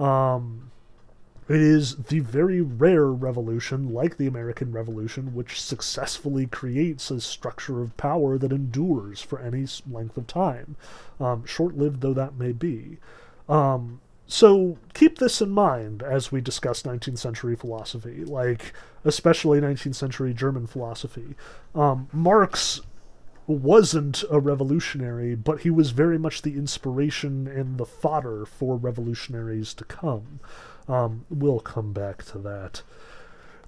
um, 0.01 0.71
it 1.47 1.59
is 1.59 1.95
the 1.95 2.19
very 2.19 2.61
rare 2.61 3.07
revolution, 3.07 3.93
like 3.93 4.17
the 4.17 4.27
American 4.27 4.71
Revolution, 4.71 5.35
which 5.35 5.61
successfully 5.61 6.45
creates 6.45 7.11
a 7.11 7.19
structure 7.19 7.81
of 7.81 7.97
power 7.97 8.37
that 8.37 8.53
endures 8.53 9.21
for 9.21 9.39
any 9.39 9.67
length 9.89 10.17
of 10.17 10.27
time, 10.27 10.77
um, 11.19 11.45
short 11.45 11.77
lived 11.77 12.01
though 12.01 12.13
that 12.13 12.37
may 12.37 12.51
be. 12.53 12.97
Um, 13.49 13.99
so 14.27 14.77
keep 14.93 15.19
this 15.19 15.41
in 15.41 15.49
mind 15.49 16.01
as 16.01 16.31
we 16.31 16.39
discuss 16.39 16.83
19th 16.83 17.17
century 17.17 17.57
philosophy, 17.57 18.23
like 18.23 18.71
especially 19.03 19.59
19th 19.59 19.95
century 19.95 20.33
German 20.33 20.67
philosophy. 20.67 21.35
Um, 21.75 22.07
Marx 22.13 22.79
wasn't 23.51 24.23
a 24.29 24.39
revolutionary, 24.39 25.35
but 25.35 25.61
he 25.61 25.69
was 25.69 25.91
very 25.91 26.17
much 26.17 26.41
the 26.41 26.55
inspiration 26.55 27.47
and 27.47 27.77
the 27.77 27.85
fodder 27.85 28.45
for 28.45 28.75
revolutionaries 28.75 29.73
to 29.75 29.85
come. 29.85 30.39
Um, 30.87 31.25
we'll 31.29 31.59
come 31.59 31.93
back 31.93 32.23
to 32.25 32.37
that. 32.39 32.81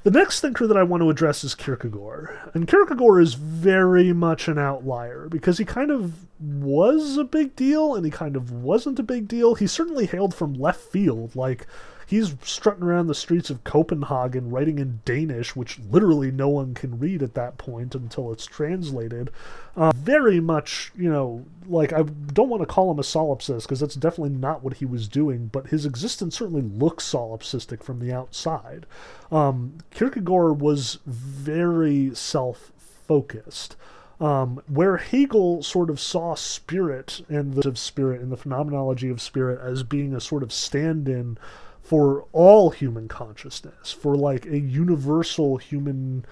The 0.03 0.11
next 0.11 0.41
thinker 0.41 0.67
that 0.67 0.75
I 0.75 0.83
want 0.83 1.01
to 1.01 1.09
address 1.09 1.45
is 1.45 1.55
Kierkegaard. 1.55 2.37
And 2.53 2.67
Kierkegaard 2.67 3.23
is 3.23 3.35
very 3.35 4.11
much 4.11 4.49
an 4.49 4.57
outlier 4.57 5.29
because 5.29 5.59
he 5.59 5.65
kind 5.65 5.91
of 5.91 6.25
was 6.41 7.15
a 7.15 7.23
big 7.23 7.55
deal 7.55 7.95
and 7.95 8.03
he 8.03 8.11
kind 8.11 8.35
of 8.35 8.51
wasn't 8.51 8.99
a 8.99 9.03
big 9.03 9.29
deal. 9.29 9.55
He 9.55 9.65
certainly 9.65 10.05
hailed 10.05 10.35
from 10.35 10.55
left 10.55 10.81
field. 10.81 11.37
Like, 11.37 11.67
he's 12.13 12.35
strutting 12.43 12.83
around 12.83 13.07
the 13.07 13.15
streets 13.15 13.49
of 13.49 13.63
Copenhagen 13.63 14.51
writing 14.51 14.77
in 14.77 15.01
Danish, 15.03 15.55
which 15.55 15.79
literally 15.89 16.29
no 16.29 16.47
one 16.47 16.75
can 16.75 16.99
read 16.99 17.23
at 17.23 17.33
that 17.33 17.57
point 17.57 17.95
until 17.95 18.31
it's 18.31 18.45
translated. 18.45 19.31
Uh, 19.75 19.91
very 19.95 20.39
much, 20.39 20.91
you 20.95 21.09
know, 21.09 21.43
like 21.65 21.91
I 21.91 22.03
don't 22.03 22.49
want 22.49 22.61
to 22.61 22.67
call 22.67 22.91
him 22.91 22.99
a 22.99 23.03
solipsist 23.03 23.63
because 23.63 23.79
that's 23.79 23.95
definitely 23.95 24.37
not 24.37 24.63
what 24.63 24.75
he 24.75 24.85
was 24.85 25.07
doing, 25.07 25.49
but 25.51 25.67
his 25.67 25.87
existence 25.87 26.37
certainly 26.37 26.61
looks 26.61 27.03
solipsistic 27.11 27.81
from 27.81 27.99
the 27.99 28.13
outside. 28.13 28.85
Um, 29.31 29.79
Kierkegaard 29.89 30.61
was 30.61 30.99
very 31.07 32.13
self 32.13 32.71
focused. 33.07 33.75
Um, 34.21 34.61
where 34.67 34.97
Hegel 34.97 35.63
sort 35.63 35.89
of 35.89 35.99
saw 35.99 36.35
spirit 36.35 37.25
and 37.27 37.55
the 37.55 37.75
spirit 37.75 38.21
and 38.21 38.31
the 38.31 38.37
phenomenology 38.37 39.09
of 39.09 39.19
spirit 39.19 39.59
as 39.59 39.81
being 39.81 40.13
a 40.13 40.21
sort 40.21 40.43
of 40.43 40.53
stand 40.53 41.09
in 41.09 41.39
for 41.83 42.25
all 42.31 42.69
human 42.69 43.09
consciousness, 43.09 43.91
for 43.91 44.15
like 44.15 44.45
a 44.45 44.57
universal 44.57 45.57
human 45.57 46.25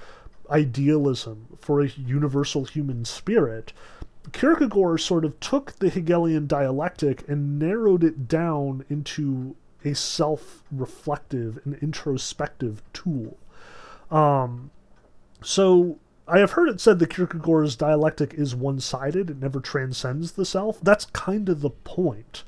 idealism, 0.50 1.58
for 1.60 1.82
a 1.82 1.90
universal 1.90 2.64
human 2.64 3.04
spirit, 3.04 3.74
Kierkegaard 4.32 5.02
sort 5.02 5.26
of 5.26 5.40
took 5.42 5.74
the 5.74 5.90
Hegelian 5.90 6.48
dialectic 6.48 7.28
and 7.28 7.60
narrowed 7.60 8.04
it 8.04 8.30
down 8.30 8.86
into 8.90 9.56
a 9.84 9.94
self 9.94 10.64
reflective 10.72 11.60
and 11.66 11.76
introspective 11.76 12.82
tool. 12.94 13.38
Um, 14.10 14.72
so 15.44 16.00
I 16.28 16.40
have 16.40 16.52
heard 16.52 16.70
it 16.70 16.80
said 16.80 17.00
that 17.00 17.10
Kierkegaard's 17.10 17.76
dialectic 17.76 18.34
is 18.36 18.56
one 18.56 18.80
sided, 18.80 19.30
it 19.30 19.38
never 19.38 19.60
transcends 19.60 20.34
the 20.34 20.46
self. 20.46 20.80
That's 20.82 21.06
kind 21.06 21.50
of 21.50 21.60
the 21.60 21.72
point 21.72 22.44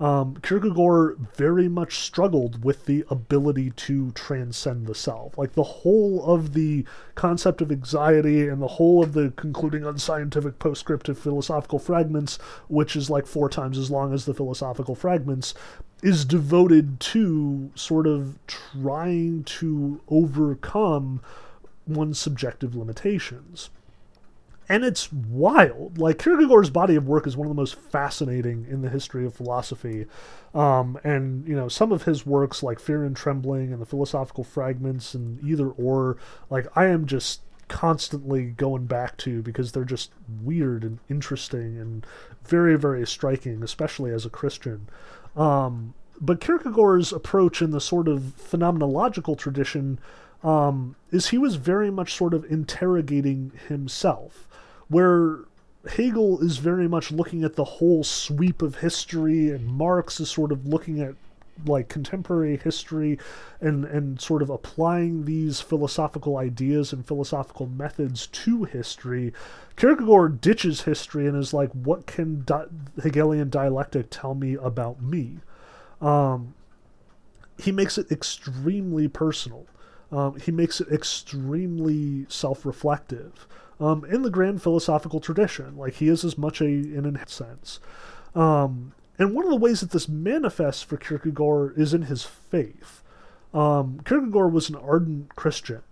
um, 0.00 0.36
Kierkegaard 0.42 1.18
very 1.34 1.68
much 1.68 1.98
struggled 1.98 2.64
with 2.64 2.86
the 2.86 3.04
ability 3.10 3.70
to 3.70 4.12
transcend 4.12 4.86
the 4.86 4.94
self. 4.94 5.36
Like 5.36 5.54
the 5.54 5.62
whole 5.62 6.24
of 6.24 6.54
the 6.54 6.84
concept 7.14 7.60
of 7.60 7.72
anxiety 7.72 8.46
and 8.46 8.62
the 8.62 8.68
whole 8.68 9.02
of 9.02 9.12
the 9.12 9.32
concluding 9.36 9.84
unscientific 9.84 10.58
postscript 10.58 10.88
postscriptive 10.88 11.18
philosophical 11.18 11.78
fragments, 11.78 12.38
which 12.68 12.96
is 12.96 13.10
like 13.10 13.26
four 13.26 13.48
times 13.48 13.76
as 13.76 13.90
long 13.90 14.14
as 14.14 14.24
the 14.24 14.34
philosophical 14.34 14.94
fragments, 14.94 15.54
is 16.02 16.24
devoted 16.24 17.00
to 17.00 17.70
sort 17.74 18.06
of 18.06 18.38
trying 18.46 19.44
to 19.44 20.00
overcome 20.08 21.20
one's 21.86 22.18
subjective 22.18 22.74
limitations 22.74 23.70
and 24.68 24.84
it's 24.84 25.12
wild. 25.12 25.98
Like 25.98 26.18
Kierkegaard's 26.18 26.70
body 26.70 26.94
of 26.96 27.06
work 27.06 27.26
is 27.26 27.36
one 27.36 27.46
of 27.46 27.50
the 27.50 27.60
most 27.60 27.76
fascinating 27.76 28.66
in 28.68 28.82
the 28.82 28.90
history 28.90 29.24
of 29.24 29.34
philosophy. 29.34 30.06
Um, 30.54 30.98
and 31.04 31.46
you 31.48 31.54
know, 31.54 31.68
some 31.68 31.92
of 31.92 32.02
his 32.02 32.26
works, 32.26 32.62
like 32.62 32.78
Fear 32.78 33.04
and 33.04 33.16
Trembling 33.16 33.72
and 33.72 33.80
the 33.80 33.86
Philosophical 33.86 34.44
Fragments 34.44 35.14
and 35.14 35.42
Either 35.42 35.70
or, 35.70 36.16
like 36.50 36.66
I 36.76 36.86
am 36.86 37.06
just 37.06 37.40
constantly 37.68 38.46
going 38.46 38.86
back 38.86 39.16
to 39.18 39.42
because 39.42 39.72
they're 39.72 39.84
just 39.84 40.10
weird 40.42 40.84
and 40.84 40.98
interesting 41.08 41.78
and 41.78 42.06
very, 42.44 42.76
very 42.76 43.06
striking, 43.06 43.62
especially 43.62 44.10
as 44.10 44.26
a 44.26 44.30
Christian. 44.30 44.88
Um, 45.36 45.94
but 46.20 46.40
Kierkegaard's 46.40 47.12
approach 47.12 47.62
in 47.62 47.70
the 47.70 47.80
sort 47.80 48.08
of 48.08 48.34
phenomenological 48.38 49.38
tradition 49.38 50.00
um, 50.42 50.96
is 51.10 51.28
he 51.28 51.38
was 51.38 51.56
very 51.56 51.90
much 51.90 52.14
sort 52.14 52.34
of 52.34 52.44
interrogating 52.50 53.52
himself, 53.68 54.47
where 54.88 55.40
Hegel 55.88 56.40
is 56.40 56.58
very 56.58 56.88
much 56.88 57.10
looking 57.10 57.44
at 57.44 57.54
the 57.54 57.64
whole 57.64 58.04
sweep 58.04 58.62
of 58.62 58.76
history, 58.76 59.50
and 59.50 59.66
Marx 59.66 60.20
is 60.20 60.30
sort 60.30 60.52
of 60.52 60.66
looking 60.66 61.00
at 61.00 61.14
like 61.66 61.88
contemporary 61.88 62.56
history 62.56 63.18
and 63.60 63.84
and 63.84 64.20
sort 64.20 64.42
of 64.42 64.50
applying 64.50 65.24
these 65.24 65.60
philosophical 65.60 66.36
ideas 66.36 66.92
and 66.92 67.06
philosophical 67.06 67.66
methods 67.66 68.26
to 68.28 68.64
history. 68.64 69.32
Kierkegaard 69.76 70.40
ditches 70.40 70.82
history 70.82 71.26
and 71.26 71.36
is 71.36 71.52
like 71.52 71.70
what 71.72 72.06
can 72.06 72.42
di- 72.44 72.66
hegelian 73.02 73.50
dialectic 73.50 74.06
tell 74.10 74.34
me 74.34 74.54
about 74.54 75.02
me? 75.02 75.38
Um, 76.00 76.54
he 77.60 77.72
makes 77.72 77.98
it 77.98 78.10
extremely 78.12 79.08
personal. 79.08 79.66
Um, 80.12 80.38
he 80.38 80.52
makes 80.52 80.80
it 80.80 80.88
extremely 80.90 82.24
self-reflective 82.28 83.46
um, 83.80 84.04
in 84.06 84.22
the 84.22 84.30
grand 84.30 84.62
philosophical 84.62 85.20
tradition 85.20 85.76
like 85.76 85.94
he 85.94 86.08
is 86.08 86.24
as 86.24 86.36
much 86.36 86.60
a 86.60 86.66
in 86.66 87.04
a 87.04 87.28
sense 87.28 87.80
um, 88.34 88.92
and 89.18 89.34
one 89.34 89.44
of 89.44 89.50
the 89.50 89.56
ways 89.56 89.80
that 89.80 89.90
this 89.90 90.08
manifests 90.08 90.82
for 90.82 90.96
Kierkegaard 90.96 91.76
is 91.76 91.92
in 91.92 92.02
his 92.02 92.22
faith. 92.22 93.02
Um, 93.52 94.00
Kierkegaard 94.04 94.52
was 94.52 94.68
an 94.68 94.76
ardent 94.76 95.34
Christian, 95.34 95.82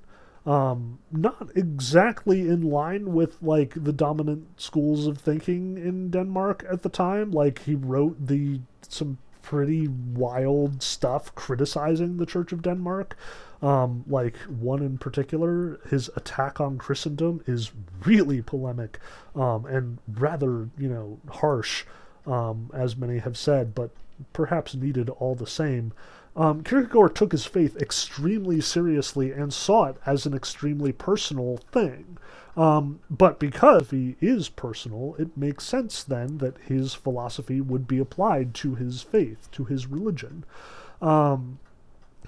um, 0.45 1.01
not 1.11 1.51
exactly 1.57 2.43
in 2.43 2.63
line 2.63 3.13
with 3.13 3.43
like 3.43 3.73
the 3.83 3.93
dominant 3.93 4.61
schools 4.61 5.07
of 5.07 5.19
thinking 5.19 5.77
in 5.77 6.11
Denmark 6.11 6.65
at 6.71 6.83
the 6.83 6.89
time. 6.89 7.33
Like 7.33 7.61
he 7.61 7.75
wrote 7.75 8.29
the 8.29 8.61
some 8.89 9.19
pretty 9.43 9.89
wild 9.89 10.83
stuff 10.83 11.35
criticizing 11.35 12.19
the 12.19 12.27
Church 12.27 12.53
of 12.53 12.63
Denmark. 12.63 13.17
Um, 13.63 14.05
like 14.07 14.37
one 14.39 14.83
in 14.83 14.99
particular, 14.99 15.81
his 15.89 16.11
attack 16.15 16.61
on 16.61 16.77
Christendom 16.77 17.43
is 17.47 17.73
really 18.05 18.43
polemic 18.43 18.99
um, 19.35 19.65
and 19.65 19.99
rather, 20.15 20.69
you 20.79 20.89
know, 20.89 21.19
harsh 21.31 21.85
um, 22.27 22.71
as 22.75 22.97
many 22.97 23.19
have 23.19 23.37
said, 23.37 23.75
but 23.75 23.91
perhaps 24.33 24.75
needed 24.75 25.09
all 25.09 25.35
the 25.35 25.47
same. 25.47 25.93
Um, 26.37 26.63
Kierkegaard 26.63 27.15
took 27.15 27.33
his 27.33 27.47
faith 27.47 27.77
extremely 27.77 28.61
seriously 28.61 29.33
and 29.33 29.55
saw 29.55 29.87
it 29.87 29.97
as 30.05 30.27
an 30.27 30.35
extremely 30.35 30.93
personal 30.93 31.57
thing. 31.73 32.19
Um, 32.57 33.01
but 33.11 33.39
because 33.39 33.91
he 33.91 34.17
is 34.21 34.49
personal, 34.49 35.15
it 35.19 35.37
makes 35.37 35.65
sense 35.65 36.03
then 36.03 36.39
that 36.39 36.57
his 36.59 36.95
philosophy 36.95 37.61
would 37.61 37.87
be 37.87 37.99
applied 37.99 38.55
to 38.55 38.75
his 38.75 39.03
faith, 39.03 39.51
to 39.53 39.65
his 39.65 39.87
religion. 39.87 40.45
Um, 41.03 41.59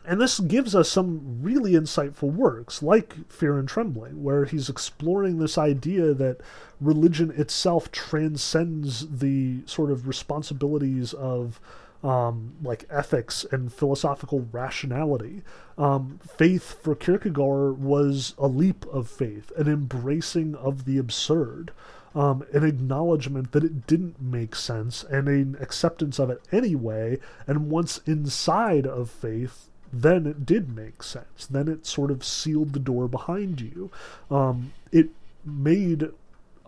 and 0.09 0.18
this 0.18 0.40
gives 0.40 0.74
us 0.74 0.88
some 0.88 1.42
really 1.42 1.72
insightful 1.72 2.32
works, 2.32 2.82
like 2.82 3.30
Fear 3.30 3.59
and 3.59 3.68
Trembling, 3.68 4.22
where 4.22 4.46
he's 4.46 4.70
exploring 4.70 5.38
this 5.38 5.59
idea 5.59 6.14
that 6.14 6.40
religion 6.80 7.30
itself 7.36 7.92
transcends 7.92 9.06
the 9.18 9.59
sort 9.66 9.90
of 9.90 10.09
responsibilities 10.09 11.12
of 11.12 11.61
um, 12.02 12.54
like 12.62 12.86
ethics 12.90 13.44
and 13.52 13.70
philosophical 13.70 14.48
rationality. 14.50 15.42
Um, 15.76 16.20
faith 16.36 16.80
for 16.82 16.94
Kierkegaard 16.94 17.78
was 17.78 18.34
a 18.38 18.46
leap 18.46 18.86
of 18.86 19.11
faith, 19.11 19.52
an 19.59 19.68
embracing 19.68 20.54
of 20.54 20.86
the 20.86 20.96
absurd. 20.96 21.70
Um, 22.14 22.44
an 22.54 22.64
acknowledgement 22.64 23.52
that 23.52 23.62
it 23.62 23.86
didn't 23.86 24.20
make 24.20 24.56
sense 24.56 25.04
and 25.04 25.28
an 25.28 25.59
acceptance 25.61 26.18
of 26.18 26.30
it 26.30 26.40
anyway. 26.50 27.18
And 27.46 27.70
once 27.70 28.00
inside 28.06 28.86
of 28.86 29.11
faith, 29.11 29.68
then 29.93 30.26
it 30.26 30.45
did 30.45 30.74
make 30.74 31.03
sense. 31.03 31.47
Then 31.47 31.68
it 31.68 31.86
sort 31.86 32.11
of 32.11 32.24
sealed 32.24 32.72
the 32.72 32.78
door 32.78 33.09
behind 33.09 33.61
you. 33.61 33.91
Um, 34.30 34.72
it 34.93 35.11
made 35.45 36.11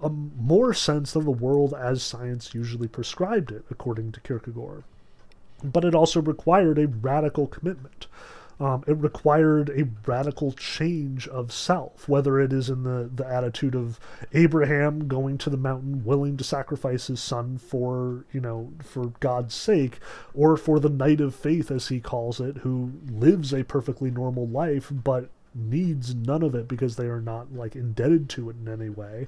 a, 0.03 0.09
more 0.09 0.73
sense 0.73 1.13
than 1.13 1.25
the 1.25 1.31
world 1.31 1.75
as 1.75 2.03
science 2.03 2.55
usually 2.55 2.89
prescribed 2.89 3.53
it, 3.53 3.65
according 3.71 4.13
to 4.13 4.21
Kierkegaard. 4.21 4.85
But 5.63 5.85
it 5.85 5.95
also 5.95 6.23
required 6.23 6.79
a 6.79 6.89
radical 6.89 7.47
commitment. 7.47 8.07
Um, 8.61 8.85
it 8.87 8.99
required 8.99 9.71
a 9.71 9.89
radical 10.07 10.53
change 10.53 11.27
of 11.29 11.51
self, 11.51 12.07
whether 12.07 12.39
it 12.39 12.53
is 12.53 12.69
in 12.69 12.83
the, 12.83 13.11
the 13.13 13.27
attitude 13.27 13.75
of 13.75 13.99
Abraham 14.35 15.09
going 15.09 15.39
to 15.39 15.51
the 15.51 15.57
mountain, 15.57 16.05
willing 16.05 16.37
to 16.37 16.45
sacrifice 16.45 17.07
his 17.07 17.23
son 17.23 17.57
for, 17.57 18.27
you 18.33 18.41
know, 18.41 18.73
for 18.83 19.07
God's 19.21 19.55
sake, 19.55 19.99
or 20.35 20.59
for 20.59 20.79
the 20.79 20.91
knight 20.91 21.23
of 21.23 21.35
faith, 21.35 21.71
as 21.71 21.89
he 21.89 22.01
calls 22.01 22.39
it, 22.39 22.59
who 22.59 22.93
lives 23.11 23.55
a 23.55 23.65
perfectly 23.65 24.11
normal 24.11 24.47
life, 24.47 24.93
but 24.93 25.31
needs 25.55 26.15
none 26.15 26.43
of 26.43 26.55
it 26.55 26.69
because 26.69 26.97
they 26.97 27.07
are 27.07 27.21
not 27.21 27.53
like 27.53 27.75
indebted 27.75 28.29
to 28.31 28.51
it 28.51 28.57
in 28.65 28.69
any 28.69 28.89
way. 28.89 29.27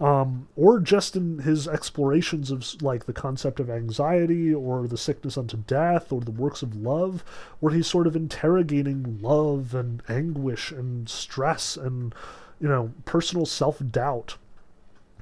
Um, 0.00 0.48
or 0.56 0.80
just 0.80 1.16
in 1.16 1.38
his 1.38 1.66
explorations 1.66 2.50
of 2.50 2.64
like 2.82 3.06
the 3.06 3.12
concept 3.12 3.60
of 3.60 3.70
anxiety 3.70 4.52
or 4.52 4.86
the 4.86 4.98
sickness 4.98 5.38
unto 5.38 5.56
death 5.56 6.12
or 6.12 6.20
the 6.20 6.30
works 6.30 6.62
of 6.62 6.76
love 6.76 7.24
where 7.60 7.72
he's 7.72 7.86
sort 7.86 8.06
of 8.06 8.16
interrogating 8.16 9.18
love 9.22 9.74
and 9.74 10.02
anguish 10.08 10.72
and 10.72 11.08
stress 11.08 11.76
and 11.76 12.14
you 12.60 12.68
know 12.68 12.92
personal 13.04 13.46
self-doubt. 13.46 14.36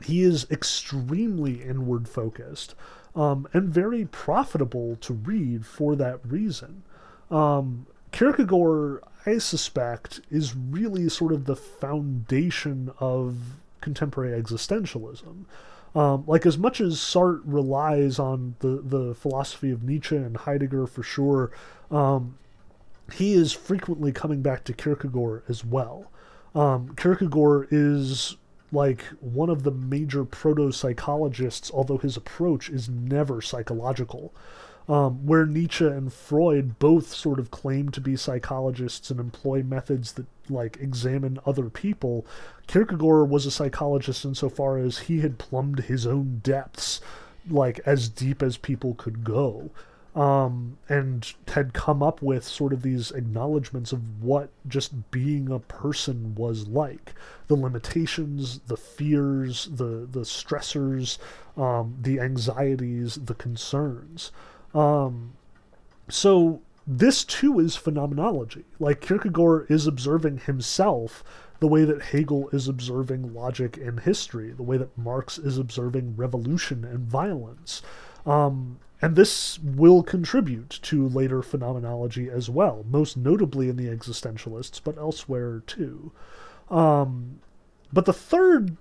He 0.03 0.23
is 0.23 0.47
extremely 0.51 1.63
inward 1.63 2.09
focused 2.09 2.75
um, 3.15 3.47
and 3.53 3.69
very 3.69 4.07
profitable 4.07 4.97
to 4.97 5.13
read 5.13 5.67
for 5.67 5.95
that 5.97 6.21
reason. 6.25 6.83
Um, 7.31 7.87
Kierkegaard, 8.13 9.03
I 9.27 9.39
suspect, 9.39 10.21
is 10.31 10.57
really 10.57 11.09
sort 11.09 11.33
of 11.33 11.45
the 11.45 11.57
foundation 11.57 12.93
of 12.99 13.37
contemporary 13.81 14.41
existentialism. 14.41 15.45
Um, 15.95 16.25
like 16.27 16.47
as 16.47 16.57
much 16.57 16.81
as 16.81 16.97
Sartre 16.99 17.41
relies 17.45 18.19
on 18.19 18.55
the 18.61 18.81
the 18.83 19.15
philosophy 19.15 19.71
of 19.73 19.83
Nietzsche 19.83 20.17
and 20.17 20.37
Heidegger 20.37 20.87
for 20.87 21.03
sure, 21.03 21.51
um, 21.91 22.39
he 23.13 23.35
is 23.35 23.53
frequently 23.53 24.13
coming 24.13 24.41
back 24.41 24.65
to 24.65 24.73
Kierkegaard 24.73 25.43
as 25.49 25.65
well. 25.65 26.11
Um, 26.55 26.95
Kierkegaard 26.97 27.69
is 27.73 28.37
like 28.73 29.03
one 29.21 29.51
of 29.51 29.65
the 29.65 29.73
major 29.73 30.25
proto 30.25 30.71
psychologists, 30.71 31.71
although 31.75 31.99
his 31.99 32.17
approach 32.17 32.69
is 32.71 32.89
never 32.89 33.43
psychological 33.43 34.33
um, 34.91 35.25
where 35.25 35.47
Nietzsche 35.47 35.87
and 35.87 36.13
Freud 36.13 36.81
both 36.81 37.15
sort 37.15 37.39
of 37.39 37.53
claim 37.53 37.91
to 37.91 38.01
be 38.01 38.17
psychologists 38.17 39.09
and 39.09 39.21
employ 39.21 39.63
methods 39.63 40.15
that 40.15 40.27
like 40.49 40.79
examine 40.81 41.39
other 41.47 41.71
people. 41.71 42.27
Kierkegaard 42.67 43.31
was 43.31 43.47
a 43.47 43.53
psychologist 43.53 44.25
insofar 44.25 44.79
as 44.79 44.99
he 44.99 45.21
had 45.21 45.39
plumbed 45.39 45.85
his 45.85 46.09
own 46.09 46.41
depths, 46.43 47.01
like 47.49 47.79
as 47.87 48.09
deep 48.09 48.43
as 48.43 48.57
people 48.57 48.95
could 48.95 49.23
go. 49.23 49.71
Um, 50.17 50.77
and 50.89 51.33
had 51.47 51.73
come 51.73 52.03
up 52.03 52.21
with 52.21 52.43
sort 52.43 52.73
of 52.73 52.83
these 52.83 53.13
acknowledgments 53.13 53.93
of 53.93 54.21
what 54.21 54.51
just 54.67 55.13
being 55.13 55.53
a 55.53 55.61
person 55.61 56.35
was 56.35 56.67
like 56.67 57.15
the 57.47 57.55
limitations 57.55 58.59
the 58.67 58.77
fears 58.77 59.69
the 59.71 60.09
the 60.11 60.23
stressors 60.23 61.19
um, 61.57 61.97
the 62.01 62.19
anxieties 62.19 63.21
the 63.25 63.37
concerns 63.37 64.33
um, 64.75 65.33
so 66.09 66.61
this 66.87 67.25
too 67.25 67.61
is 67.61 67.77
phenomenology. 67.77 68.65
Like 68.79 69.01
Kierkegaard 69.01 69.71
is 69.71 69.87
observing 69.87 70.39
himself 70.39 71.23
the 71.61 71.69
way 71.69 71.85
that 71.85 72.03
Hegel 72.03 72.49
is 72.51 72.69
observing 72.69 73.35
logic 73.35 73.77
and 73.77 74.01
history, 74.01 74.51
the 74.51 74.63
way 74.63 74.79
that 74.79 74.97
Marx 74.97 75.39
is 75.39 75.59
observing 75.59 76.17
revolution 76.17 76.85
and 76.85 77.01
violence. 77.01 77.83
Um, 78.25 78.79
and 79.03 79.15
this 79.15 79.59
will 79.59 80.03
contribute 80.03 80.79
to 80.83 81.09
later 81.09 81.43
phenomenology 81.43 82.29
as 82.31 82.51
well, 82.51 82.85
most 82.89 83.17
notably 83.17 83.69
in 83.69 83.77
the 83.77 83.87
existentialists, 83.87 84.81
but 84.83 84.99
elsewhere 84.99 85.63
too. 85.67 86.13
Um, 86.71 87.41
but 87.93 88.05
the 88.05 88.13
third, 88.13 88.77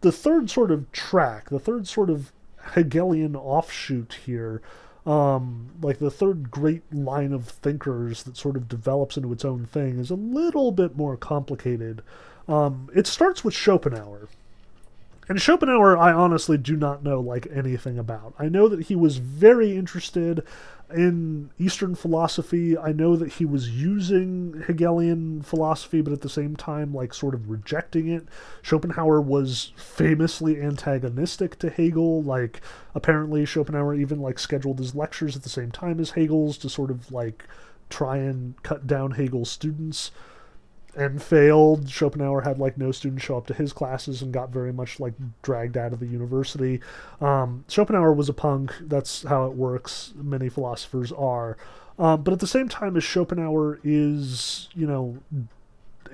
the 0.00 0.12
third 0.12 0.50
sort 0.50 0.70
of 0.70 0.90
track, 0.92 1.50
the 1.50 1.58
third 1.58 1.86
sort 1.86 2.10
of 2.10 2.32
Hegelian 2.74 3.36
offshoot 3.36 4.18
here 4.24 4.62
um, 5.06 5.70
like 5.80 5.98
the 5.98 6.10
third 6.10 6.50
great 6.50 6.82
line 6.94 7.32
of 7.32 7.46
thinkers 7.48 8.22
that 8.22 8.36
sort 8.36 8.56
of 8.56 8.68
develops 8.68 9.16
into 9.16 9.32
its 9.32 9.44
own 9.44 9.66
thing 9.66 9.98
is 9.98 10.10
a 10.10 10.14
little 10.14 10.70
bit 10.70 10.96
more 10.96 11.16
complicated. 11.16 12.02
Um, 12.48 12.88
it 12.94 13.06
starts 13.06 13.44
with 13.44 13.54
Schopenhauer. 13.54 14.28
And 15.28 15.40
Schopenhauer, 15.40 15.96
I 15.96 16.12
honestly 16.12 16.58
do 16.58 16.76
not 16.76 17.02
know 17.04 17.20
like 17.20 17.46
anything 17.52 17.98
about. 17.98 18.34
I 18.38 18.48
know 18.48 18.68
that 18.68 18.86
he 18.86 18.96
was 18.96 19.18
very 19.18 19.76
interested 19.76 20.44
in 20.94 21.50
Eastern 21.58 21.94
philosophy, 21.94 22.76
I 22.76 22.92
know 22.92 23.16
that 23.16 23.34
he 23.34 23.44
was 23.44 23.70
using 23.70 24.62
Hegelian 24.66 25.42
philosophy, 25.42 26.00
but 26.00 26.12
at 26.12 26.20
the 26.20 26.28
same 26.28 26.56
time, 26.56 26.94
like, 26.94 27.14
sort 27.14 27.34
of 27.34 27.50
rejecting 27.50 28.08
it. 28.08 28.26
Schopenhauer 28.62 29.20
was 29.20 29.72
famously 29.76 30.60
antagonistic 30.60 31.58
to 31.60 31.70
Hegel. 31.70 32.22
Like, 32.22 32.60
apparently, 32.94 33.44
Schopenhauer 33.44 33.94
even, 33.94 34.20
like, 34.20 34.38
scheduled 34.38 34.78
his 34.78 34.94
lectures 34.94 35.36
at 35.36 35.42
the 35.42 35.48
same 35.48 35.70
time 35.70 36.00
as 36.00 36.10
Hegel's 36.10 36.58
to 36.58 36.68
sort 36.68 36.90
of, 36.90 37.10
like, 37.10 37.46
try 37.88 38.18
and 38.18 38.60
cut 38.62 38.86
down 38.86 39.12
Hegel's 39.12 39.50
students. 39.50 40.10
And 40.94 41.22
failed. 41.22 41.88
Schopenhauer 41.88 42.42
had 42.42 42.58
like 42.58 42.76
no 42.76 42.92
students 42.92 43.24
show 43.24 43.38
up 43.38 43.46
to 43.46 43.54
his 43.54 43.72
classes 43.72 44.22
and 44.22 44.32
got 44.32 44.50
very 44.50 44.72
much 44.72 45.00
like 45.00 45.14
dragged 45.42 45.76
out 45.76 45.92
of 45.92 46.00
the 46.00 46.06
university. 46.06 46.80
Um, 47.20 47.64
Schopenhauer 47.68 48.12
was 48.12 48.28
a 48.28 48.34
punk. 48.34 48.72
That's 48.80 49.22
how 49.22 49.46
it 49.46 49.54
works. 49.54 50.12
Many 50.16 50.48
philosophers 50.48 51.12
are. 51.12 51.56
Um, 51.98 52.22
but 52.22 52.32
at 52.32 52.40
the 52.40 52.46
same 52.46 52.68
time 52.68 52.96
as 52.96 53.04
Schopenhauer 53.04 53.78
is, 53.84 54.68
you 54.74 54.86
know, 54.86 55.18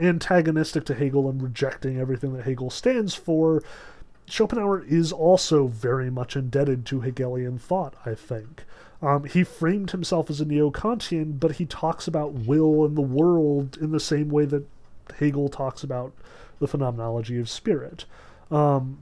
antagonistic 0.01 0.85
to 0.87 0.95
Hegel 0.95 1.29
and 1.29 1.43
rejecting 1.43 1.99
everything 1.99 2.35
that 2.35 2.45
Hegel 2.45 2.71
stands 2.71 3.15
for, 3.15 3.63
Schopenhauer 4.27 4.85
is 4.85 5.13
also 5.13 5.67
very 5.67 6.11
much 6.11 6.37
indebted 6.37 6.85
to 6.87 7.01
Hegelian 7.01 7.59
thought, 7.59 7.95
I 8.05 8.15
think. 8.15 8.65
Um, 9.01 9.25
he 9.25 9.45
framed 9.45 9.93
himself 9.93 10.29
as 10.29 10.41
a 10.41 10.45
neo 10.45 10.71
Kantian, 10.71 11.39
but 11.39 11.53
he 11.53 11.67
talks 11.67 12.09
about 12.09 12.33
will 12.33 12.85
and 12.85 12.97
the 12.97 13.03
world 13.03 13.79
in 13.81 13.93
the 13.93 14.01
same 14.01 14.29
way 14.29 14.45
that 14.47 14.67
Hegel 15.19 15.49
talks 15.49 15.83
about 15.85 16.13
the 16.59 16.67
phenomenology 16.67 17.39
of 17.39 17.49
spirit. 17.49 18.05
Um, 18.51 18.99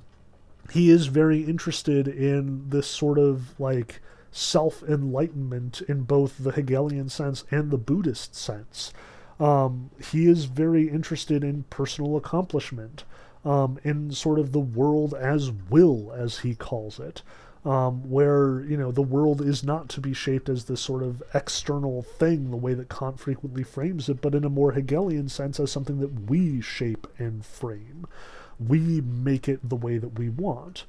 he 0.73 0.91
is 0.91 1.07
very 1.07 1.43
interested 1.43 2.09
in 2.09 2.69
this 2.69 2.87
sort 2.87 3.19
of 3.19 3.59
like 3.59 4.01
self 4.33 4.83
enlightenment 4.83 5.81
in 5.83 6.03
both 6.03 6.37
the 6.39 6.53
Hegelian 6.53 7.09
sense 7.09 7.45
and 7.51 7.71
the 7.71 7.79
Buddhist 7.79 8.35
sense. 8.35 8.93
Um, 9.41 9.91
he 10.13 10.27
is 10.27 10.47
very 10.47 10.89
interested 10.89 11.45
in 11.45 11.65
personal 11.71 12.17
accomplishment, 12.17 13.05
um, 13.45 13.79
in 13.85 14.11
sort 14.11 14.39
of 14.39 14.53
the 14.53 14.61
world 14.61 15.15
as 15.15 15.51
will, 15.71 16.13
as 16.13 16.39
he 16.39 16.55
calls 16.55 16.99
it 16.99 17.23
um, 17.67 18.09
where 18.09 18.61
you 18.61 18.77
know 18.77 18.93
the 18.93 19.03
world 19.03 19.43
is 19.43 19.65
not 19.65 19.89
to 19.91 20.01
be 20.01 20.15
shaped 20.15 20.49
as 20.49 20.65
this 20.65 20.81
sort 20.81 21.03
of 21.03 21.23
external 21.35 22.03
thing, 22.03 22.51
the 22.51 22.57
way 22.57 22.75
that 22.75 22.89
Kant 22.89 23.19
frequently 23.19 23.65
frames 23.65 24.09
it, 24.09 24.21
but 24.21 24.35
in 24.37 24.45
a 24.45 24.49
more 24.49 24.73
Hegelian 24.73 25.29
sense 25.29 25.59
as 25.59 25.73
something 25.73 25.99
that 25.99 26.31
we 26.31 26.61
shape 26.61 27.09
and 27.19 27.45
frame. 27.45 28.07
We 28.65 29.01
make 29.01 29.49
it 29.49 29.69
the 29.69 29.77
way 29.77 29.99
that 29.99 30.17
we 30.17 30.29
want. 30.29 30.85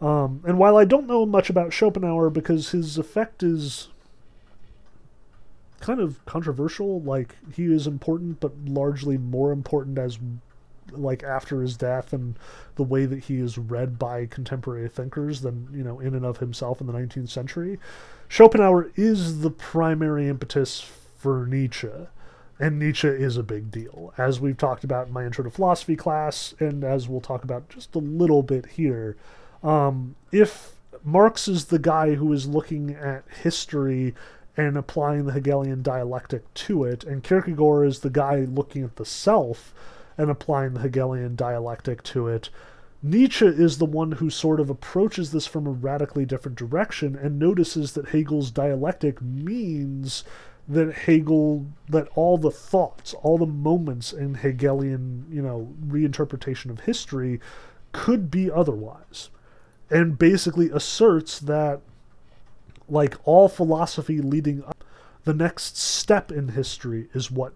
Um, 0.00 0.40
and 0.46 0.56
while 0.56 0.76
I 0.76 0.84
don't 0.84 1.08
know 1.08 1.26
much 1.26 1.50
about 1.50 1.72
Schopenhauer 1.72 2.30
because 2.30 2.70
his 2.70 2.96
effect 2.96 3.42
is 3.42 3.88
kind 5.80 6.00
of 6.00 6.24
controversial, 6.26 7.02
like 7.02 7.34
he 7.54 7.64
is 7.64 7.86
important, 7.86 8.38
but 8.40 8.52
largely 8.64 9.18
more 9.18 9.50
important 9.50 9.98
as 9.98 10.18
like 10.92 11.22
after 11.22 11.62
his 11.62 11.76
death 11.76 12.12
and 12.12 12.38
the 12.76 12.82
way 12.82 13.06
that 13.06 13.24
he 13.24 13.38
is 13.38 13.58
read 13.58 13.98
by 13.98 14.26
contemporary 14.26 14.88
thinkers 14.88 15.40
than 15.40 15.68
you 15.72 15.82
know 15.82 16.00
in 16.00 16.14
and 16.14 16.24
of 16.24 16.38
himself 16.38 16.80
in 16.80 16.86
the 16.86 16.92
19th 16.92 17.28
century 17.28 17.78
schopenhauer 18.30 18.90
is 18.96 19.40
the 19.40 19.50
primary 19.50 20.28
impetus 20.28 20.80
for 21.18 21.46
nietzsche. 21.46 21.90
And 22.58 22.78
nietzsche 22.78 23.08
is 23.08 23.36
a 23.36 23.42
big 23.42 23.70
deal 23.70 24.14
as 24.16 24.40
we've 24.40 24.56
talked 24.56 24.84
about 24.84 25.08
in 25.08 25.12
my 25.12 25.24
intro 25.24 25.44
to 25.44 25.50
philosophy 25.50 25.96
class 25.96 26.54
and 26.58 26.84
as 26.84 27.08
we'll 27.08 27.20
talk 27.20 27.42
about 27.44 27.68
just 27.68 27.94
a 27.94 27.98
little 27.98 28.42
bit 28.42 28.66
here. 28.66 29.16
Um, 29.62 30.14
if 30.30 30.72
marx 31.02 31.48
is 31.48 31.66
the 31.66 31.78
guy 31.78 32.14
who 32.14 32.32
is 32.32 32.46
looking 32.46 32.92
at 32.92 33.24
history 33.42 34.14
and 34.56 34.76
applying 34.76 35.26
the 35.26 35.32
hegelian 35.32 35.82
dialectic 35.82 36.52
to 36.54 36.84
it 36.84 37.02
and 37.02 37.24
kierkegaard 37.24 37.88
is 37.88 38.00
the 38.00 38.10
guy 38.10 38.40
looking 38.40 38.84
at 38.84 38.96
the 38.96 39.06
self 39.06 39.74
and 40.20 40.30
applying 40.30 40.74
the 40.74 40.80
Hegelian 40.80 41.34
dialectic 41.34 42.02
to 42.02 42.28
it. 42.28 42.50
Nietzsche 43.02 43.46
is 43.46 43.78
the 43.78 43.86
one 43.86 44.12
who 44.12 44.28
sort 44.28 44.60
of 44.60 44.68
approaches 44.68 45.32
this 45.32 45.46
from 45.46 45.66
a 45.66 45.70
radically 45.70 46.26
different 46.26 46.58
direction 46.58 47.16
and 47.16 47.38
notices 47.38 47.92
that 47.92 48.10
Hegel's 48.10 48.50
dialectic 48.50 49.22
means 49.22 50.22
that 50.68 50.92
Hegel, 50.92 51.64
that 51.88 52.06
all 52.14 52.36
the 52.36 52.50
thoughts, 52.50 53.14
all 53.22 53.38
the 53.38 53.46
moments 53.46 54.12
in 54.12 54.34
Hegelian, 54.34 55.24
you 55.30 55.40
know, 55.40 55.74
reinterpretation 55.86 56.68
of 56.68 56.80
history 56.80 57.40
could 57.92 58.30
be 58.30 58.50
otherwise. 58.50 59.30
And 59.88 60.18
basically 60.18 60.68
asserts 60.68 61.38
that, 61.40 61.80
like 62.90 63.16
all 63.24 63.48
philosophy 63.48 64.20
leading 64.20 64.62
up, 64.64 64.84
the 65.24 65.32
next 65.32 65.78
step 65.78 66.30
in 66.30 66.48
history 66.48 67.08
is 67.14 67.30
what 67.30 67.54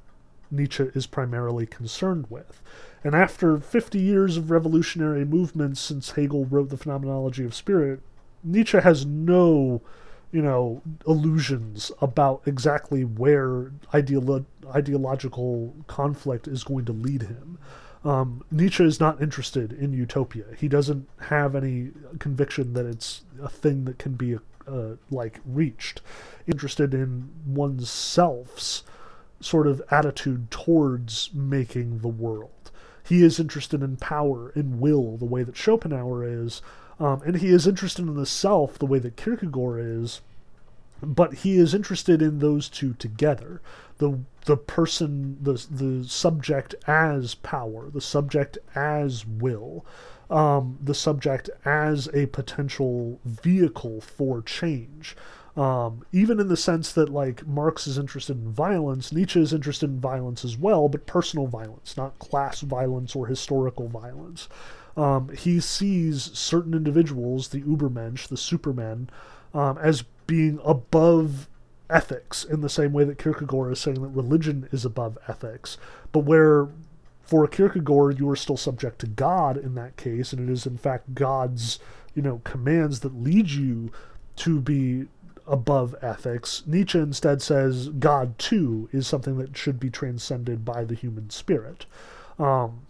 Nietzsche 0.50 0.90
is 0.94 1.06
primarily 1.06 1.66
concerned 1.66 2.26
with. 2.28 2.62
And 3.02 3.14
after 3.14 3.58
50 3.58 3.98
years 3.98 4.36
of 4.36 4.50
revolutionary 4.50 5.24
movements 5.24 5.80
since 5.80 6.12
Hegel 6.12 6.46
wrote 6.46 6.70
The 6.70 6.78
Phenomenology 6.78 7.44
of 7.44 7.54
Spirit, 7.54 8.00
Nietzsche 8.42 8.78
has 8.78 9.04
no, 9.04 9.82
you 10.32 10.42
know, 10.42 10.82
illusions 11.06 11.92
about 12.00 12.42
exactly 12.46 13.04
where 13.04 13.72
ideolo- 13.92 14.46
ideological 14.74 15.74
conflict 15.86 16.48
is 16.48 16.64
going 16.64 16.86
to 16.86 16.92
lead 16.92 17.22
him. 17.22 17.58
Um, 18.04 18.44
Nietzsche 18.50 18.84
is 18.84 19.00
not 19.00 19.22
interested 19.22 19.72
in 19.72 19.92
utopia. 19.92 20.44
He 20.56 20.68
doesn't 20.68 21.08
have 21.20 21.54
any 21.54 21.90
conviction 22.18 22.74
that 22.74 22.84
it's 22.84 23.22
a 23.42 23.48
thing 23.48 23.84
that 23.86 23.98
can 23.98 24.12
be 24.12 24.38
uh, 24.66 24.96
like 25.10 25.40
reached. 25.46 26.00
Interested 26.46 26.92
in 26.92 27.30
one's 27.46 27.90
selves 27.90 28.82
sort 29.44 29.66
of 29.66 29.82
attitude 29.90 30.50
towards 30.50 31.30
making 31.34 31.98
the 31.98 32.08
world. 32.08 32.70
He 33.06 33.22
is 33.22 33.38
interested 33.38 33.82
in 33.82 33.98
power, 33.98 34.50
in 34.56 34.80
will, 34.80 35.18
the 35.18 35.26
way 35.26 35.42
that 35.42 35.56
Schopenhauer 35.56 36.24
is, 36.24 36.62
um, 36.98 37.20
and 37.26 37.36
he 37.36 37.48
is 37.48 37.66
interested 37.66 38.06
in 38.06 38.14
the 38.14 38.24
self 38.24 38.78
the 38.78 38.86
way 38.86 38.98
that 39.00 39.16
Kierkegaard 39.16 39.80
is, 39.84 40.22
but 41.02 41.34
he 41.34 41.58
is 41.58 41.74
interested 41.74 42.22
in 42.22 42.38
those 42.38 42.68
two 42.70 42.94
together. 42.94 43.60
The 43.98 44.20
the 44.46 44.56
person, 44.56 45.36
the 45.42 45.64
the 45.70 46.08
subject 46.08 46.74
as 46.86 47.34
power, 47.34 47.90
the 47.90 48.00
subject 48.00 48.56
as 48.74 49.26
will, 49.26 49.84
um, 50.30 50.78
the 50.82 50.94
subject 50.94 51.50
as 51.64 52.08
a 52.14 52.26
potential 52.26 53.20
vehicle 53.24 54.00
for 54.00 54.40
change. 54.40 55.16
Um, 55.56 56.04
even 56.10 56.40
in 56.40 56.48
the 56.48 56.56
sense 56.56 56.92
that 56.92 57.08
like 57.08 57.46
Marx 57.46 57.86
is 57.86 57.96
interested 57.96 58.36
in 58.36 58.52
violence, 58.52 59.12
Nietzsche 59.12 59.40
is 59.40 59.52
interested 59.52 59.88
in 59.88 60.00
violence 60.00 60.44
as 60.44 60.58
well, 60.58 60.88
but 60.88 61.06
personal 61.06 61.46
violence, 61.46 61.96
not 61.96 62.18
class 62.18 62.60
violence 62.60 63.14
or 63.14 63.26
historical 63.26 63.88
violence. 63.88 64.48
Um, 64.96 65.28
he 65.28 65.60
sees 65.60 66.36
certain 66.36 66.74
individuals, 66.74 67.48
the 67.48 67.62
Ubermensch, 67.62 68.28
the 68.28 68.36
Supermen, 68.36 69.08
um, 69.52 69.78
as 69.78 70.02
being 70.26 70.60
above 70.64 71.48
ethics 71.90 72.44
in 72.44 72.60
the 72.60 72.68
same 72.68 72.92
way 72.92 73.04
that 73.04 73.18
Kierkegaard 73.18 73.72
is 73.72 73.78
saying 73.78 74.02
that 74.02 74.08
religion 74.08 74.68
is 74.72 74.84
above 74.84 75.18
ethics, 75.28 75.76
but 76.12 76.20
where 76.20 76.68
for 77.22 77.46
Kierkegaard 77.46 78.18
you 78.18 78.28
are 78.28 78.36
still 78.36 78.56
subject 78.56 78.98
to 79.00 79.06
God 79.06 79.56
in 79.56 79.74
that 79.74 79.96
case, 79.96 80.32
and 80.32 80.48
it 80.48 80.52
is 80.52 80.66
in 80.66 80.78
fact 80.78 81.14
God's 81.14 81.78
you 82.14 82.22
know 82.22 82.40
commands 82.44 83.00
that 83.00 83.14
lead 83.14 83.50
you 83.50 83.92
to 84.36 84.60
be 84.60 85.06
above 85.46 85.94
ethics. 86.00 86.62
Nietzsche 86.66 86.98
instead 86.98 87.42
says 87.42 87.88
God 87.88 88.38
too 88.38 88.88
is 88.92 89.06
something 89.06 89.38
that 89.38 89.56
should 89.56 89.78
be 89.78 89.90
transcended 89.90 90.64
by 90.64 90.84
the 90.84 90.94
human 90.94 91.30
spirit. 91.30 91.86
Um, 92.38 92.80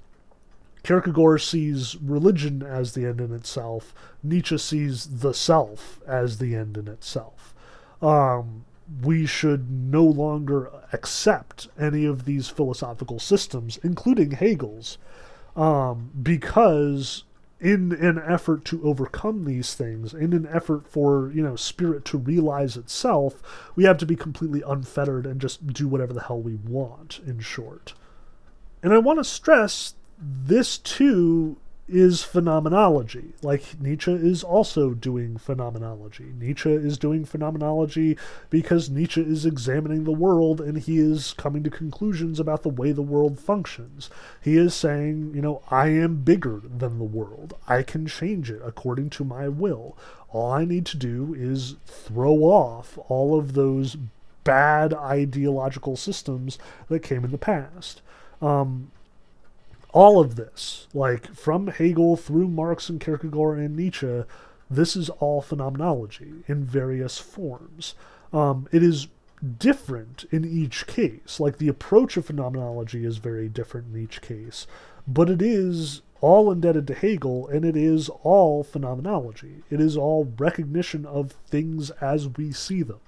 Kierkegaard 0.85 1.41
sees 1.41 1.97
religion 1.97 2.63
as 2.63 2.93
the 2.93 3.07
end 3.07 3.21
in 3.21 3.33
itself. 3.33 3.95
Nietzsche 4.23 4.59
sees 4.59 5.21
the 5.21 5.33
self 5.33 6.01
as 6.07 6.39
the 6.39 6.55
end 6.55 6.77
in 6.77 6.89
itself. 6.89 7.55
Um, 8.03 8.67
we 9.03 9.25
should 9.25 9.71
no 9.71 10.05
longer 10.05 10.71
accept 10.93 11.69
any 11.79 12.05
of 12.05 12.27
these 12.27 12.51
philosophical 12.51 13.19
systems, 13.19 13.79
including 13.83 14.33
Hegel's, 14.33 14.99
um, 15.57 16.11
because 16.23 17.25
in 17.65 17.93
an 17.93 18.21
effort 18.23 18.63
to 18.67 18.87
overcome 18.87 19.47
these 19.47 19.73
things, 19.73 20.13
in 20.13 20.35
an 20.35 20.47
effort 20.53 20.87
for, 20.87 21.33
you 21.33 21.43
know, 21.43 21.57
spirit 21.57 22.05
to 22.05 22.19
realize 22.19 22.77
itself, 22.77 23.43
we 23.75 23.85
have 23.85 23.97
to 23.97 24.05
be 24.05 24.15
completely 24.15 24.63
unfettered 24.67 25.25
and 25.25 25.41
just 25.41 25.67
do 25.69 25.89
whatever 25.89 26.13
the 26.13 26.25
hell 26.25 26.43
we 26.43 26.57
want, 26.57 27.21
in 27.27 27.41
short. 27.41 27.95
And 28.83 28.93
I 28.93 28.99
want 28.99 29.19
to 29.19 29.25
stress 29.25 29.95
this 30.19 30.77
too 30.77 31.57
is 31.87 32.23
phenomenology. 32.23 33.35
Like 33.43 33.79
Nietzsche 33.81 34.13
is 34.13 34.43
also 34.43 34.95
doing 34.95 35.37
phenomenology. 35.37 36.33
Nietzsche 36.39 36.73
is 36.73 36.97
doing 36.97 37.25
phenomenology 37.25 38.17
because 38.49 38.89
Nietzsche 38.89 39.21
is 39.21 39.45
examining 39.45 40.05
the 40.05 40.13
world 40.13 40.61
and 40.61 40.79
he 40.79 40.99
is 40.99 41.35
coming 41.35 41.63
to 41.65 41.71
conclusions 41.71 42.41
about 42.41 42.63
the 42.63 42.71
way 42.71 42.93
the 42.93 43.03
world 43.03 43.39
functions. 43.39 44.09
He 44.41 44.57
is 44.57 44.75
saying, 44.75 45.33
you 45.35 45.43
know, 45.43 45.63
I 45.71 45.89
am 45.89 46.23
bigger 46.23 46.63
than 46.65 46.99
the 46.99 47.05
world. 47.05 47.55
I 47.69 47.83
can 47.83 48.07
change 48.07 48.51
it 48.51 48.63
according 48.65 49.11
to 49.11 49.25
my 49.25 49.49
will. 49.49 49.97
All 50.31 50.51
I 50.53 50.65
need 50.65 50.87
to 50.87 50.97
do 50.97 51.35
is 51.39 51.77
throw 51.87 52.39
off 52.39 52.99
all 53.09 53.39
of 53.39 53.53
those 53.53 53.97
bad 54.43 54.95
ideological 54.95 55.97
systems 55.97 56.59
that 56.89 57.03
came 57.03 57.25
in 57.25 57.31
the 57.31 57.39
past. 57.39 58.01
Um, 58.41 58.91
all 59.95 60.21
of 60.21 60.35
this, 60.35 60.89
like 60.93 61.33
from 61.35 61.69
Hegel 61.69 62.17
through 62.17 62.49
Marx 62.49 62.89
and 62.89 63.01
Kierkegaard 63.01 63.61
and 63.61 63.77
Nietzsche, 63.77 64.25
this 64.69 64.97
is 64.97 65.09
all 65.09 65.41
phenomenology 65.41 66.43
in 66.49 66.65
various 66.65 67.19
forms. 67.19 67.95
Um, 68.33 68.69
it 68.73 68.83
is 68.83 69.07
different 69.59 70.25
in 70.33 70.45
each 70.45 70.89
case. 70.89 71.39
Like 71.39 71.59
the 71.59 71.69
approach 71.69 72.17
of 72.17 72.27
phenomenology 72.27 73.05
is 73.05 73.19
very 73.19 73.49
different 73.49 73.95
in 73.95 74.03
each 74.03 74.21
case, 74.21 74.67
but 75.07 75.31
it 75.31 75.41
is 75.41 76.03
all 76.21 76.51
indebted 76.51 76.87
to 76.89 76.95
Hegel, 76.95 77.47
and 77.49 77.65
it 77.65 77.77
is 77.77 78.09
all 78.23 78.65
phenomenology. 78.65 79.63
It 79.71 79.81
is 79.81 79.97
all 79.97 80.33
recognition 80.39 81.05
of 81.07 81.33
things 81.47 81.91
as 82.01 82.29
we 82.29 82.51
see 82.51 82.83
them. 82.83 83.01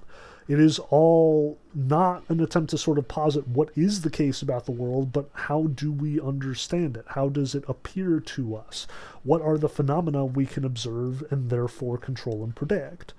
It 0.48 0.60
is 0.60 0.78
all 0.78 1.58
not 1.74 2.22
an 2.28 2.40
attempt 2.40 2.70
to 2.70 2.78
sort 2.78 2.98
of 2.98 3.08
posit 3.08 3.48
what 3.48 3.70
is 3.76 4.02
the 4.02 4.10
case 4.10 4.42
about 4.42 4.64
the 4.64 4.72
world, 4.72 5.12
but 5.12 5.28
how 5.32 5.64
do 5.64 5.90
we 5.90 6.20
understand 6.20 6.96
it? 6.96 7.04
How 7.08 7.28
does 7.28 7.54
it 7.54 7.64
appear 7.66 8.20
to 8.20 8.56
us? 8.56 8.86
What 9.24 9.42
are 9.42 9.58
the 9.58 9.68
phenomena 9.68 10.24
we 10.24 10.46
can 10.46 10.64
observe 10.64 11.24
and 11.30 11.50
therefore 11.50 11.98
control 11.98 12.44
and 12.44 12.54
predict? 12.54 13.12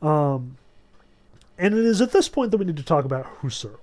Um, 0.00 0.56
and 1.56 1.74
it 1.74 1.84
is 1.84 2.00
at 2.00 2.12
this 2.12 2.28
point 2.28 2.50
that 2.50 2.58
we 2.58 2.64
need 2.64 2.76
to 2.78 2.82
talk 2.82 3.04
about 3.04 3.42
Husserl. 3.42 3.78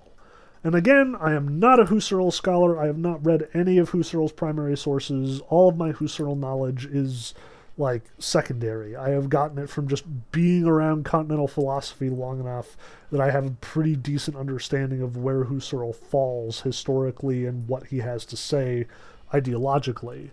And 0.62 0.76
again, 0.76 1.16
I 1.18 1.34
am 1.34 1.58
not 1.60 1.80
a 1.80 1.86
Husserl 1.86 2.34
scholar. 2.34 2.78
I 2.78 2.88
have 2.88 2.98
not 2.98 3.26
read 3.26 3.48
any 3.54 3.78
of 3.78 3.92
Husserl's 3.92 4.34
primary 4.34 4.76
sources. 4.76 5.40
All 5.48 5.70
of 5.70 5.78
my 5.78 5.94
Husserl 5.94 6.38
knowledge 6.38 6.86
is 6.86 7.34
like 7.80 8.04
secondary. 8.20 8.96
I 8.96 9.12
have 9.12 9.30
gotten 9.30 9.58
it 9.58 9.70
from 9.70 9.88
just 9.88 10.04
being 10.32 10.66
around 10.66 11.06
continental 11.06 11.48
philosophy 11.48 12.10
long 12.10 12.42
enough 12.42 12.76
that 13.10 13.22
I 13.22 13.32
have 13.32 13.46
a 13.46 13.52
pretty 13.52 13.96
decent 13.96 14.36
understanding 14.36 15.02
of 15.02 15.16
where 15.16 15.46
Husserl 15.46 15.96
falls 15.96 16.62
historically 16.62 17.46
and 17.46 17.68
what 17.68 17.88
he 17.88 18.00
has 18.00 18.26
to 18.26 18.38
say 18.38 18.86
ideologically. 19.34 20.32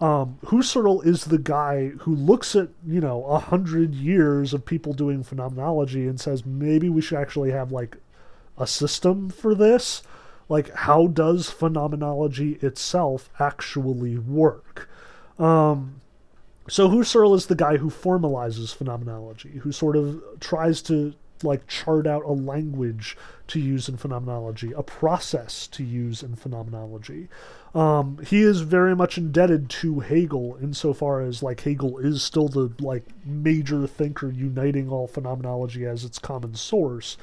Um, 0.00 0.38
Husserl 0.44 1.04
is 1.06 1.26
the 1.26 1.38
guy 1.38 1.88
who 2.00 2.14
looks 2.14 2.56
at, 2.56 2.68
you 2.84 3.00
know, 3.00 3.24
a 3.24 3.38
hundred 3.38 3.94
years 3.94 4.52
of 4.52 4.66
people 4.66 4.92
doing 4.92 5.22
phenomenology 5.22 6.06
and 6.06 6.20
says 6.20 6.44
maybe 6.44 6.88
we 6.88 7.00
should 7.00 7.18
actually 7.18 7.52
have 7.52 7.70
like 7.70 7.96
a 8.58 8.66
system 8.66 9.30
for 9.30 9.54
this. 9.54 10.02
Like, 10.48 10.74
how 10.74 11.06
does 11.08 11.50
phenomenology 11.50 12.58
itself 12.62 13.28
actually 13.38 14.18
work? 14.18 14.88
Um, 15.38 16.00
so 16.68 16.88
Husserl 16.88 17.34
is 17.34 17.46
the 17.46 17.54
guy 17.54 17.76
who 17.76 17.90
formalizes 17.90 18.74
phenomenology, 18.74 19.58
who 19.62 19.72
sort 19.72 19.96
of 19.96 20.22
tries 20.40 20.82
to 20.82 21.14
like 21.42 21.66
chart 21.66 22.06
out 22.06 22.24
a 22.24 22.32
language 22.32 23.16
to 23.48 23.60
use 23.60 23.88
in 23.88 23.96
phenomenology, 23.96 24.72
a 24.72 24.82
process 24.82 25.66
to 25.68 25.84
use 25.84 26.22
in 26.22 26.34
phenomenology. 26.34 27.28
Um, 27.74 28.18
he 28.26 28.42
is 28.42 28.62
very 28.62 28.96
much 28.96 29.18
indebted 29.18 29.70
to 29.70 30.00
Hegel 30.00 30.58
insofar 30.60 31.20
as 31.20 31.42
like 31.42 31.60
Hegel 31.60 31.98
is 31.98 32.22
still 32.22 32.48
the 32.48 32.72
like 32.80 33.04
major 33.24 33.86
thinker 33.86 34.30
uniting 34.30 34.88
all 34.88 35.06
phenomenology 35.06 35.84
as 35.86 36.04
its 36.04 36.18
common 36.18 36.54
source. 36.54 37.16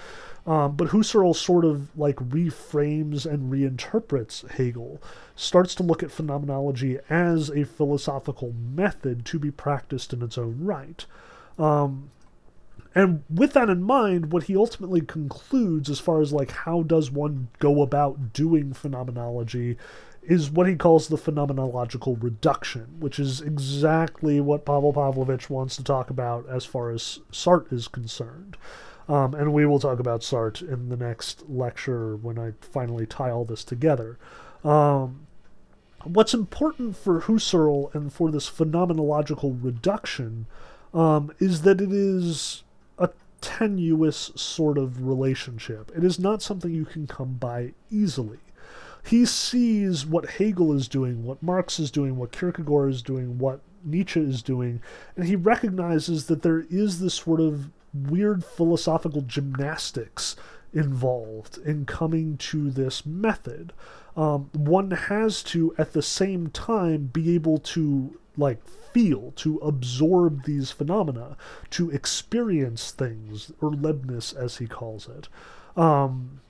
Um, 0.47 0.75
but 0.75 0.89
Husserl 0.89 1.35
sort 1.35 1.65
of 1.65 1.97
like 1.97 2.17
reframes 2.17 3.25
and 3.25 3.51
reinterprets 3.51 4.47
Hegel, 4.51 5.01
starts 5.35 5.73
to 5.75 5.83
look 5.83 6.03
at 6.03 6.11
phenomenology 6.11 6.99
as 7.09 7.49
a 7.49 7.65
philosophical 7.65 8.53
method 8.53 9.25
to 9.25 9.39
be 9.39 9.49
practiced 9.49 10.13
in 10.13 10.21
its 10.21 10.37
own 10.37 10.57
right. 10.59 11.05
Um, 11.57 12.11
and 12.93 13.23
with 13.29 13.53
that 13.53 13.69
in 13.69 13.83
mind, 13.83 14.31
what 14.31 14.43
he 14.43 14.55
ultimately 14.55 15.01
concludes 15.01 15.89
as 15.89 15.99
far 15.99 16.21
as 16.21 16.31
like 16.31 16.51
how 16.51 16.83
does 16.83 17.11
one 17.11 17.49
go 17.59 17.81
about 17.81 18.31
doing 18.31 18.71
phenomenology 18.71 19.77
is 20.21 20.49
what 20.49 20.67
he 20.67 20.75
calls 20.75 21.07
the 21.07 21.17
phenomenological 21.17 22.21
reduction, 22.21 22.95
which 22.99 23.19
is 23.19 23.41
exactly 23.41 24.39
what 24.41 24.65
Pavel 24.65 24.93
Pavlovich 24.93 25.49
wants 25.49 25.75
to 25.75 25.83
talk 25.83 26.09
about 26.09 26.47
as 26.49 26.65
far 26.65 26.89
as 26.89 27.19
Sartre 27.31 27.73
is 27.73 27.87
concerned. 27.87 28.57
Um, 29.07 29.35
and 29.35 29.53
we 29.53 29.65
will 29.65 29.79
talk 29.79 29.99
about 29.99 30.21
Sartre 30.21 30.67
in 30.67 30.89
the 30.89 30.97
next 30.97 31.47
lecture 31.47 32.15
when 32.15 32.39
I 32.39 32.53
finally 32.61 33.05
tie 33.05 33.29
all 33.29 33.45
this 33.45 33.63
together. 33.63 34.17
Um, 34.63 35.27
what's 36.03 36.33
important 36.33 36.97
for 36.97 37.21
Husserl 37.21 37.93
and 37.93 38.11
for 38.11 38.31
this 38.31 38.49
phenomenological 38.49 39.63
reduction 39.63 40.47
um, 40.93 41.31
is 41.39 41.61
that 41.63 41.81
it 41.81 41.91
is 41.91 42.63
a 42.97 43.09
tenuous 43.41 44.31
sort 44.35 44.77
of 44.77 45.05
relationship. 45.05 45.91
It 45.95 46.03
is 46.03 46.17
not 46.19 46.41
something 46.41 46.73
you 46.73 46.85
can 46.85 47.05
come 47.05 47.33
by 47.33 47.73
easily. 47.91 48.39
He 49.05 49.25
sees 49.25 50.03
what 50.03 50.31
Hegel 50.31 50.73
is 50.73 50.87
doing, 50.87 51.25
what 51.25 51.43
Marx 51.43 51.79
is 51.79 51.91
doing, 51.91 52.17
what 52.17 52.31
Kierkegaard 52.31 52.89
is 52.89 53.03
doing, 53.03 53.37
what 53.37 53.59
Nietzsche 53.83 54.19
is 54.19 54.41
doing, 54.41 54.81
and 55.15 55.27
he 55.27 55.35
recognizes 55.35 56.25
that 56.25 56.41
there 56.41 56.65
is 56.71 56.99
this 56.99 57.13
sort 57.13 57.39
of 57.39 57.69
weird 57.95 58.43
philosophical 58.43 59.21
gymnastics 59.21 60.35
involved 60.73 61.57
in 61.59 61.85
coming 61.85 62.37
to 62.37 62.69
this 62.69 63.05
method. 63.05 63.73
Um, 64.17 64.49
one 64.53 64.91
has 64.91 65.41
to, 65.43 65.73
at 65.77 65.93
the 65.93 66.01
same 66.01 66.49
time, 66.49 67.07
be 67.07 67.33
able 67.35 67.57
to 67.59 68.17
like 68.37 68.65
feel, 68.67 69.31
to 69.37 69.57
absorb 69.57 70.43
these 70.43 70.71
phenomena, 70.71 71.37
to 71.71 71.89
experience 71.89 72.91
things, 72.91 73.51
or 73.61 73.71
Erlebnis 73.71 74.35
as 74.35 74.57
he 74.57 74.67
calls 74.67 75.07
it. 75.07 75.27
Um, 75.77 76.41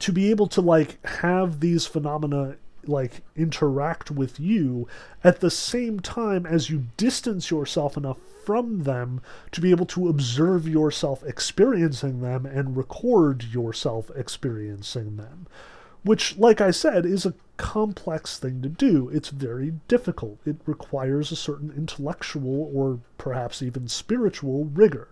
to 0.00 0.12
be 0.12 0.30
able 0.30 0.48
to 0.48 0.60
like 0.60 1.04
have 1.06 1.60
these 1.60 1.86
phenomena 1.86 2.56
like 2.88 3.22
interact 3.36 4.10
with 4.10 4.38
you 4.38 4.88
at 5.22 5.40
the 5.40 5.50
same 5.50 6.00
time 6.00 6.46
as 6.46 6.70
you 6.70 6.86
distance 6.96 7.50
yourself 7.50 7.96
enough 7.96 8.18
from 8.44 8.82
them 8.82 9.20
to 9.52 9.60
be 9.60 9.70
able 9.70 9.86
to 9.86 10.08
observe 10.08 10.68
yourself 10.68 11.22
experiencing 11.24 12.20
them 12.20 12.44
and 12.44 12.76
record 12.76 13.44
yourself 13.44 14.10
experiencing 14.14 15.16
them. 15.16 15.46
Which, 16.02 16.36
like 16.36 16.60
I 16.60 16.70
said, 16.70 17.06
is 17.06 17.24
a 17.24 17.32
complex 17.56 18.38
thing 18.38 18.60
to 18.60 18.68
do. 18.68 19.08
It's 19.08 19.30
very 19.30 19.74
difficult. 19.88 20.38
It 20.44 20.56
requires 20.66 21.32
a 21.32 21.36
certain 21.36 21.72
intellectual 21.74 22.70
or 22.74 23.00
perhaps 23.16 23.62
even 23.62 23.88
spiritual 23.88 24.66
rigor 24.66 25.08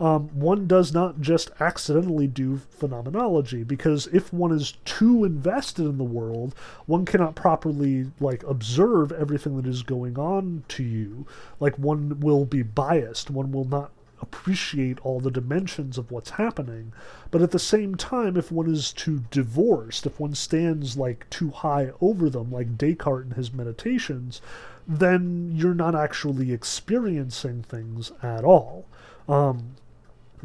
um, 0.00 0.28
one 0.28 0.66
does 0.66 0.92
not 0.92 1.20
just 1.20 1.50
accidentally 1.60 2.26
do 2.26 2.56
phenomenology 2.56 3.62
because 3.62 4.08
if 4.08 4.32
one 4.32 4.52
is 4.52 4.72
too 4.84 5.24
invested 5.24 5.86
in 5.86 5.98
the 5.98 6.04
world, 6.04 6.54
one 6.86 7.04
cannot 7.04 7.36
properly 7.36 8.10
like 8.20 8.42
observe 8.42 9.12
everything 9.12 9.56
that 9.56 9.68
is 9.68 9.82
going 9.82 10.18
on 10.18 10.64
to 10.68 10.82
you. 10.82 11.26
Like 11.60 11.78
one 11.78 12.20
will 12.20 12.44
be 12.44 12.62
biased, 12.62 13.30
one 13.30 13.52
will 13.52 13.66
not 13.66 13.92
appreciate 14.20 14.98
all 15.04 15.20
the 15.20 15.30
dimensions 15.30 15.98
of 15.98 16.10
what's 16.10 16.30
happening. 16.30 16.92
But 17.30 17.42
at 17.42 17.50
the 17.50 17.58
same 17.58 17.94
time, 17.94 18.36
if 18.36 18.50
one 18.50 18.70
is 18.70 18.92
too 18.92 19.24
divorced, 19.30 20.06
if 20.06 20.18
one 20.18 20.34
stands 20.34 20.96
like 20.96 21.28
too 21.30 21.50
high 21.50 21.90
over 22.00 22.30
them, 22.30 22.50
like 22.50 22.78
Descartes 22.78 23.26
in 23.26 23.30
his 23.32 23.52
meditations, 23.52 24.40
then 24.88 25.52
you're 25.54 25.74
not 25.74 25.94
actually 25.94 26.52
experiencing 26.52 27.62
things 27.62 28.12
at 28.22 28.44
all. 28.44 28.86
Um, 29.28 29.76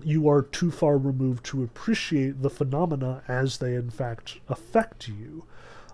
you 0.05 0.29
are 0.29 0.41
too 0.41 0.71
far 0.71 0.97
removed 0.97 1.45
to 1.45 1.63
appreciate 1.63 2.41
the 2.41 2.49
phenomena 2.49 3.23
as 3.27 3.57
they 3.57 3.75
in 3.75 3.89
fact 3.89 4.39
affect 4.47 5.07
you. 5.07 5.45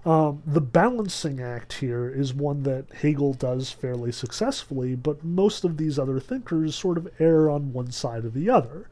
Um, 0.06 0.44
the 0.46 0.62
balancing 0.62 1.42
act 1.42 1.74
here 1.74 2.08
is 2.08 2.34
one 2.34 2.62
that 2.64 2.94
Hegel 2.94 3.34
does 3.34 3.72
fairly 3.72 4.12
successfully, 4.12 4.96
but 4.96 5.24
most 5.24 5.64
of 5.64 5.78
these 5.78 5.98
other 5.98 6.20
thinkers 6.20 6.76
sort 6.76 6.98
of 6.98 7.10
err 7.20 7.50
on 7.50 7.74
one 7.74 7.92
side 7.92 8.24
or 8.24 8.30
the 8.30 8.50
other. 8.50 8.88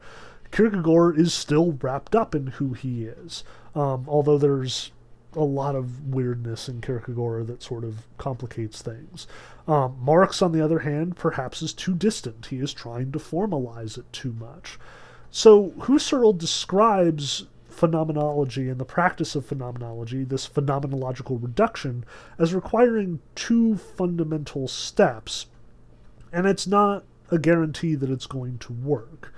Kierkegaard 0.50 1.18
is 1.18 1.32
still 1.32 1.78
wrapped 1.80 2.16
up 2.16 2.34
in 2.34 2.48
who 2.48 2.72
he 2.72 3.04
is, 3.04 3.44
um, 3.74 4.04
although 4.08 4.38
there's 4.38 4.90
a 5.36 5.44
lot 5.44 5.74
of 5.74 6.06
weirdness 6.08 6.68
in 6.68 6.80
Kierkegaard 6.80 7.46
that 7.46 7.62
sort 7.62 7.84
of 7.84 8.06
complicates 8.18 8.82
things. 8.82 9.26
Um, 9.66 9.96
Marx, 10.00 10.42
on 10.42 10.52
the 10.52 10.60
other 10.60 10.80
hand, 10.80 11.16
perhaps 11.16 11.62
is 11.62 11.72
too 11.72 11.94
distant. 11.94 12.46
He 12.46 12.58
is 12.58 12.72
trying 12.72 13.12
to 13.12 13.18
formalize 13.18 13.98
it 13.98 14.12
too 14.12 14.32
much. 14.32 14.78
So 15.36 15.70
Husserl 15.80 16.38
describes 16.38 17.46
phenomenology 17.68 18.68
and 18.68 18.78
the 18.78 18.84
practice 18.84 19.34
of 19.34 19.44
phenomenology, 19.44 20.22
this 20.22 20.48
phenomenological 20.48 21.42
reduction, 21.42 22.04
as 22.38 22.54
requiring 22.54 23.18
two 23.34 23.76
fundamental 23.76 24.68
steps. 24.68 25.46
And 26.32 26.46
it's 26.46 26.68
not 26.68 27.02
a 27.32 27.38
guarantee 27.40 27.96
that 27.96 28.10
it's 28.10 28.28
going 28.28 28.58
to 28.58 28.72
work. 28.72 29.34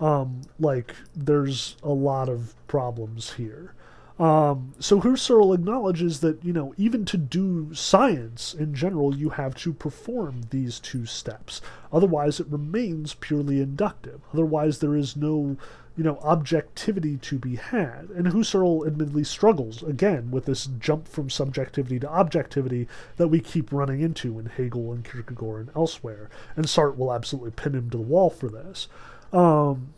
Um, 0.00 0.42
like, 0.60 0.94
there's 1.16 1.74
a 1.82 1.88
lot 1.90 2.28
of 2.28 2.54
problems 2.68 3.32
here. 3.32 3.74
Um, 4.20 4.74
so 4.78 5.00
Husserl 5.00 5.54
acknowledges 5.54 6.20
that, 6.20 6.44
you 6.44 6.52
know, 6.52 6.74
even 6.76 7.06
to 7.06 7.16
do 7.16 7.72
science 7.72 8.52
in 8.52 8.74
general, 8.74 9.16
you 9.16 9.30
have 9.30 9.54
to 9.56 9.72
perform 9.72 10.42
these 10.50 10.78
two 10.78 11.06
steps. 11.06 11.62
Otherwise, 11.90 12.38
it 12.38 12.46
remains 12.48 13.14
purely 13.14 13.62
inductive. 13.62 14.20
Otherwise, 14.34 14.80
there 14.80 14.94
is 14.94 15.16
no, 15.16 15.56
you 15.96 16.04
know, 16.04 16.18
objectivity 16.18 17.16
to 17.16 17.38
be 17.38 17.56
had. 17.56 18.10
And 18.14 18.26
Husserl 18.26 18.86
admittedly 18.86 19.24
struggles, 19.24 19.82
again, 19.82 20.30
with 20.30 20.44
this 20.44 20.66
jump 20.66 21.08
from 21.08 21.30
subjectivity 21.30 21.98
to 22.00 22.10
objectivity 22.10 22.88
that 23.16 23.28
we 23.28 23.40
keep 23.40 23.72
running 23.72 24.02
into 24.02 24.38
in 24.38 24.46
Hegel 24.46 24.92
and 24.92 25.02
Kierkegaard 25.02 25.68
and 25.68 25.76
elsewhere. 25.76 26.28
And 26.56 26.66
Sartre 26.66 26.98
will 26.98 27.14
absolutely 27.14 27.52
pin 27.52 27.74
him 27.74 27.88
to 27.88 27.96
the 27.96 28.02
wall 28.02 28.28
for 28.28 28.50
this. 28.50 28.86
Um, 29.32 29.94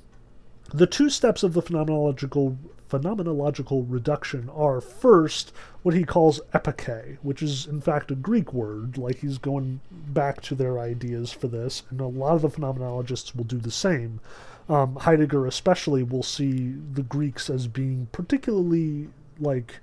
the 0.72 0.86
two 0.86 1.10
steps 1.10 1.42
of 1.42 1.54
the 1.54 1.62
phenomenological 1.62 2.56
phenomenological 2.92 3.86
reduction 3.88 4.50
are 4.54 4.80
first 4.80 5.52
what 5.82 5.94
he 5.94 6.04
calls 6.04 6.40
epoché, 6.52 7.16
which 7.22 7.42
is 7.42 7.66
in 7.66 7.80
fact 7.80 8.10
a 8.10 8.14
Greek 8.14 8.52
word, 8.52 8.98
like 8.98 9.20
he's 9.20 9.38
going 9.38 9.80
back 9.90 10.42
to 10.42 10.54
their 10.54 10.78
ideas 10.78 11.32
for 11.32 11.48
this, 11.48 11.84
and 11.90 12.00
a 12.00 12.06
lot 12.06 12.34
of 12.34 12.42
the 12.42 12.50
phenomenologists 12.50 13.34
will 13.34 13.44
do 13.44 13.58
the 13.58 13.70
same. 13.70 14.20
Um, 14.68 14.96
Heidegger, 14.96 15.46
especially, 15.46 16.02
will 16.02 16.22
see 16.22 16.74
the 16.92 17.02
Greeks 17.02 17.48
as 17.48 17.66
being 17.66 18.08
particularly 18.12 19.08
like 19.40 19.80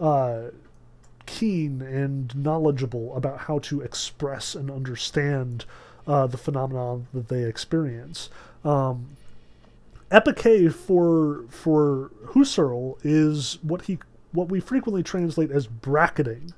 uh, 0.00 0.44
keen 1.26 1.82
and 1.82 2.34
knowledgeable 2.34 3.14
about 3.14 3.40
how 3.40 3.58
to 3.60 3.80
express 3.82 4.54
and 4.54 4.70
understand 4.70 5.66
uh, 6.06 6.26
the 6.26 6.38
phenomenon 6.38 7.06
that 7.12 7.28
they 7.28 7.44
experience. 7.44 8.28
Um, 8.64 9.16
epoché 10.12 10.72
for 10.72 11.44
for 11.48 12.10
Husserl 12.26 12.98
is 13.02 13.58
what 13.62 13.82
he 13.82 13.98
what 14.32 14.48
we 14.48 14.60
frequently 14.60 15.02
translate 15.02 15.50
as 15.50 15.66
bracketing 15.66 16.52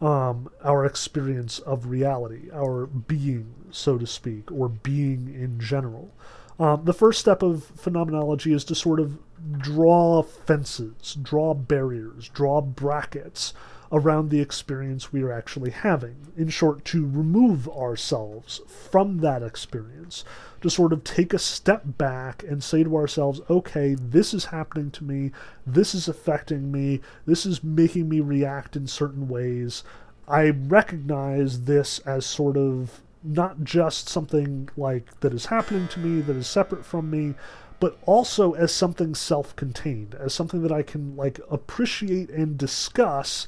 um, 0.00 0.50
our 0.64 0.84
experience 0.84 1.60
of 1.60 1.86
reality, 1.86 2.50
our 2.52 2.86
being, 2.86 3.54
so 3.70 3.96
to 3.98 4.06
speak, 4.06 4.50
or 4.50 4.68
being 4.68 5.32
in 5.32 5.60
general. 5.60 6.12
Um, 6.58 6.84
the 6.84 6.92
first 6.92 7.20
step 7.20 7.42
of 7.42 7.64
phenomenology 7.64 8.52
is 8.52 8.64
to 8.64 8.74
sort 8.74 8.98
of 8.98 9.18
draw 9.58 10.22
fences, 10.22 11.16
draw 11.22 11.54
barriers, 11.54 12.28
draw 12.28 12.60
brackets 12.60 13.54
around 13.92 14.30
the 14.30 14.40
experience 14.40 15.12
we 15.12 15.22
are 15.22 15.30
actually 15.32 15.70
having. 15.70 16.16
In 16.34 16.48
short, 16.48 16.84
to 16.86 17.02
remove 17.02 17.68
ourselves 17.68 18.62
from 18.66 19.18
that 19.18 19.42
experience, 19.42 20.24
to 20.62 20.70
sort 20.70 20.94
of 20.94 21.04
take 21.04 21.34
a 21.34 21.38
step 21.38 21.82
back 21.84 22.42
and 22.42 22.64
say 22.64 22.82
to 22.82 22.96
ourselves, 22.96 23.42
okay, 23.50 23.94
this 23.94 24.32
is 24.32 24.46
happening 24.46 24.90
to 24.92 25.04
me, 25.04 25.30
this 25.66 25.94
is 25.94 26.08
affecting 26.08 26.72
me, 26.72 27.00
this 27.26 27.44
is 27.44 27.62
making 27.62 28.08
me 28.08 28.20
react 28.20 28.76
in 28.76 28.86
certain 28.86 29.28
ways. 29.28 29.84
I 30.26 30.48
recognize 30.50 31.64
this 31.64 31.98
as 32.00 32.24
sort 32.24 32.56
of 32.56 33.02
not 33.22 33.62
just 33.62 34.08
something 34.08 34.68
like 34.76 35.20
that 35.20 35.34
is 35.34 35.46
happening 35.46 35.86
to 35.88 36.00
me 36.00 36.20
that 36.22 36.36
is 36.36 36.46
separate 36.46 36.84
from 36.84 37.10
me 37.10 37.34
but 37.78 37.96
also 38.04 38.52
as 38.52 38.72
something 38.72 39.14
self-contained 39.14 40.14
as 40.16 40.34
something 40.34 40.62
that 40.62 40.72
i 40.72 40.82
can 40.82 41.14
like 41.14 41.38
appreciate 41.48 42.30
and 42.30 42.58
discuss 42.58 43.46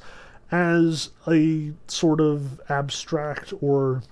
as 0.51 1.09
a 1.27 1.73
sort 1.87 2.21
of 2.21 2.61
abstract 2.69 3.53
or 3.61 4.03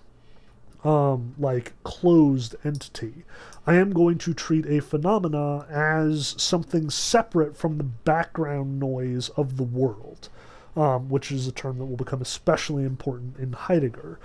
um, 0.83 1.35
like 1.37 1.73
closed 1.83 2.55
entity. 2.63 3.23
I 3.65 3.75
am 3.75 3.91
going 3.91 4.17
to 4.19 4.33
treat 4.33 4.65
a 4.65 4.81
phenomena 4.81 5.65
as 5.69 6.35
something 6.37 6.89
separate 6.89 7.55
from 7.55 7.77
the 7.77 7.83
background 7.83 8.79
noise 8.79 9.29
of 9.29 9.55
the 9.55 9.63
world 9.63 10.29
um, 10.75 11.09
which 11.09 11.31
is 11.31 11.47
a 11.47 11.51
term 11.51 11.77
that 11.77 11.85
will 11.85 11.97
become 11.97 12.21
especially 12.21 12.83
important 12.83 13.37
in 13.37 13.53
Heidegger. 13.53 14.19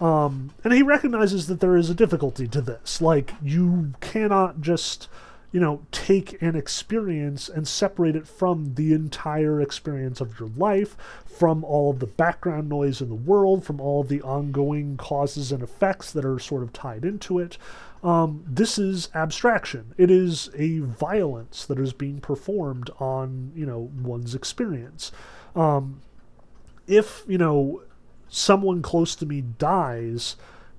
Um, 0.00 0.50
and 0.62 0.72
he 0.72 0.82
recognizes 0.82 1.46
that 1.46 1.60
there 1.60 1.76
is 1.76 1.88
a 1.88 1.94
difficulty 1.94 2.46
to 2.48 2.60
this. 2.60 3.00
Like, 3.00 3.32
you 3.42 3.92
cannot 4.00 4.60
just, 4.60 5.08
you 5.54 5.60
know, 5.60 5.80
take 5.92 6.42
an 6.42 6.56
experience 6.56 7.48
and 7.48 7.68
separate 7.68 8.16
it 8.16 8.26
from 8.26 8.74
the 8.74 8.92
entire 8.92 9.60
experience 9.60 10.20
of 10.20 10.40
your 10.40 10.48
life, 10.56 10.96
from 11.24 11.62
all 11.62 11.92
of 11.92 12.00
the 12.00 12.08
background 12.08 12.68
noise 12.68 13.00
in 13.00 13.08
the 13.08 13.14
world, 13.14 13.64
from 13.64 13.80
all 13.80 14.00
of 14.00 14.08
the 14.08 14.20
ongoing 14.22 14.96
causes 14.96 15.52
and 15.52 15.62
effects 15.62 16.10
that 16.10 16.24
are 16.24 16.40
sort 16.40 16.64
of 16.64 16.72
tied 16.72 17.04
into 17.04 17.38
it. 17.38 17.56
Um, 18.02 18.42
this 18.48 18.80
is 18.80 19.10
abstraction. 19.14 19.94
It 19.96 20.10
is 20.10 20.50
a 20.56 20.80
violence 20.80 21.64
that 21.66 21.78
is 21.78 21.92
being 21.92 22.20
performed 22.20 22.90
on, 22.98 23.52
you 23.54 23.64
know, 23.64 23.92
one's 24.02 24.34
experience. 24.34 25.12
Um, 25.54 26.02
if, 26.88 27.22
you 27.28 27.38
know, 27.38 27.80
someone 28.28 28.82
close 28.82 29.14
to 29.14 29.24
me 29.24 29.40
dies, 29.40 30.34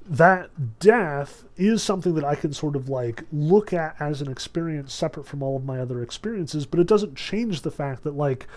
that 0.08 0.80
death 0.80 1.44
is 1.58 1.82
something 1.82 2.14
that 2.16 2.24
I 2.24 2.36
can 2.36 2.54
sort 2.54 2.76
of 2.76 2.90
like 2.90 3.24
look 3.32 3.74
at 3.74 3.96
as 4.00 4.22
an 4.22 4.30
experience 4.32 4.94
separate 4.94 5.26
from 5.26 5.42
all 5.42 5.58
of 5.58 5.66
my 5.66 5.80
other 5.80 6.02
experiences, 6.04 6.66
but 6.66 6.80
it 6.80 6.88
doesn't 6.88 7.16
change 7.16 7.62
the 7.62 7.72
fact 7.72 8.04
that 8.04 8.16
like 8.16 8.48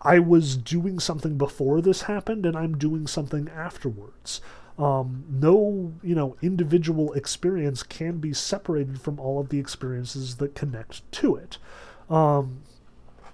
I 0.00 0.18
was 0.18 0.56
doing 0.56 0.98
something 0.98 1.36
before 1.36 1.80
this 1.80 2.02
happened 2.02 2.46
and 2.46 2.56
I'm 2.56 2.78
doing 2.78 3.06
something 3.06 3.48
afterwards. 3.48 4.40
Um, 4.78 5.24
no, 5.28 5.92
you 6.02 6.14
know, 6.14 6.36
individual 6.40 7.12
experience 7.14 7.82
can 7.82 8.18
be 8.18 8.32
separated 8.32 9.00
from 9.00 9.18
all 9.18 9.40
of 9.40 9.48
the 9.48 9.58
experiences 9.58 10.36
that 10.36 10.54
connect 10.54 11.10
to 11.12 11.34
it. 11.34 11.58
Um, 12.08 12.62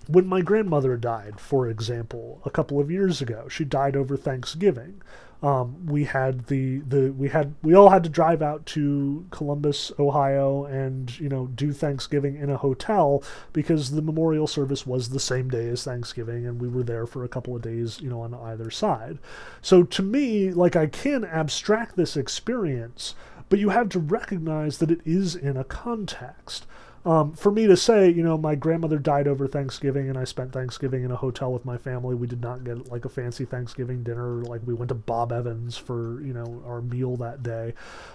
when 0.07 0.27
my 0.27 0.41
grandmother 0.41 0.97
died, 0.97 1.39
for 1.39 1.69
example, 1.69 2.41
a 2.45 2.51
couple 2.51 2.81
of 2.81 2.91
years 2.91 3.21
ago, 3.21 3.47
she 3.49 3.65
died 3.65 3.95
over 3.95 4.17
Thanksgiving. 4.17 5.03
Um, 5.45 5.85
we 5.85 6.05
had 6.05 6.47
the, 6.47 6.79
the 6.89 7.13
we 7.13 7.29
had 7.29 7.55
we 7.63 7.75
all 7.75 7.91
had 7.91 8.03
to 8.05 8.09
drive 8.09 8.41
out 8.41 8.65
to 8.65 9.27
Columbus, 9.31 9.93
Ohio, 9.99 10.65
and 10.65 11.21
you 11.21 11.29
know 11.29 11.49
do 11.49 11.71
Thanksgiving 11.71 12.37
in 12.37 12.49
a 12.49 12.57
hotel 12.57 13.23
because 13.53 13.91
the 13.91 14.01
memorial 14.01 14.47
service 14.47 14.87
was 14.87 15.11
the 15.11 15.21
same 15.21 15.51
day 15.51 15.69
as 15.69 15.85
Thanksgiving, 15.85 16.47
and 16.47 16.63
we 16.63 16.69
were 16.69 16.83
there 16.83 17.07
for 17.07 17.25
a 17.25 17.29
couple 17.29 17.55
of 17.55 17.61
days, 17.61 18.01
you 18.01 18.09
know, 18.09 18.23
on 18.23 18.33
either 18.33 18.71
side. 18.71 19.19
So 19.61 19.83
to 19.83 20.03
me, 20.03 20.51
like 20.51 20.77
I 20.77 20.87
can 20.87 21.27
abstract 21.27 21.95
this 21.95 22.17
experience, 22.17 23.15
but 23.51 23.59
you 23.59 23.69
have 23.69 23.91
to 23.91 23.99
recognize 23.99 24.79
that 24.79 24.91
it 24.91 25.03
is 25.05 25.37
in 25.37 25.59
a 25.59 25.65
context 25.65 26.65
um, 27.05 27.33
for 27.33 27.51
me 27.51 27.67
to 27.67 27.77
say, 27.77 28.09
you 28.09 28.23
know, 28.23 28.39
my 28.39 28.55
grandmother 28.55 28.99
died 28.99 29.29
over 29.29 29.47
Thanksgiving 29.47 30.09
and 30.09 30.19
I 30.19 30.25
spent 30.25 30.53
Thanksgiving 30.53 31.05
in 31.05 31.11
a 31.11 31.17
hotel 31.17 31.53
with 31.53 31.65
my 31.65 31.77
family. 31.77 32.15
We 32.15 32.27
did 32.27 32.41
not 32.41 32.65
get 32.65 32.91
like 32.91 33.05
a 33.05 33.11
fancy 33.11 33.45
Thanksgiving 33.45 34.03
dinner. 34.03 34.43
Like 34.43 34.63
we 34.65 34.75
went 34.75 34.89
to 34.89 34.95
Bob 34.95 35.33
Evans 35.33 35.77
for, 35.77 36.23
you 36.23 36.33
know, 36.33 36.63
our 36.67 36.81
meal 36.81 37.17
that 37.17 37.43
day. 37.43 37.75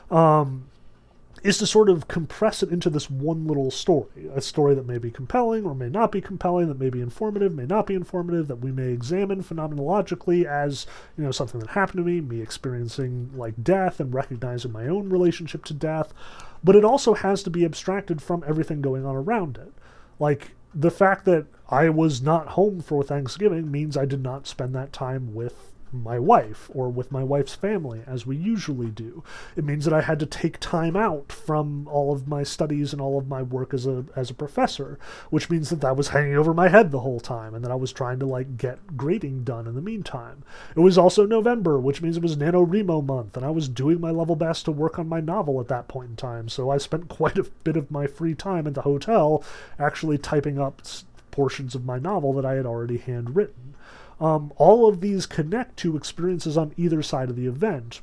Um, 0.10 0.66
is 1.44 1.58
to 1.58 1.68
sort 1.68 1.90
of 1.90 2.08
compress 2.08 2.62
it 2.64 2.70
into 2.70 2.90
this 2.90 3.10
one 3.10 3.48
little 3.48 3.72
story. 3.72 4.28
A 4.34 4.42
story 4.42 4.76
that 4.76 4.86
may 4.86 4.98
be 4.98 5.12
compelling 5.12 5.66
or 5.66 5.74
may 5.74 5.90
not 5.90 6.12
be 6.12 6.22
compelling, 6.22 6.68
that 6.68 6.80
may 6.80 6.90
be 6.90 7.02
informative, 7.02 7.56
may 7.56 7.66
not 7.66 7.88
be 7.88 7.94
informative, 7.94 8.48
that 8.48 8.58
we 8.58 8.72
may 8.72 8.90
examine 8.90 9.44
phenomenologically 9.44 10.46
as, 10.46 10.86
you 11.18 11.24
know, 11.24 11.32
something 11.32 11.60
that 11.62 11.70
happened 11.70 12.00
to 12.00 12.04
me, 12.04 12.20
me 12.20 12.42
experiencing 12.42 13.32
like 13.36 13.64
death 13.64 14.00
and 14.00 14.14
recognizing 14.14 14.72
my 14.72 14.88
own 14.88 15.10
relationship 15.10 15.64
to 15.66 15.74
death. 15.74 16.14
But 16.64 16.76
it 16.76 16.84
also 16.84 17.14
has 17.14 17.44
to 17.44 17.50
be 17.50 17.66
abstracted 17.66 18.22
from 18.22 18.44
everything 18.48 18.82
going 18.82 19.06
on 19.06 19.16
around 19.16 19.58
it. 19.58 19.74
Like 20.20 20.52
the 20.74 20.92
fact 20.92 21.26
that 21.26 21.46
I 21.70 21.90
was 21.90 22.22
not 22.22 22.50
home 22.50 22.82
for 22.82 23.04
Thanksgiving 23.04 23.72
means 23.72 23.96
I 23.96 24.06
did 24.06 24.22
not 24.22 24.48
spend 24.48 24.76
that 24.76 24.94
time 24.94 25.34
with 25.34 25.74
my 25.92 26.20
wife 26.20 26.70
or 26.74 26.90
with 26.90 27.12
my 27.12 27.24
wife's 27.24 27.56
family 27.56 28.02
as 28.06 28.26
we 28.26 28.36
usually 28.36 28.90
do. 28.90 29.24
It 29.56 29.64
means 29.64 29.86
that 29.86 29.94
I 29.94 30.02
had 30.02 30.20
to 30.20 30.26
take 30.26 30.60
time 30.60 30.96
out 30.96 31.32
from 31.32 31.88
all 31.88 32.14
of 32.14 32.28
my 32.28 32.44
studies 32.44 32.94
and 32.94 33.02
all 33.02 33.18
of 33.18 33.28
my 33.28 33.42
work 33.42 33.74
as 33.74 33.86
a 33.88 34.06
as 34.16 34.30
a 34.30 34.34
professor, 34.34 35.00
which 35.30 35.50
means 35.50 35.70
that 35.70 35.82
that 35.82 35.98
was 35.98 36.10
hanging 36.10 36.36
over 36.36 36.54
my 36.54 36.70
head 36.70 36.92
the 36.92 37.00
whole 37.00 37.20
time 37.20 37.54
and 37.54 37.64
that 37.64 37.72
I 37.72 37.76
was 37.76 37.92
trying 37.92 38.20
to 38.20 38.26
like 38.26 38.58
get 38.58 38.98
grading 38.98 39.44
done 39.44 39.68
in 39.68 39.76
the 39.76 39.82
meantime. 39.82 40.44
It 40.76 40.82
was 40.82 40.98
also 40.98 41.26
November, 41.26 41.80
which 41.80 42.02
means 42.02 42.18
it 42.18 42.24
was 42.24 42.38
NaNoWriMo 42.38 43.06
month 43.06 43.36
and 43.36 43.46
I 43.46 43.50
was 43.50 43.70
doing 43.70 44.00
my 44.00 44.12
level 44.12 44.36
best 44.36 44.66
to 44.66 44.72
work 44.72 45.00
on 45.00 45.08
my 45.08 45.20
novel 45.20 45.60
at 45.60 45.68
that 45.70 45.88
point 45.88 46.12
in 46.12 46.16
time. 46.16 46.50
So 46.50 46.70
I 46.70 46.78
spent 46.78 47.10
quite 47.10 47.38
a 47.38 47.50
bit 47.64 47.78
of 47.78 47.92
my 47.92 48.08
free 48.08 48.36
time 48.36 48.68
at 48.68 48.74
the 48.74 48.82
hotel 48.82 49.44
actually 49.78 50.18
typing 50.18 50.60
up 50.60 50.82
portions 51.32 51.76
of 51.76 51.86
my 51.86 51.98
novel 52.00 52.34
that 52.34 52.46
I 52.46 52.56
had 52.56 52.66
already 52.66 52.98
handwritten. 52.98 53.76
Um, 54.20 54.52
all 54.58 54.88
of 54.88 55.02
these 55.02 55.26
connect 55.26 55.78
to 55.78 55.96
experiences 55.96 56.58
on 56.58 56.74
either 56.78 57.02
side 57.02 57.30
of 57.30 57.36
the 57.36 57.48
event. 57.48 58.02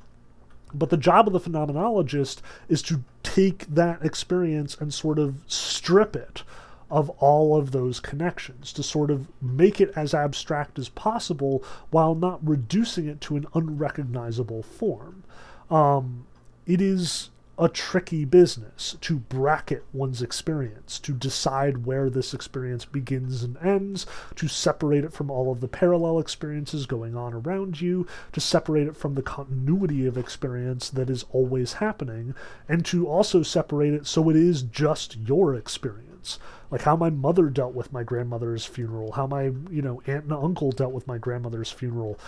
But 0.75 0.91
the 0.91 0.97
job 0.97 1.27
of 1.27 1.33
the 1.33 1.41
phenomenologist 1.41 2.39
is 2.69 2.83
to 2.83 3.05
take 3.23 3.67
that 3.67 4.05
experience 4.05 4.77
and 4.81 4.93
sort 4.93 5.19
of 5.19 5.43
strip 5.47 6.17
it 6.17 6.43
of 6.91 7.11
all 7.19 7.57
of 7.57 7.73
those 7.73 7.99
connections, 7.99 8.73
to 8.73 8.83
sort 8.83 9.11
of 9.11 9.29
make 9.43 9.81
it 9.81 9.93
as 9.97 10.15
abstract 10.15 10.79
as 10.79 10.89
possible 10.89 11.63
while 11.91 12.15
not 12.15 12.47
reducing 12.47 13.07
it 13.09 13.21
to 13.21 13.37
an 13.37 13.47
unrecognizable 13.55 14.63
form. 14.63 15.25
Um, 15.71 16.27
it 16.65 16.81
is 16.81 17.31
a 17.59 17.69
tricky 17.69 18.25
business 18.25 18.97
to 19.01 19.17
bracket 19.17 19.85
one's 19.93 20.21
experience, 20.21 20.99
to 20.99 21.13
decide 21.13 21.87
where 21.87 22.11
this 22.11 22.35
experience 22.35 22.85
begins 22.85 23.43
and 23.43 23.57
ends, 23.59 24.05
to 24.35 24.47
separate 24.47 25.05
it 25.05 25.13
from 25.13 25.31
all 25.31 25.51
of 25.51 25.61
the 25.61 25.69
parallel 25.69 26.19
experiences 26.19 26.85
going 26.85 27.17
on 27.17 27.33
around 27.33 27.81
you, 27.81 28.07
to 28.33 28.41
separate 28.41 28.87
it 28.87 28.97
from 28.97 29.15
the 29.15 29.23
continuity 29.23 30.07
of 30.07 30.19
experience 30.19 30.91
that 30.91 31.09
is 31.09 31.25
always 31.31 31.75
happening, 31.75 32.35
and 32.69 32.85
to 32.85 33.09
also 33.09 33.43
separate 33.43 33.95
it 33.95 34.07
so 34.07 34.29
it 34.29 34.37
is 34.37 34.63
just 34.63 35.17
your 35.17 35.55
experience. 35.55 36.39
Like 36.71 36.83
how 36.83 36.97
my 36.97 37.11
mother 37.11 37.49
dealt 37.49 37.75
with 37.75 37.93
my 37.93 38.03
grandmother's 38.03 38.67
funeral, 38.67 39.13
how 39.13 39.27
my, 39.27 39.45
you 39.71 39.81
know, 39.81 40.03
aunt 40.07 40.25
and 40.25 40.33
uncle 40.33 40.73
dealt 40.73 40.93
with 40.93 41.07
my 41.07 41.17
grandmother's 41.17 41.71
funeral 41.71 42.19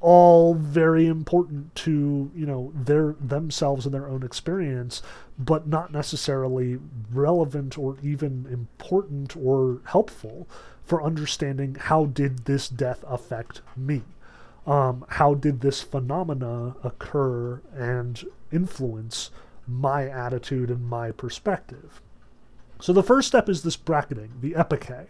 all 0.00 0.54
very 0.54 1.06
important 1.06 1.74
to 1.74 2.30
you 2.34 2.46
know 2.46 2.72
their 2.74 3.14
themselves 3.20 3.84
and 3.84 3.94
their 3.94 4.08
own 4.08 4.22
experience 4.22 5.02
but 5.38 5.66
not 5.66 5.92
necessarily 5.92 6.78
relevant 7.12 7.76
or 7.78 7.96
even 8.02 8.46
important 8.50 9.36
or 9.36 9.80
helpful 9.84 10.46
for 10.84 11.02
understanding 11.02 11.76
how 11.76 12.04
did 12.04 12.46
this 12.46 12.68
death 12.68 13.04
affect 13.06 13.62
me? 13.76 14.02
Um, 14.66 15.04
how 15.08 15.34
did 15.34 15.60
this 15.60 15.82
phenomena 15.82 16.74
occur 16.82 17.60
and 17.72 18.24
influence 18.50 19.30
my 19.68 20.08
attitude 20.08 20.68
and 20.68 20.88
my 20.90 21.12
perspective? 21.12 22.00
So 22.80 22.92
the 22.92 23.04
first 23.04 23.28
step 23.28 23.48
is 23.48 23.62
this 23.62 23.76
bracketing 23.76 24.32
the 24.40 24.52
epoché 24.52 25.06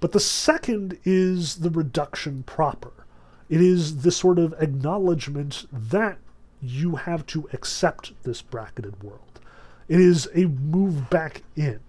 but 0.00 0.12
the 0.12 0.20
second 0.20 0.98
is 1.04 1.56
the 1.56 1.70
reduction 1.70 2.42
proper 2.42 3.03
it 3.48 3.60
is 3.60 4.02
the 4.02 4.10
sort 4.10 4.38
of 4.38 4.54
acknowledgement 4.58 5.66
that 5.72 6.18
you 6.62 6.96
have 6.96 7.26
to 7.26 7.48
accept 7.52 8.12
this 8.22 8.40
bracketed 8.40 9.02
world. 9.02 9.40
It 9.88 10.00
is 10.00 10.28
a 10.34 10.46
move 10.46 11.10
back 11.10 11.42
in. 11.56 11.80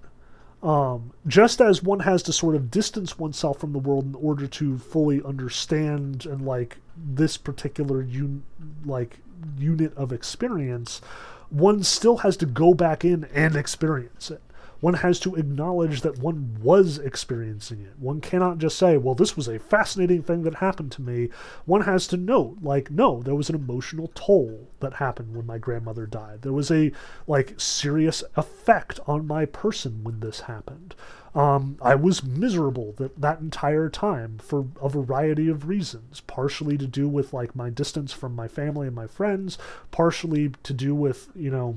Um, 0.61 1.14
just 1.27 1.61
as 1.61 1.84
one 1.84 1.99
has 1.99 2.23
to 2.23 2.34
sort 2.34 2.56
of 2.56 2.72
distance 2.72 3.19
oneself 3.19 3.60
from 3.60 3.72
the 3.72 3.80
world 3.80 4.06
in 4.06 4.15
order 4.15 4.48
to 4.48 4.77
fully 4.77 5.22
understand 5.23 6.26
and 6.26 6.45
like 6.45 6.77
this 6.98 7.38
particular 7.38 8.02
un- 8.02 8.44
like 8.84 9.19
unit 9.57 9.95
of 9.95 10.11
experience, 10.11 11.02
one 11.49 11.84
still 11.84 12.18
has 12.18 12.36
to 12.38 12.45
go 12.45 12.73
back 12.73 13.06
in 13.06 13.26
and 13.26 13.56
experience 13.56 14.32
it 14.32 14.41
one 14.80 14.95
has 14.95 15.19
to 15.22 15.35
acknowledge 15.35 16.02
that 16.02 16.19
one 16.19 16.57
was 16.61 16.97
experiencing 16.97 17.81
it. 17.81 17.97
One 17.99 18.22
cannot 18.22 18.57
just 18.57 18.77
say, 18.77 18.97
well, 18.97 19.15
this 19.15 19.35
was 19.35 19.47
a 19.47 19.60
fascinating 19.60 20.23
thing 20.23 20.43
that 20.43 20.56
happened 20.56 20.91
to 20.93 21.02
me. 21.02 21.30
One 21.65 21.81
has 21.81 22.07
to 22.07 22.18
note, 22.18 22.57
like, 22.61 22.91
no, 22.91 23.22
there 23.23 23.35
was 23.35 23.49
an 23.49 23.56
emotional 23.56 24.11
toll 24.15 24.69
that 24.80 24.93
happened 24.95 25.35
when 25.35 25.45
my 25.45 25.57
grandmother 25.57 26.06
died. 26.06 26.41
There 26.41 26.53
was 26.53 26.72
a, 26.72 26.91
like, 27.27 27.60
serious 27.60 28.23
effect 28.35 28.99
on 29.07 29.27
my 29.27 29.45
person 29.45 30.03
when 30.03 30.19
this 30.19 30.41
happened. 30.41 30.95
Um, 31.35 31.77
I 31.81 31.95
was 31.95 32.23
miserable 32.23 32.93
that, 32.97 33.19
that 33.19 33.41
entire 33.41 33.89
time 33.89 34.38
for 34.38 34.68
a 34.81 34.88
variety 34.88 35.49
of 35.49 35.68
reasons, 35.68 36.22
partially 36.22 36.77
to 36.77 36.88
do 36.88 37.10
with 37.10 37.34
like 37.34 37.53
my 37.53 37.69
distance 37.69 38.14
from 38.14 38.34
my 38.34 38.47
family 38.47 38.88
and 38.88 38.95
my 38.95 39.07
friends, 39.07 39.57
partially 39.91 40.53
to 40.64 40.72
do 40.72 40.95
with, 40.95 41.27
you 41.35 41.52
know, 41.52 41.76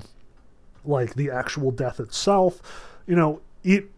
like 0.89 1.15
the 1.15 1.31
actual 1.31 1.71
death 1.71 2.01
itself 2.01 2.61
you 3.09 3.17
know, 3.17 3.41
it 3.65 3.91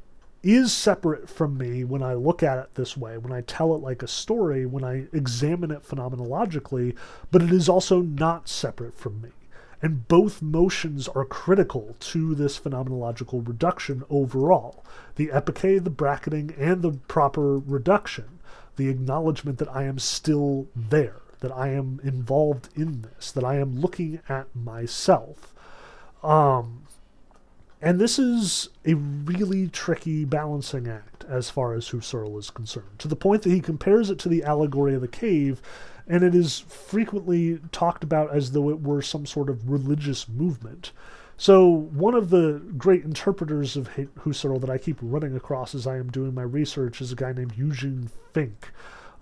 is 0.43 0.73
separate 0.73 1.29
from 1.29 1.59
me 1.59 1.83
when 1.83 2.03
I 2.03 2.15
look 2.15 2.43
at 2.45 2.59
it 2.59 2.75
this 2.77 2.97
way, 2.97 3.19
when 3.19 3.33
I 3.33 3.43
tell 3.43 3.75
it 3.75 3.83
like 3.83 4.03
a 4.03 4.09
story, 4.09 4.65
when 4.65 4.85
I 4.85 5.07
examine 5.13 5.73
it 5.73 5.83
phenomenologically, 5.83 6.97
but 7.33 7.43
it 7.43 7.51
is 7.51 7.69
also 7.69 8.01
not 8.01 8.49
separate 8.49 8.95
from 8.95 9.21
me. 9.21 9.31
And 9.83 10.07
both 10.07 10.41
motions 10.41 11.09
are 11.09 11.25
critical 11.25 11.97
to 11.99 12.35
this 12.35 12.59
phenomenological 12.59 13.47
reduction 13.47 14.05
overall 14.09 14.85
the 15.17 15.29
epoché, 15.29 15.83
the 15.83 15.91
bracketing, 15.91 16.55
and 16.57 16.81
the 16.81 16.93
proper 17.09 17.59
reduction, 17.59 18.39
the 18.77 18.89
acknowledgement 18.89 19.59
that 19.59 19.75
I 19.75 19.83
am 19.85 19.99
still 19.99 20.69
there, 20.77 21.17
that 21.41 21.53
I 21.53 21.69
am 21.71 22.01
involved 22.05 22.69
in 22.77 23.03
this, 23.03 23.33
that 23.33 23.45
I 23.45 23.57
am 23.57 23.81
looking 23.81 24.21
at 24.29 24.55
myself. 24.55 25.53
Um, 26.23 26.83
and 27.83 27.99
this 27.99 28.19
is 28.19 28.69
a 28.85 28.95
really 28.95 29.69
tricky 29.69 30.25
balancing 30.25 30.87
act 30.87 31.25
as 31.29 31.49
far 31.49 31.73
as 31.73 31.89
Husserl 31.89 32.39
is 32.39 32.51
concerned, 32.51 32.99
to 32.99 33.09
the 33.09 33.17
point 33.17 33.43
that 33.43 33.51
he 33.51 33.61
compares 33.61 34.11
it 34.11 34.19
to 34.21 34.29
the 34.29 34.43
allegory 34.43 34.95
of 34.95 35.01
the 35.01 35.09
cave, 35.09 35.63
and 36.07 36.25
it 36.25 36.35
is 36.35 36.59
frequently 36.59 37.61
talked 37.73 38.03
about 38.03 38.35
as 38.35 38.53
though 38.53 38.69
it 38.69 38.83
were 38.83 39.01
some 39.01 39.25
sort 39.25 39.49
of 39.49 39.71
religious 39.71 40.29
movement. 40.29 40.93
So, 41.37 41.67
one 41.69 42.15
of 42.15 42.29
the 42.29 42.61
great 42.77 43.05
interpreters 43.05 43.75
of 43.75 43.89
Husserl 44.19 44.61
that 44.61 44.69
I 44.69 44.77
keep 44.77 44.99
running 45.01 45.35
across 45.35 45.75
as 45.75 45.87
I 45.87 45.97
am 45.97 46.11
doing 46.11 46.35
my 46.35 46.43
research 46.43 47.01
is 47.01 47.13
a 47.13 47.17
guy 47.17 47.33
named 47.33 47.55
Eugene 47.57 48.11
Fink. 48.35 48.69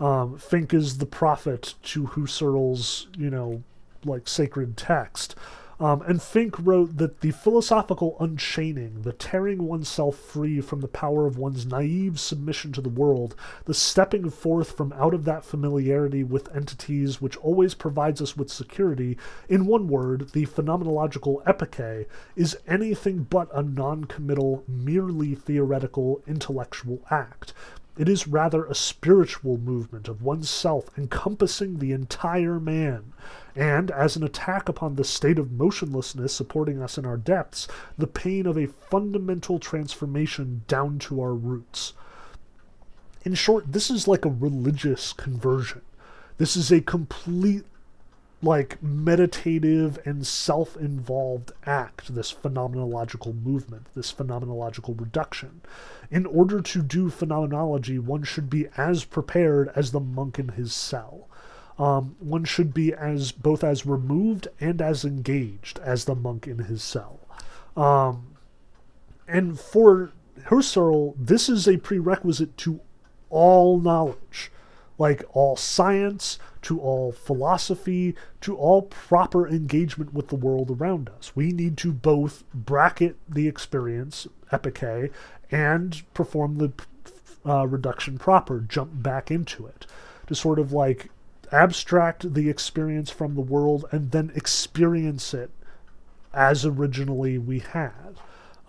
Um, 0.00 0.36
Fink 0.36 0.74
is 0.74 0.98
the 0.98 1.06
prophet 1.06 1.74
to 1.84 2.08
Husserl's, 2.08 3.06
you 3.16 3.30
know, 3.30 3.62
like 4.04 4.26
sacred 4.26 4.76
text. 4.76 5.36
Um, 5.80 6.02
and 6.02 6.20
Fink 6.20 6.56
wrote 6.58 6.96
that 6.96 7.20
the 7.20 7.30
philosophical 7.30 8.16
unchaining, 8.18 9.02
the 9.02 9.12
tearing 9.12 9.62
oneself 9.62 10.16
free 10.16 10.60
from 10.60 10.80
the 10.80 10.88
power 10.88 11.24
of 11.24 11.38
one's 11.38 11.66
naive 11.66 12.18
submission 12.18 12.72
to 12.72 12.80
the 12.80 12.88
world, 12.88 13.36
the 13.64 13.74
stepping 13.74 14.28
forth 14.28 14.72
from 14.72 14.92
out 14.94 15.14
of 15.14 15.24
that 15.26 15.44
familiarity 15.44 16.24
with 16.24 16.54
entities 16.54 17.22
which 17.22 17.36
always 17.36 17.74
provides 17.74 18.20
us 18.20 18.36
with 18.36 18.50
security, 18.50 19.16
in 19.48 19.66
one 19.66 19.86
word, 19.86 20.30
the 20.32 20.46
phenomenological 20.46 21.44
epoché, 21.44 22.06
is 22.34 22.58
anything 22.66 23.22
but 23.30 23.48
a 23.54 23.62
non 23.62 24.04
committal, 24.04 24.64
merely 24.66 25.36
theoretical, 25.36 26.22
intellectual 26.26 27.04
act. 27.08 27.52
It 27.98 28.08
is 28.08 28.28
rather 28.28 28.64
a 28.64 28.76
spiritual 28.76 29.58
movement 29.58 30.06
of 30.06 30.22
oneself 30.22 30.88
encompassing 30.96 31.78
the 31.78 31.90
entire 31.90 32.60
man, 32.60 33.12
and, 33.56 33.90
as 33.90 34.14
an 34.14 34.22
attack 34.22 34.68
upon 34.68 34.94
the 34.94 35.02
state 35.02 35.36
of 35.36 35.50
motionlessness 35.50 36.32
supporting 36.32 36.80
us 36.80 36.96
in 36.96 37.04
our 37.04 37.16
depths, 37.16 37.66
the 37.98 38.06
pain 38.06 38.46
of 38.46 38.56
a 38.56 38.68
fundamental 38.68 39.58
transformation 39.58 40.62
down 40.68 41.00
to 41.00 41.20
our 41.20 41.34
roots. 41.34 41.92
In 43.24 43.34
short, 43.34 43.72
this 43.72 43.90
is 43.90 44.06
like 44.06 44.24
a 44.24 44.30
religious 44.30 45.12
conversion. 45.12 45.82
This 46.36 46.56
is 46.56 46.70
a 46.70 46.80
complete 46.80 47.64
like 48.40 48.80
meditative 48.82 49.98
and 50.04 50.26
self 50.26 50.76
involved 50.76 51.52
act, 51.66 52.14
this 52.14 52.32
phenomenological 52.32 53.42
movement, 53.42 53.86
this 53.94 54.12
phenomenological 54.12 54.98
reduction. 55.00 55.60
In 56.10 56.24
order 56.24 56.60
to 56.60 56.82
do 56.82 57.10
phenomenology, 57.10 57.98
one 57.98 58.22
should 58.22 58.48
be 58.48 58.68
as 58.76 59.04
prepared 59.04 59.70
as 59.74 59.90
the 59.90 60.00
monk 60.00 60.38
in 60.38 60.50
his 60.50 60.72
cell. 60.72 61.28
Um, 61.78 62.16
one 62.18 62.44
should 62.44 62.72
be 62.72 62.92
as 62.92 63.32
both 63.32 63.62
as 63.62 63.86
removed 63.86 64.48
and 64.60 64.80
as 64.80 65.04
engaged 65.04 65.78
as 65.80 66.04
the 66.04 66.14
monk 66.14 66.46
in 66.46 66.58
his 66.58 66.82
cell. 66.82 67.20
Um, 67.76 68.36
and 69.26 69.58
for 69.58 70.12
Husserl, 70.46 71.14
this 71.16 71.48
is 71.48 71.68
a 71.68 71.76
prerequisite 71.76 72.56
to 72.58 72.80
all 73.30 73.78
knowledge 73.78 74.50
like 74.98 75.22
all 75.32 75.56
science, 75.56 76.38
to 76.62 76.80
all 76.80 77.12
philosophy, 77.12 78.14
to 78.40 78.56
all 78.56 78.82
proper 78.82 79.48
engagement 79.48 80.12
with 80.12 80.28
the 80.28 80.36
world 80.36 80.70
around 80.70 81.08
us. 81.08 81.32
We 81.34 81.52
need 81.52 81.76
to 81.78 81.92
both 81.92 82.44
bracket 82.52 83.16
the 83.28 83.48
experience, 83.48 84.26
epoché, 84.52 85.10
and 85.50 86.02
perform 86.14 86.58
the 86.58 86.72
uh, 87.46 87.66
reduction 87.66 88.18
proper, 88.18 88.60
jump 88.60 89.02
back 89.02 89.30
into 89.30 89.66
it, 89.66 89.86
to 90.26 90.34
sort 90.34 90.58
of 90.58 90.72
like 90.72 91.10
abstract 91.50 92.34
the 92.34 92.50
experience 92.50 93.10
from 93.10 93.34
the 93.34 93.40
world 93.40 93.86
and 93.90 94.10
then 94.10 94.30
experience 94.34 95.32
it 95.32 95.50
as 96.34 96.64
originally 96.64 97.38
we 97.38 97.60
had. 97.60 98.16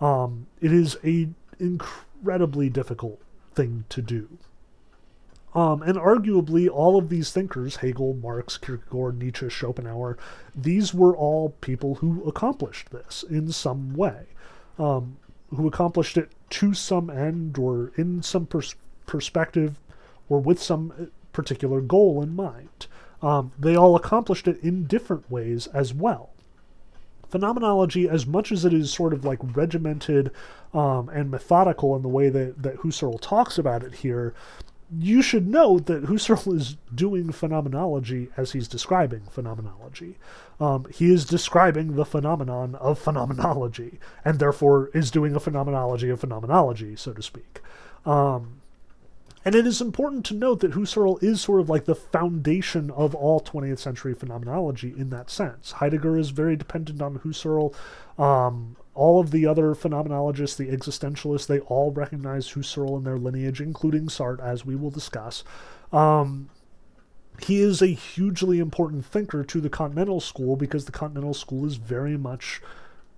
Um, 0.00 0.46
it 0.60 0.72
is 0.72 0.96
a 1.04 1.28
incredibly 1.58 2.70
difficult 2.70 3.20
thing 3.54 3.84
to 3.90 4.00
do. 4.00 4.38
Um, 5.54 5.82
and 5.82 5.96
arguably, 5.96 6.68
all 6.70 6.96
of 6.96 7.08
these 7.08 7.32
thinkers 7.32 7.76
Hegel, 7.76 8.14
Marx, 8.14 8.56
Kierkegaard, 8.56 9.18
Nietzsche, 9.18 9.48
Schopenhauer 9.48 10.16
these 10.54 10.94
were 10.94 11.16
all 11.16 11.50
people 11.60 11.96
who 11.96 12.22
accomplished 12.24 12.90
this 12.90 13.24
in 13.28 13.50
some 13.52 13.94
way, 13.94 14.26
um, 14.78 15.16
who 15.54 15.66
accomplished 15.66 16.16
it 16.16 16.30
to 16.50 16.74
some 16.74 17.10
end 17.10 17.58
or 17.58 17.92
in 17.96 18.22
some 18.22 18.46
pers- 18.46 18.74
perspective 19.06 19.78
or 20.28 20.40
with 20.40 20.62
some 20.62 20.92
uh, 21.00 21.04
particular 21.32 21.80
goal 21.80 22.22
in 22.22 22.34
mind. 22.34 22.86
Um, 23.22 23.52
they 23.58 23.76
all 23.76 23.96
accomplished 23.96 24.48
it 24.48 24.58
in 24.62 24.84
different 24.84 25.30
ways 25.30 25.66
as 25.68 25.92
well. 25.92 26.30
Phenomenology, 27.28 28.08
as 28.08 28.26
much 28.26 28.50
as 28.50 28.64
it 28.64 28.72
is 28.72 28.92
sort 28.92 29.12
of 29.12 29.24
like 29.24 29.38
regimented 29.54 30.32
um, 30.74 31.08
and 31.10 31.30
methodical 31.30 31.94
in 31.94 32.02
the 32.02 32.08
way 32.08 32.28
that, 32.28 32.62
that 32.62 32.78
Husserl 32.78 33.20
talks 33.20 33.58
about 33.58 33.84
it 33.84 33.94
here, 33.94 34.34
you 34.98 35.22
should 35.22 35.46
note 35.46 35.86
that 35.86 36.04
Husserl 36.04 36.54
is 36.56 36.76
doing 36.94 37.32
phenomenology 37.32 38.28
as 38.36 38.52
he's 38.52 38.68
describing 38.68 39.22
phenomenology. 39.30 40.18
Um, 40.58 40.86
he 40.92 41.12
is 41.12 41.24
describing 41.24 41.96
the 41.96 42.04
phenomenon 42.04 42.74
of 42.76 42.98
phenomenology, 42.98 43.98
and 44.24 44.38
therefore 44.38 44.90
is 44.92 45.10
doing 45.10 45.34
a 45.34 45.40
phenomenology 45.40 46.10
of 46.10 46.20
phenomenology, 46.20 46.96
so 46.96 47.12
to 47.12 47.22
speak. 47.22 47.60
Um, 48.04 48.59
and 49.44 49.54
it 49.54 49.66
is 49.66 49.80
important 49.80 50.26
to 50.26 50.34
note 50.34 50.60
that 50.60 50.72
Husserl 50.72 51.22
is 51.22 51.40
sort 51.40 51.60
of 51.60 51.70
like 51.70 51.86
the 51.86 51.94
foundation 51.94 52.90
of 52.90 53.14
all 53.14 53.40
20th 53.40 53.78
century 53.78 54.14
phenomenology 54.14 54.92
in 54.96 55.10
that 55.10 55.30
sense. 55.30 55.72
Heidegger 55.72 56.18
is 56.18 56.30
very 56.30 56.56
dependent 56.56 57.00
on 57.00 57.20
Husserl. 57.20 57.74
Um, 58.18 58.76
all 58.94 59.18
of 59.18 59.30
the 59.30 59.46
other 59.46 59.74
phenomenologists, 59.74 60.56
the 60.56 60.68
existentialists, 60.68 61.46
they 61.46 61.60
all 61.60 61.90
recognize 61.90 62.52
Husserl 62.52 62.98
in 62.98 63.04
their 63.04 63.16
lineage, 63.16 63.62
including 63.62 64.08
Sartre, 64.08 64.40
as 64.40 64.66
we 64.66 64.76
will 64.76 64.90
discuss. 64.90 65.42
Um, 65.90 66.50
he 67.42 67.60
is 67.60 67.80
a 67.80 67.86
hugely 67.86 68.58
important 68.58 69.06
thinker 69.06 69.42
to 69.44 69.60
the 69.60 69.70
Continental 69.70 70.20
School 70.20 70.56
because 70.56 70.84
the 70.84 70.92
Continental 70.92 71.32
School 71.32 71.64
is 71.64 71.76
very 71.76 72.18
much 72.18 72.60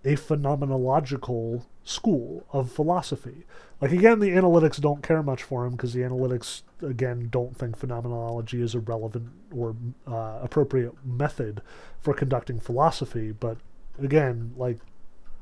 a 0.05 0.15
phenomenological 0.15 1.65
school 1.85 2.45
of 2.53 2.71
philosophy. 2.71 3.45
Like 3.81 3.93
again, 3.93 4.21
the 4.21 4.31
analytics 4.31 4.81
don't 4.81 5.03
care 5.03 5.23
much 5.23 5.43
for 5.43 5.67
him 5.67 5.73
because 5.73 5.93
the 5.93 6.01
analytics 6.01 6.63
again 6.83 7.29
don't 7.31 7.57
think 7.57 7.77
phenomenology 7.77 8.63
is 8.63 8.75
a 8.75 8.81
relevant 8.81 9.31
or 9.55 9.75
uh, 10.07 10.39
appropriate 10.43 10.93
method 11.05 11.63
for 12.01 12.15
conducting 12.15 12.61
philosophy. 12.61 13.33
But 13.33 13.59
again, 13.99 14.53
like 14.57 14.79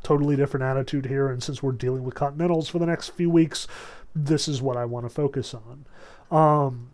totally 0.02 0.36
different 0.36 0.64
attitude 0.64 1.06
here. 1.06 1.28
And 1.28 1.42
since 1.42 1.62
we're 1.62 1.72
dealing 1.72 2.02
with 2.02 2.14
continentals 2.14 2.68
for 2.68 2.78
the 2.78 2.86
next 2.86 3.10
few 3.10 3.30
weeks, 3.30 3.66
this 4.14 4.48
is 4.48 4.62
what 4.62 4.76
I 4.76 4.84
want 4.84 5.04
to 5.04 5.10
focus 5.10 5.54
on. 5.54 5.84
Um, 6.30 6.90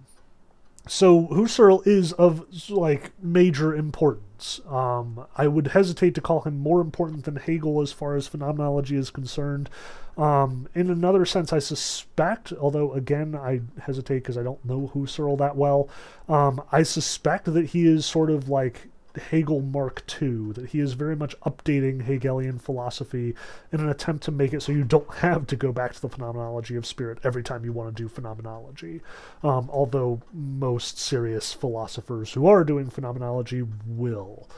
so 0.88 1.26
Husserl 1.28 1.86
is 1.86 2.12
of 2.12 2.44
like 2.70 3.12
major 3.22 3.74
importance. 4.36 4.60
Um, 4.68 5.26
I 5.36 5.46
would 5.48 5.68
hesitate 5.68 6.14
to 6.14 6.20
call 6.20 6.42
him 6.42 6.58
more 6.58 6.80
important 6.80 7.24
than 7.24 7.36
Hegel 7.36 7.80
as 7.80 7.92
far 7.92 8.16
as 8.16 8.26
phenomenology 8.26 8.96
is 8.96 9.10
concerned. 9.10 9.70
Um, 10.16 10.68
in 10.74 10.90
another 10.90 11.26
sense, 11.26 11.52
I 11.52 11.58
suspect, 11.58 12.52
although 12.52 12.92
again 12.92 13.34
I 13.34 13.60
hesitate 13.82 14.20
because 14.20 14.38
I 14.38 14.42
don't 14.42 14.64
know 14.64 14.90
Husserl 14.94 15.38
that 15.38 15.56
well, 15.56 15.88
um, 16.28 16.62
I 16.72 16.82
suspect 16.84 17.52
that 17.52 17.66
he 17.66 17.86
is 17.86 18.06
sort 18.06 18.30
of 18.30 18.48
like 18.48 18.88
Hegel 19.18 19.60
Mark 19.60 20.02
II, 20.20 20.52
that 20.52 20.70
he 20.70 20.80
is 20.80 20.92
very 20.94 21.16
much 21.16 21.38
updating 21.40 22.02
Hegelian 22.02 22.58
philosophy 22.58 23.34
in 23.72 23.80
an 23.80 23.88
attempt 23.88 24.24
to 24.24 24.30
make 24.30 24.52
it 24.52 24.62
so 24.62 24.72
you 24.72 24.84
don't 24.84 25.14
have 25.16 25.46
to 25.48 25.56
go 25.56 25.72
back 25.72 25.94
to 25.94 26.02
the 26.02 26.08
phenomenology 26.08 26.76
of 26.76 26.86
spirit 26.86 27.18
every 27.24 27.42
time 27.42 27.64
you 27.64 27.72
want 27.72 27.94
to 27.94 28.02
do 28.02 28.08
phenomenology. 28.08 29.00
Um, 29.42 29.68
although 29.72 30.22
most 30.32 30.98
serious 30.98 31.52
philosophers 31.52 32.32
who 32.32 32.46
are 32.46 32.64
doing 32.64 32.90
phenomenology 32.90 33.62
will, 33.86 34.48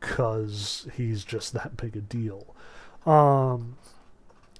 because 0.00 0.88
he's 0.94 1.24
just 1.24 1.52
that 1.52 1.76
big 1.76 1.96
a 1.96 2.00
deal. 2.00 2.54
Um, 3.04 3.76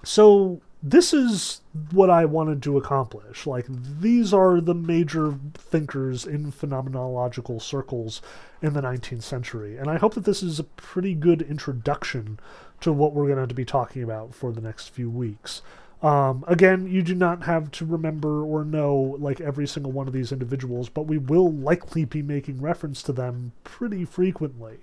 so 0.05 0.61
this 0.91 1.13
is 1.13 1.63
what 1.91 2.11
I 2.11 2.25
wanted 2.27 2.63
to 2.63 2.79
accomplish. 2.79 3.45
Like, 3.45 3.67
these 3.69 4.33
are 4.33 4.61
the 4.61 4.75
major 4.75 5.35
thinkers 5.55 6.25
in 6.25 6.53
phenomenological 6.53 7.61
circles 7.61 8.23
in 8.63 8.73
the 8.73 8.83
19th 8.83 9.25
century. 9.25 9.77
And 9.77 9.91
I 9.91 9.99
hope 9.99 10.15
that 10.15 10.25
this 10.25 10.45
is 10.45 10.61
a 10.61 10.65
pretty 10.65 11.15
good 11.15 11.43
introduction 11.43 12.39
to 12.83 12.93
what 12.93 13.15
we're 13.15 13.27
going 13.27 13.49
to 13.49 13.55
be 13.55 13.65
talking 13.65 14.05
about 14.05 14.33
for 14.33 14.53
the 14.53 14.61
next 14.61 14.91
few 14.91 15.11
weeks. 15.11 15.61
Um, 16.03 16.45
again, 16.47 16.87
you 16.87 17.03
do 17.03 17.17
not 17.17 17.43
have 17.45 17.73
to 17.73 17.85
remember 17.85 18.45
or 18.45 18.65
know 18.65 19.17
like 19.19 19.41
every 19.41 19.67
single 19.67 19.91
one 19.91 20.07
of 20.07 20.13
these 20.13 20.31
individuals, 20.31 20.89
but 20.89 21.07
we 21.07 21.19
will 21.19 21.51
likely 21.51 22.05
be 22.05 22.23
making 22.23 22.61
reference 22.61 23.03
to 23.05 23.13
them 23.13 23.53
pretty 23.65 24.05
frequently. 24.05 24.79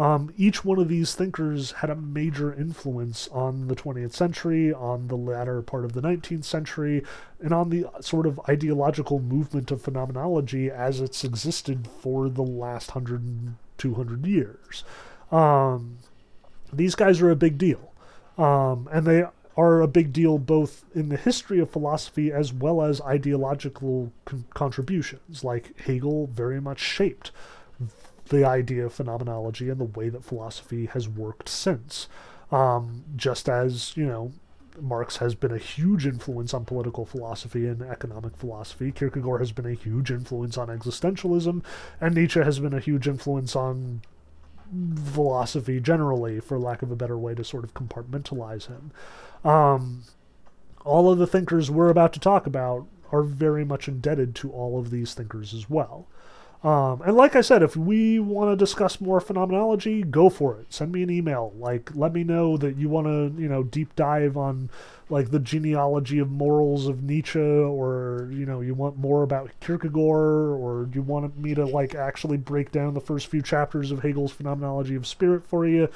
Um, 0.00 0.32
each 0.38 0.64
one 0.64 0.78
of 0.78 0.88
these 0.88 1.14
thinkers 1.14 1.72
had 1.72 1.90
a 1.90 1.94
major 1.94 2.54
influence 2.54 3.28
on 3.28 3.68
the 3.68 3.76
20th 3.76 4.14
century, 4.14 4.72
on 4.72 5.08
the 5.08 5.16
latter 5.16 5.60
part 5.60 5.84
of 5.84 5.92
the 5.92 6.00
19th 6.00 6.44
century, 6.44 7.04
and 7.38 7.52
on 7.52 7.68
the 7.68 7.84
sort 8.00 8.26
of 8.26 8.40
ideological 8.48 9.20
movement 9.20 9.70
of 9.70 9.82
phenomenology 9.82 10.70
as 10.70 11.02
it's 11.02 11.22
existed 11.22 11.86
for 11.86 12.30
the 12.30 12.42
last 12.42 12.94
100, 12.94 13.56
200 13.76 14.26
years. 14.26 14.84
Um, 15.30 15.98
these 16.72 16.94
guys 16.94 17.20
are 17.20 17.30
a 17.30 17.36
big 17.36 17.58
deal. 17.58 17.92
Um, 18.38 18.88
and 18.90 19.06
they 19.06 19.24
are 19.54 19.82
a 19.82 19.86
big 19.86 20.14
deal 20.14 20.38
both 20.38 20.82
in 20.94 21.10
the 21.10 21.18
history 21.18 21.58
of 21.58 21.68
philosophy 21.68 22.32
as 22.32 22.54
well 22.54 22.80
as 22.80 23.02
ideological 23.02 24.14
con- 24.24 24.46
contributions. 24.54 25.44
Like 25.44 25.78
Hegel 25.78 26.26
very 26.28 26.58
much 26.58 26.80
shaped 26.80 27.32
the 28.30 28.44
idea 28.44 28.86
of 28.86 28.92
phenomenology 28.92 29.68
and 29.68 29.78
the 29.78 29.84
way 29.84 30.08
that 30.08 30.24
philosophy 30.24 30.86
has 30.86 31.08
worked 31.08 31.48
since. 31.48 32.08
Um, 32.50 33.04
just 33.16 33.48
as, 33.48 33.96
you 33.96 34.06
know, 34.06 34.32
Marx 34.80 35.18
has 35.18 35.34
been 35.34 35.52
a 35.52 35.58
huge 35.58 36.06
influence 36.06 36.54
on 36.54 36.64
political 36.64 37.04
philosophy 37.04 37.66
and 37.66 37.82
economic 37.82 38.36
philosophy. 38.36 38.92
Kierkegaard 38.92 39.40
has 39.40 39.52
been 39.52 39.66
a 39.66 39.74
huge 39.74 40.10
influence 40.10 40.56
on 40.56 40.68
existentialism, 40.68 41.62
and 42.00 42.14
Nietzsche 42.14 42.40
has 42.40 42.58
been 42.60 42.72
a 42.72 42.80
huge 42.80 43.06
influence 43.06 43.54
on 43.54 44.02
philosophy 45.12 45.80
generally, 45.80 46.40
for 46.40 46.58
lack 46.58 46.82
of 46.82 46.90
a 46.90 46.96
better 46.96 47.18
way 47.18 47.34
to 47.34 47.44
sort 47.44 47.64
of 47.64 47.74
compartmentalize 47.74 48.68
him. 48.68 48.92
Um, 49.44 50.04
all 50.84 51.10
of 51.10 51.18
the 51.18 51.26
thinkers 51.26 51.70
we're 51.70 51.90
about 51.90 52.12
to 52.12 52.20
talk 52.20 52.46
about 52.46 52.86
are 53.12 53.22
very 53.22 53.64
much 53.64 53.88
indebted 53.88 54.34
to 54.36 54.50
all 54.50 54.78
of 54.78 54.90
these 54.90 55.14
thinkers 55.14 55.52
as 55.52 55.68
well. 55.68 56.06
Um, 56.62 57.00
and 57.06 57.16
like 57.16 57.34
I 57.36 57.40
said, 57.40 57.62
if 57.62 57.74
we 57.74 58.18
want 58.18 58.52
to 58.52 58.56
discuss 58.56 59.00
more 59.00 59.20
phenomenology, 59.20 60.02
go 60.02 60.28
for 60.28 60.58
it. 60.58 60.72
Send 60.72 60.92
me 60.92 61.02
an 61.02 61.08
email. 61.08 61.54
Like, 61.58 61.90
let 61.94 62.12
me 62.12 62.22
know 62.22 62.58
that 62.58 62.76
you 62.76 62.90
want 62.90 63.06
to, 63.06 63.40
you 63.40 63.48
know, 63.48 63.62
deep 63.62 63.96
dive 63.96 64.36
on 64.36 64.68
like 65.08 65.30
the 65.30 65.38
genealogy 65.38 66.18
of 66.18 66.30
morals 66.30 66.86
of 66.86 67.02
Nietzsche, 67.02 67.40
or 67.40 68.28
you 68.30 68.44
know, 68.44 68.60
you 68.60 68.74
want 68.74 68.98
more 68.98 69.22
about 69.22 69.50
Kierkegaard, 69.60 70.50
or 70.60 70.88
you 70.92 71.02
want 71.02 71.36
me 71.38 71.54
to 71.54 71.64
like 71.64 71.94
actually 71.94 72.36
break 72.36 72.70
down 72.70 72.94
the 72.94 73.00
first 73.00 73.26
few 73.28 73.42
chapters 73.42 73.90
of 73.90 74.02
Hegel's 74.02 74.32
Phenomenology 74.32 74.94
of 74.94 75.06
Spirit 75.06 75.46
for 75.46 75.66
you. 75.66 75.88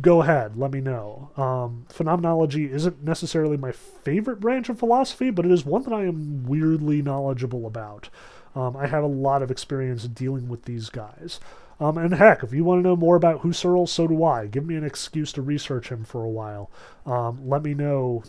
Go 0.00 0.22
ahead, 0.22 0.56
let 0.56 0.72
me 0.72 0.80
know. 0.80 1.30
Um, 1.36 1.86
phenomenology 1.88 2.70
isn't 2.70 3.02
necessarily 3.02 3.56
my 3.56 3.72
favorite 3.72 4.38
branch 4.40 4.68
of 4.68 4.78
philosophy, 4.78 5.30
but 5.30 5.44
it 5.44 5.50
is 5.50 5.64
one 5.64 5.82
that 5.82 5.92
I 5.92 6.04
am 6.04 6.46
weirdly 6.46 7.02
knowledgeable 7.02 7.66
about. 7.66 8.08
Um, 8.54 8.76
I 8.76 8.86
have 8.86 9.04
a 9.04 9.08
lot 9.08 9.42
of 9.42 9.50
experience 9.50 10.04
dealing 10.04 10.48
with 10.48 10.64
these 10.64 10.90
guys. 10.90 11.40
Um, 11.78 11.96
and 11.96 12.14
heck, 12.14 12.42
if 12.42 12.52
you 12.52 12.62
want 12.62 12.82
to 12.82 12.88
know 12.88 12.96
more 12.96 13.16
about 13.16 13.42
Husserl, 13.42 13.88
so 13.88 14.06
do 14.06 14.22
I. 14.22 14.46
Give 14.46 14.66
me 14.66 14.76
an 14.76 14.84
excuse 14.84 15.32
to 15.32 15.42
research 15.42 15.88
him 15.88 16.04
for 16.04 16.22
a 16.22 16.28
while. 16.28 16.70
Um, 17.06 17.48
let 17.48 17.62
me 17.62 17.72
know. 17.72 18.22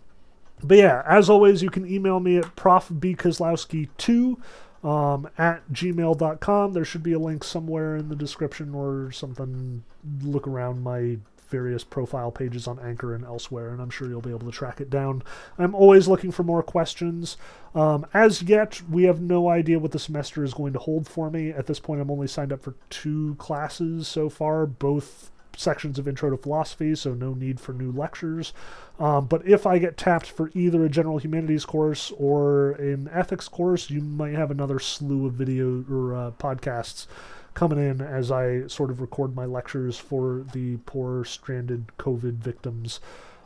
But 0.64 0.77
yeah, 0.77 1.03
as 1.06 1.30
always, 1.30 1.61
you 1.61 1.69
can 1.69 1.85
email 1.85 2.19
me 2.19 2.38
at 2.38 2.56
profbkozlowski2 2.56 4.38
um, 4.84 5.30
at 5.38 5.68
gmail.com. 5.72 6.73
There 6.73 6.85
should 6.85 7.03
be 7.03 7.14
a 7.14 7.19
link 7.19 7.43
somewhere 7.43 7.98
in 7.98 8.10
the 8.10 8.15
description 8.15 8.73
or 8.73 9.11
something. 9.11 9.84
Look 10.22 10.48
around 10.48 10.81
my 10.81 11.18
various 11.52 11.84
profile 11.84 12.32
pages 12.32 12.68
on 12.68 12.80
Anchor 12.80 13.14
and 13.14 13.23
elsewhere, 13.23 13.69
and 13.69 13.80
I'm 13.82 13.91
sure 13.91 14.07
you'll 14.07 14.22
be 14.22 14.32
able 14.32 14.52
to 14.52 14.57
track 14.57 14.82
it 14.82 14.90
down. 14.90 15.22
I'm 15.60 15.76
always 15.76 16.07
looking 16.07 16.32
for 16.32 16.44
more 16.44 16.64
questions. 16.64 17.38
Um, 17.76 18.07
as 18.14 18.41
yet, 18.41 18.82
we 18.90 19.03
have 19.03 19.22
no 19.22 19.49
idea 19.49 19.78
what 19.78 19.91
the 19.91 19.99
semester 19.99 20.44
is 20.44 20.53
going 20.53 20.73
to 20.73 20.80
hold 20.80 21.07
for 21.07 21.30
me. 21.30 21.52
At 21.52 21.68
this 21.68 21.80
point, 21.80 22.02
I'm 22.02 22.10
only 22.10 22.28
signed 22.28 22.52
up 22.52 22.64
for 22.64 22.76
two 22.90 23.36
classes 23.36 24.07
so 24.07 24.30
far, 24.30 24.65
both 24.65 25.30
sections 25.57 25.99
of 25.99 26.07
Intro 26.07 26.30
to 26.30 26.38
Philosophy, 26.38 26.95
so 26.95 27.14
no 27.14 27.34
need 27.34 27.60
for 27.60 27.73
new 27.73 27.91
lectures. 27.91 28.53
Um, 28.99 29.26
but 29.26 29.45
if 29.48 29.65
I 29.65 29.78
get 29.78 29.98
tapped 29.98 30.28
for 30.28 30.52
either 30.53 30.86
a 30.86 30.90
general 30.90 31.18
humanities 31.18 31.65
course 31.65 32.11
or 32.18 32.72
an 32.72 33.10
ethics 33.11 33.48
course, 33.48 33.90
you 33.90 34.02
might 34.02 34.36
have 34.36 34.52
another 34.52 34.80
slew 34.80 35.28
of 35.28 35.34
video 35.34 35.84
or 35.90 36.15
uh, 36.15 36.32
podcasts 36.32 37.07
coming 37.53 37.80
in 37.80 38.02
as 38.02 38.32
I 38.32 38.68
sort 38.68 38.90
of 38.90 39.02
record 39.02 39.36
my 39.36 39.45
lectures 39.45 39.98
for 39.98 40.45
the 40.53 40.78
poor 40.86 41.26
stranded 41.26 41.86
COVID 41.98 42.36
victims. 42.36 42.99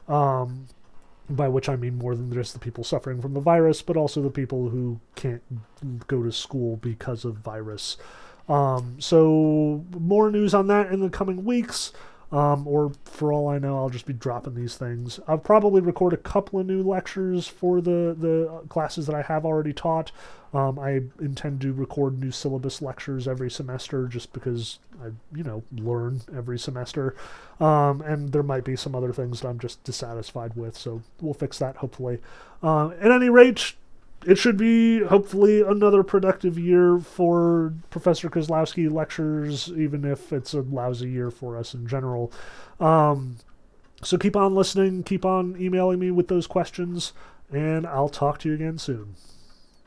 Um, 0.07 0.68
by 1.30 1.48
which 1.48 1.69
I 1.69 1.76
mean 1.76 1.98
more 1.98 2.15
than 2.15 2.32
just 2.32 2.53
the 2.53 2.60
people 2.60 2.84
suffering 2.84 3.22
from 3.22 3.34
the 3.34 3.40
virus, 3.40 3.82
but 3.82 3.98
also 3.98 4.22
the 4.22 4.30
people 4.30 4.69
who 4.69 4.99
can't 5.15 5.41
go 6.07 6.22
to 6.22 6.32
school 6.32 6.77
because 6.77 7.26
of 7.26 7.38
virus. 7.38 7.98
Um, 8.48 8.98
so, 8.99 9.84
more 9.98 10.30
news 10.30 10.53
on 10.53 10.68
that 10.68 10.91
in 10.91 10.99
the 10.99 11.10
coming 11.10 11.44
weeks. 11.44 11.91
Um, 12.36 12.68
or 12.68 12.91
for 13.06 13.32
all 13.32 13.48
I 13.48 13.60
know, 13.60 13.78
I'll 13.78 13.90
just 13.90 14.06
be 14.06 14.12
dropping 14.12 14.56
these 14.56 14.76
things. 14.76 15.22
I'll 15.26 15.38
probably 15.38 15.80
record 15.80 16.12
a 16.12 16.18
couple 16.18 16.60
of 16.60 16.66
new 16.66 16.84
lectures 16.84 17.48
for 17.48 17.80
the, 17.80 18.14
the 18.20 18.64
classes 18.68 19.06
that 19.06 19.16
I 19.16 19.22
have 19.22 19.45
already 19.45 19.72
taught. 19.72 20.12
Um, 20.53 20.78
I 20.78 21.03
intend 21.22 21.62
to 21.62 21.72
record 21.72 22.20
new 22.20 22.32
syllabus 22.32 22.82
lectures 22.82 23.26
every 23.26 23.49
semester 23.49 24.06
just 24.07 24.34
because 24.34 24.80
I, 25.02 25.12
you 25.34 25.45
know, 25.45 25.64
learn 25.72 26.24
every 26.36 26.60
semester. 26.60 27.16
Um, 27.62 28.02
and 28.02 28.34
there 28.34 28.44
might 28.44 28.66
be 28.66 28.76
some 28.76 28.95
other 28.95 29.14
things 29.14 29.40
that 29.40 29.48
I'm 29.48 29.60
just 29.60 29.82
dissatisfied 29.86 30.57
with, 30.57 30.78
so 30.78 31.03
we'll 31.22 31.34
fix 31.34 31.57
that 31.60 31.78
hopefully. 31.78 32.20
Uh, 32.62 32.90
at 32.99 33.12
any 33.12 33.30
rate, 33.30 33.76
it 34.26 34.38
should 34.38 34.57
be 34.57 35.03
hopefully 35.03 35.61
another 35.61 36.03
productive 36.03 36.57
year 36.57 36.99
for 36.99 37.73
Professor 37.89 38.30
Kozlowski 38.30 38.91
lectures, 38.91 39.69
even 39.69 40.03
if 40.03 40.34
it's 40.34 40.53
a 40.53 40.61
lousy 40.61 41.10
year 41.10 41.30
for 41.30 41.57
us 41.57 41.73
in 41.73 41.88
general. 41.88 42.31
Um, 42.80 43.38
so 44.02 44.18
keep 44.18 44.35
on 44.35 44.56
listening, 44.56 45.03
keep 45.03 45.26
on 45.26 45.56
emailing 45.60 45.99
me 45.99 46.11
with 46.11 46.27
those 46.27 46.47
questions, 46.47 47.14
and 47.52 47.85
I'll 47.85 48.10
talk 48.10 48.39
to 48.39 48.49
you 48.49 48.56
again 48.56 48.77
soon. 48.77 49.15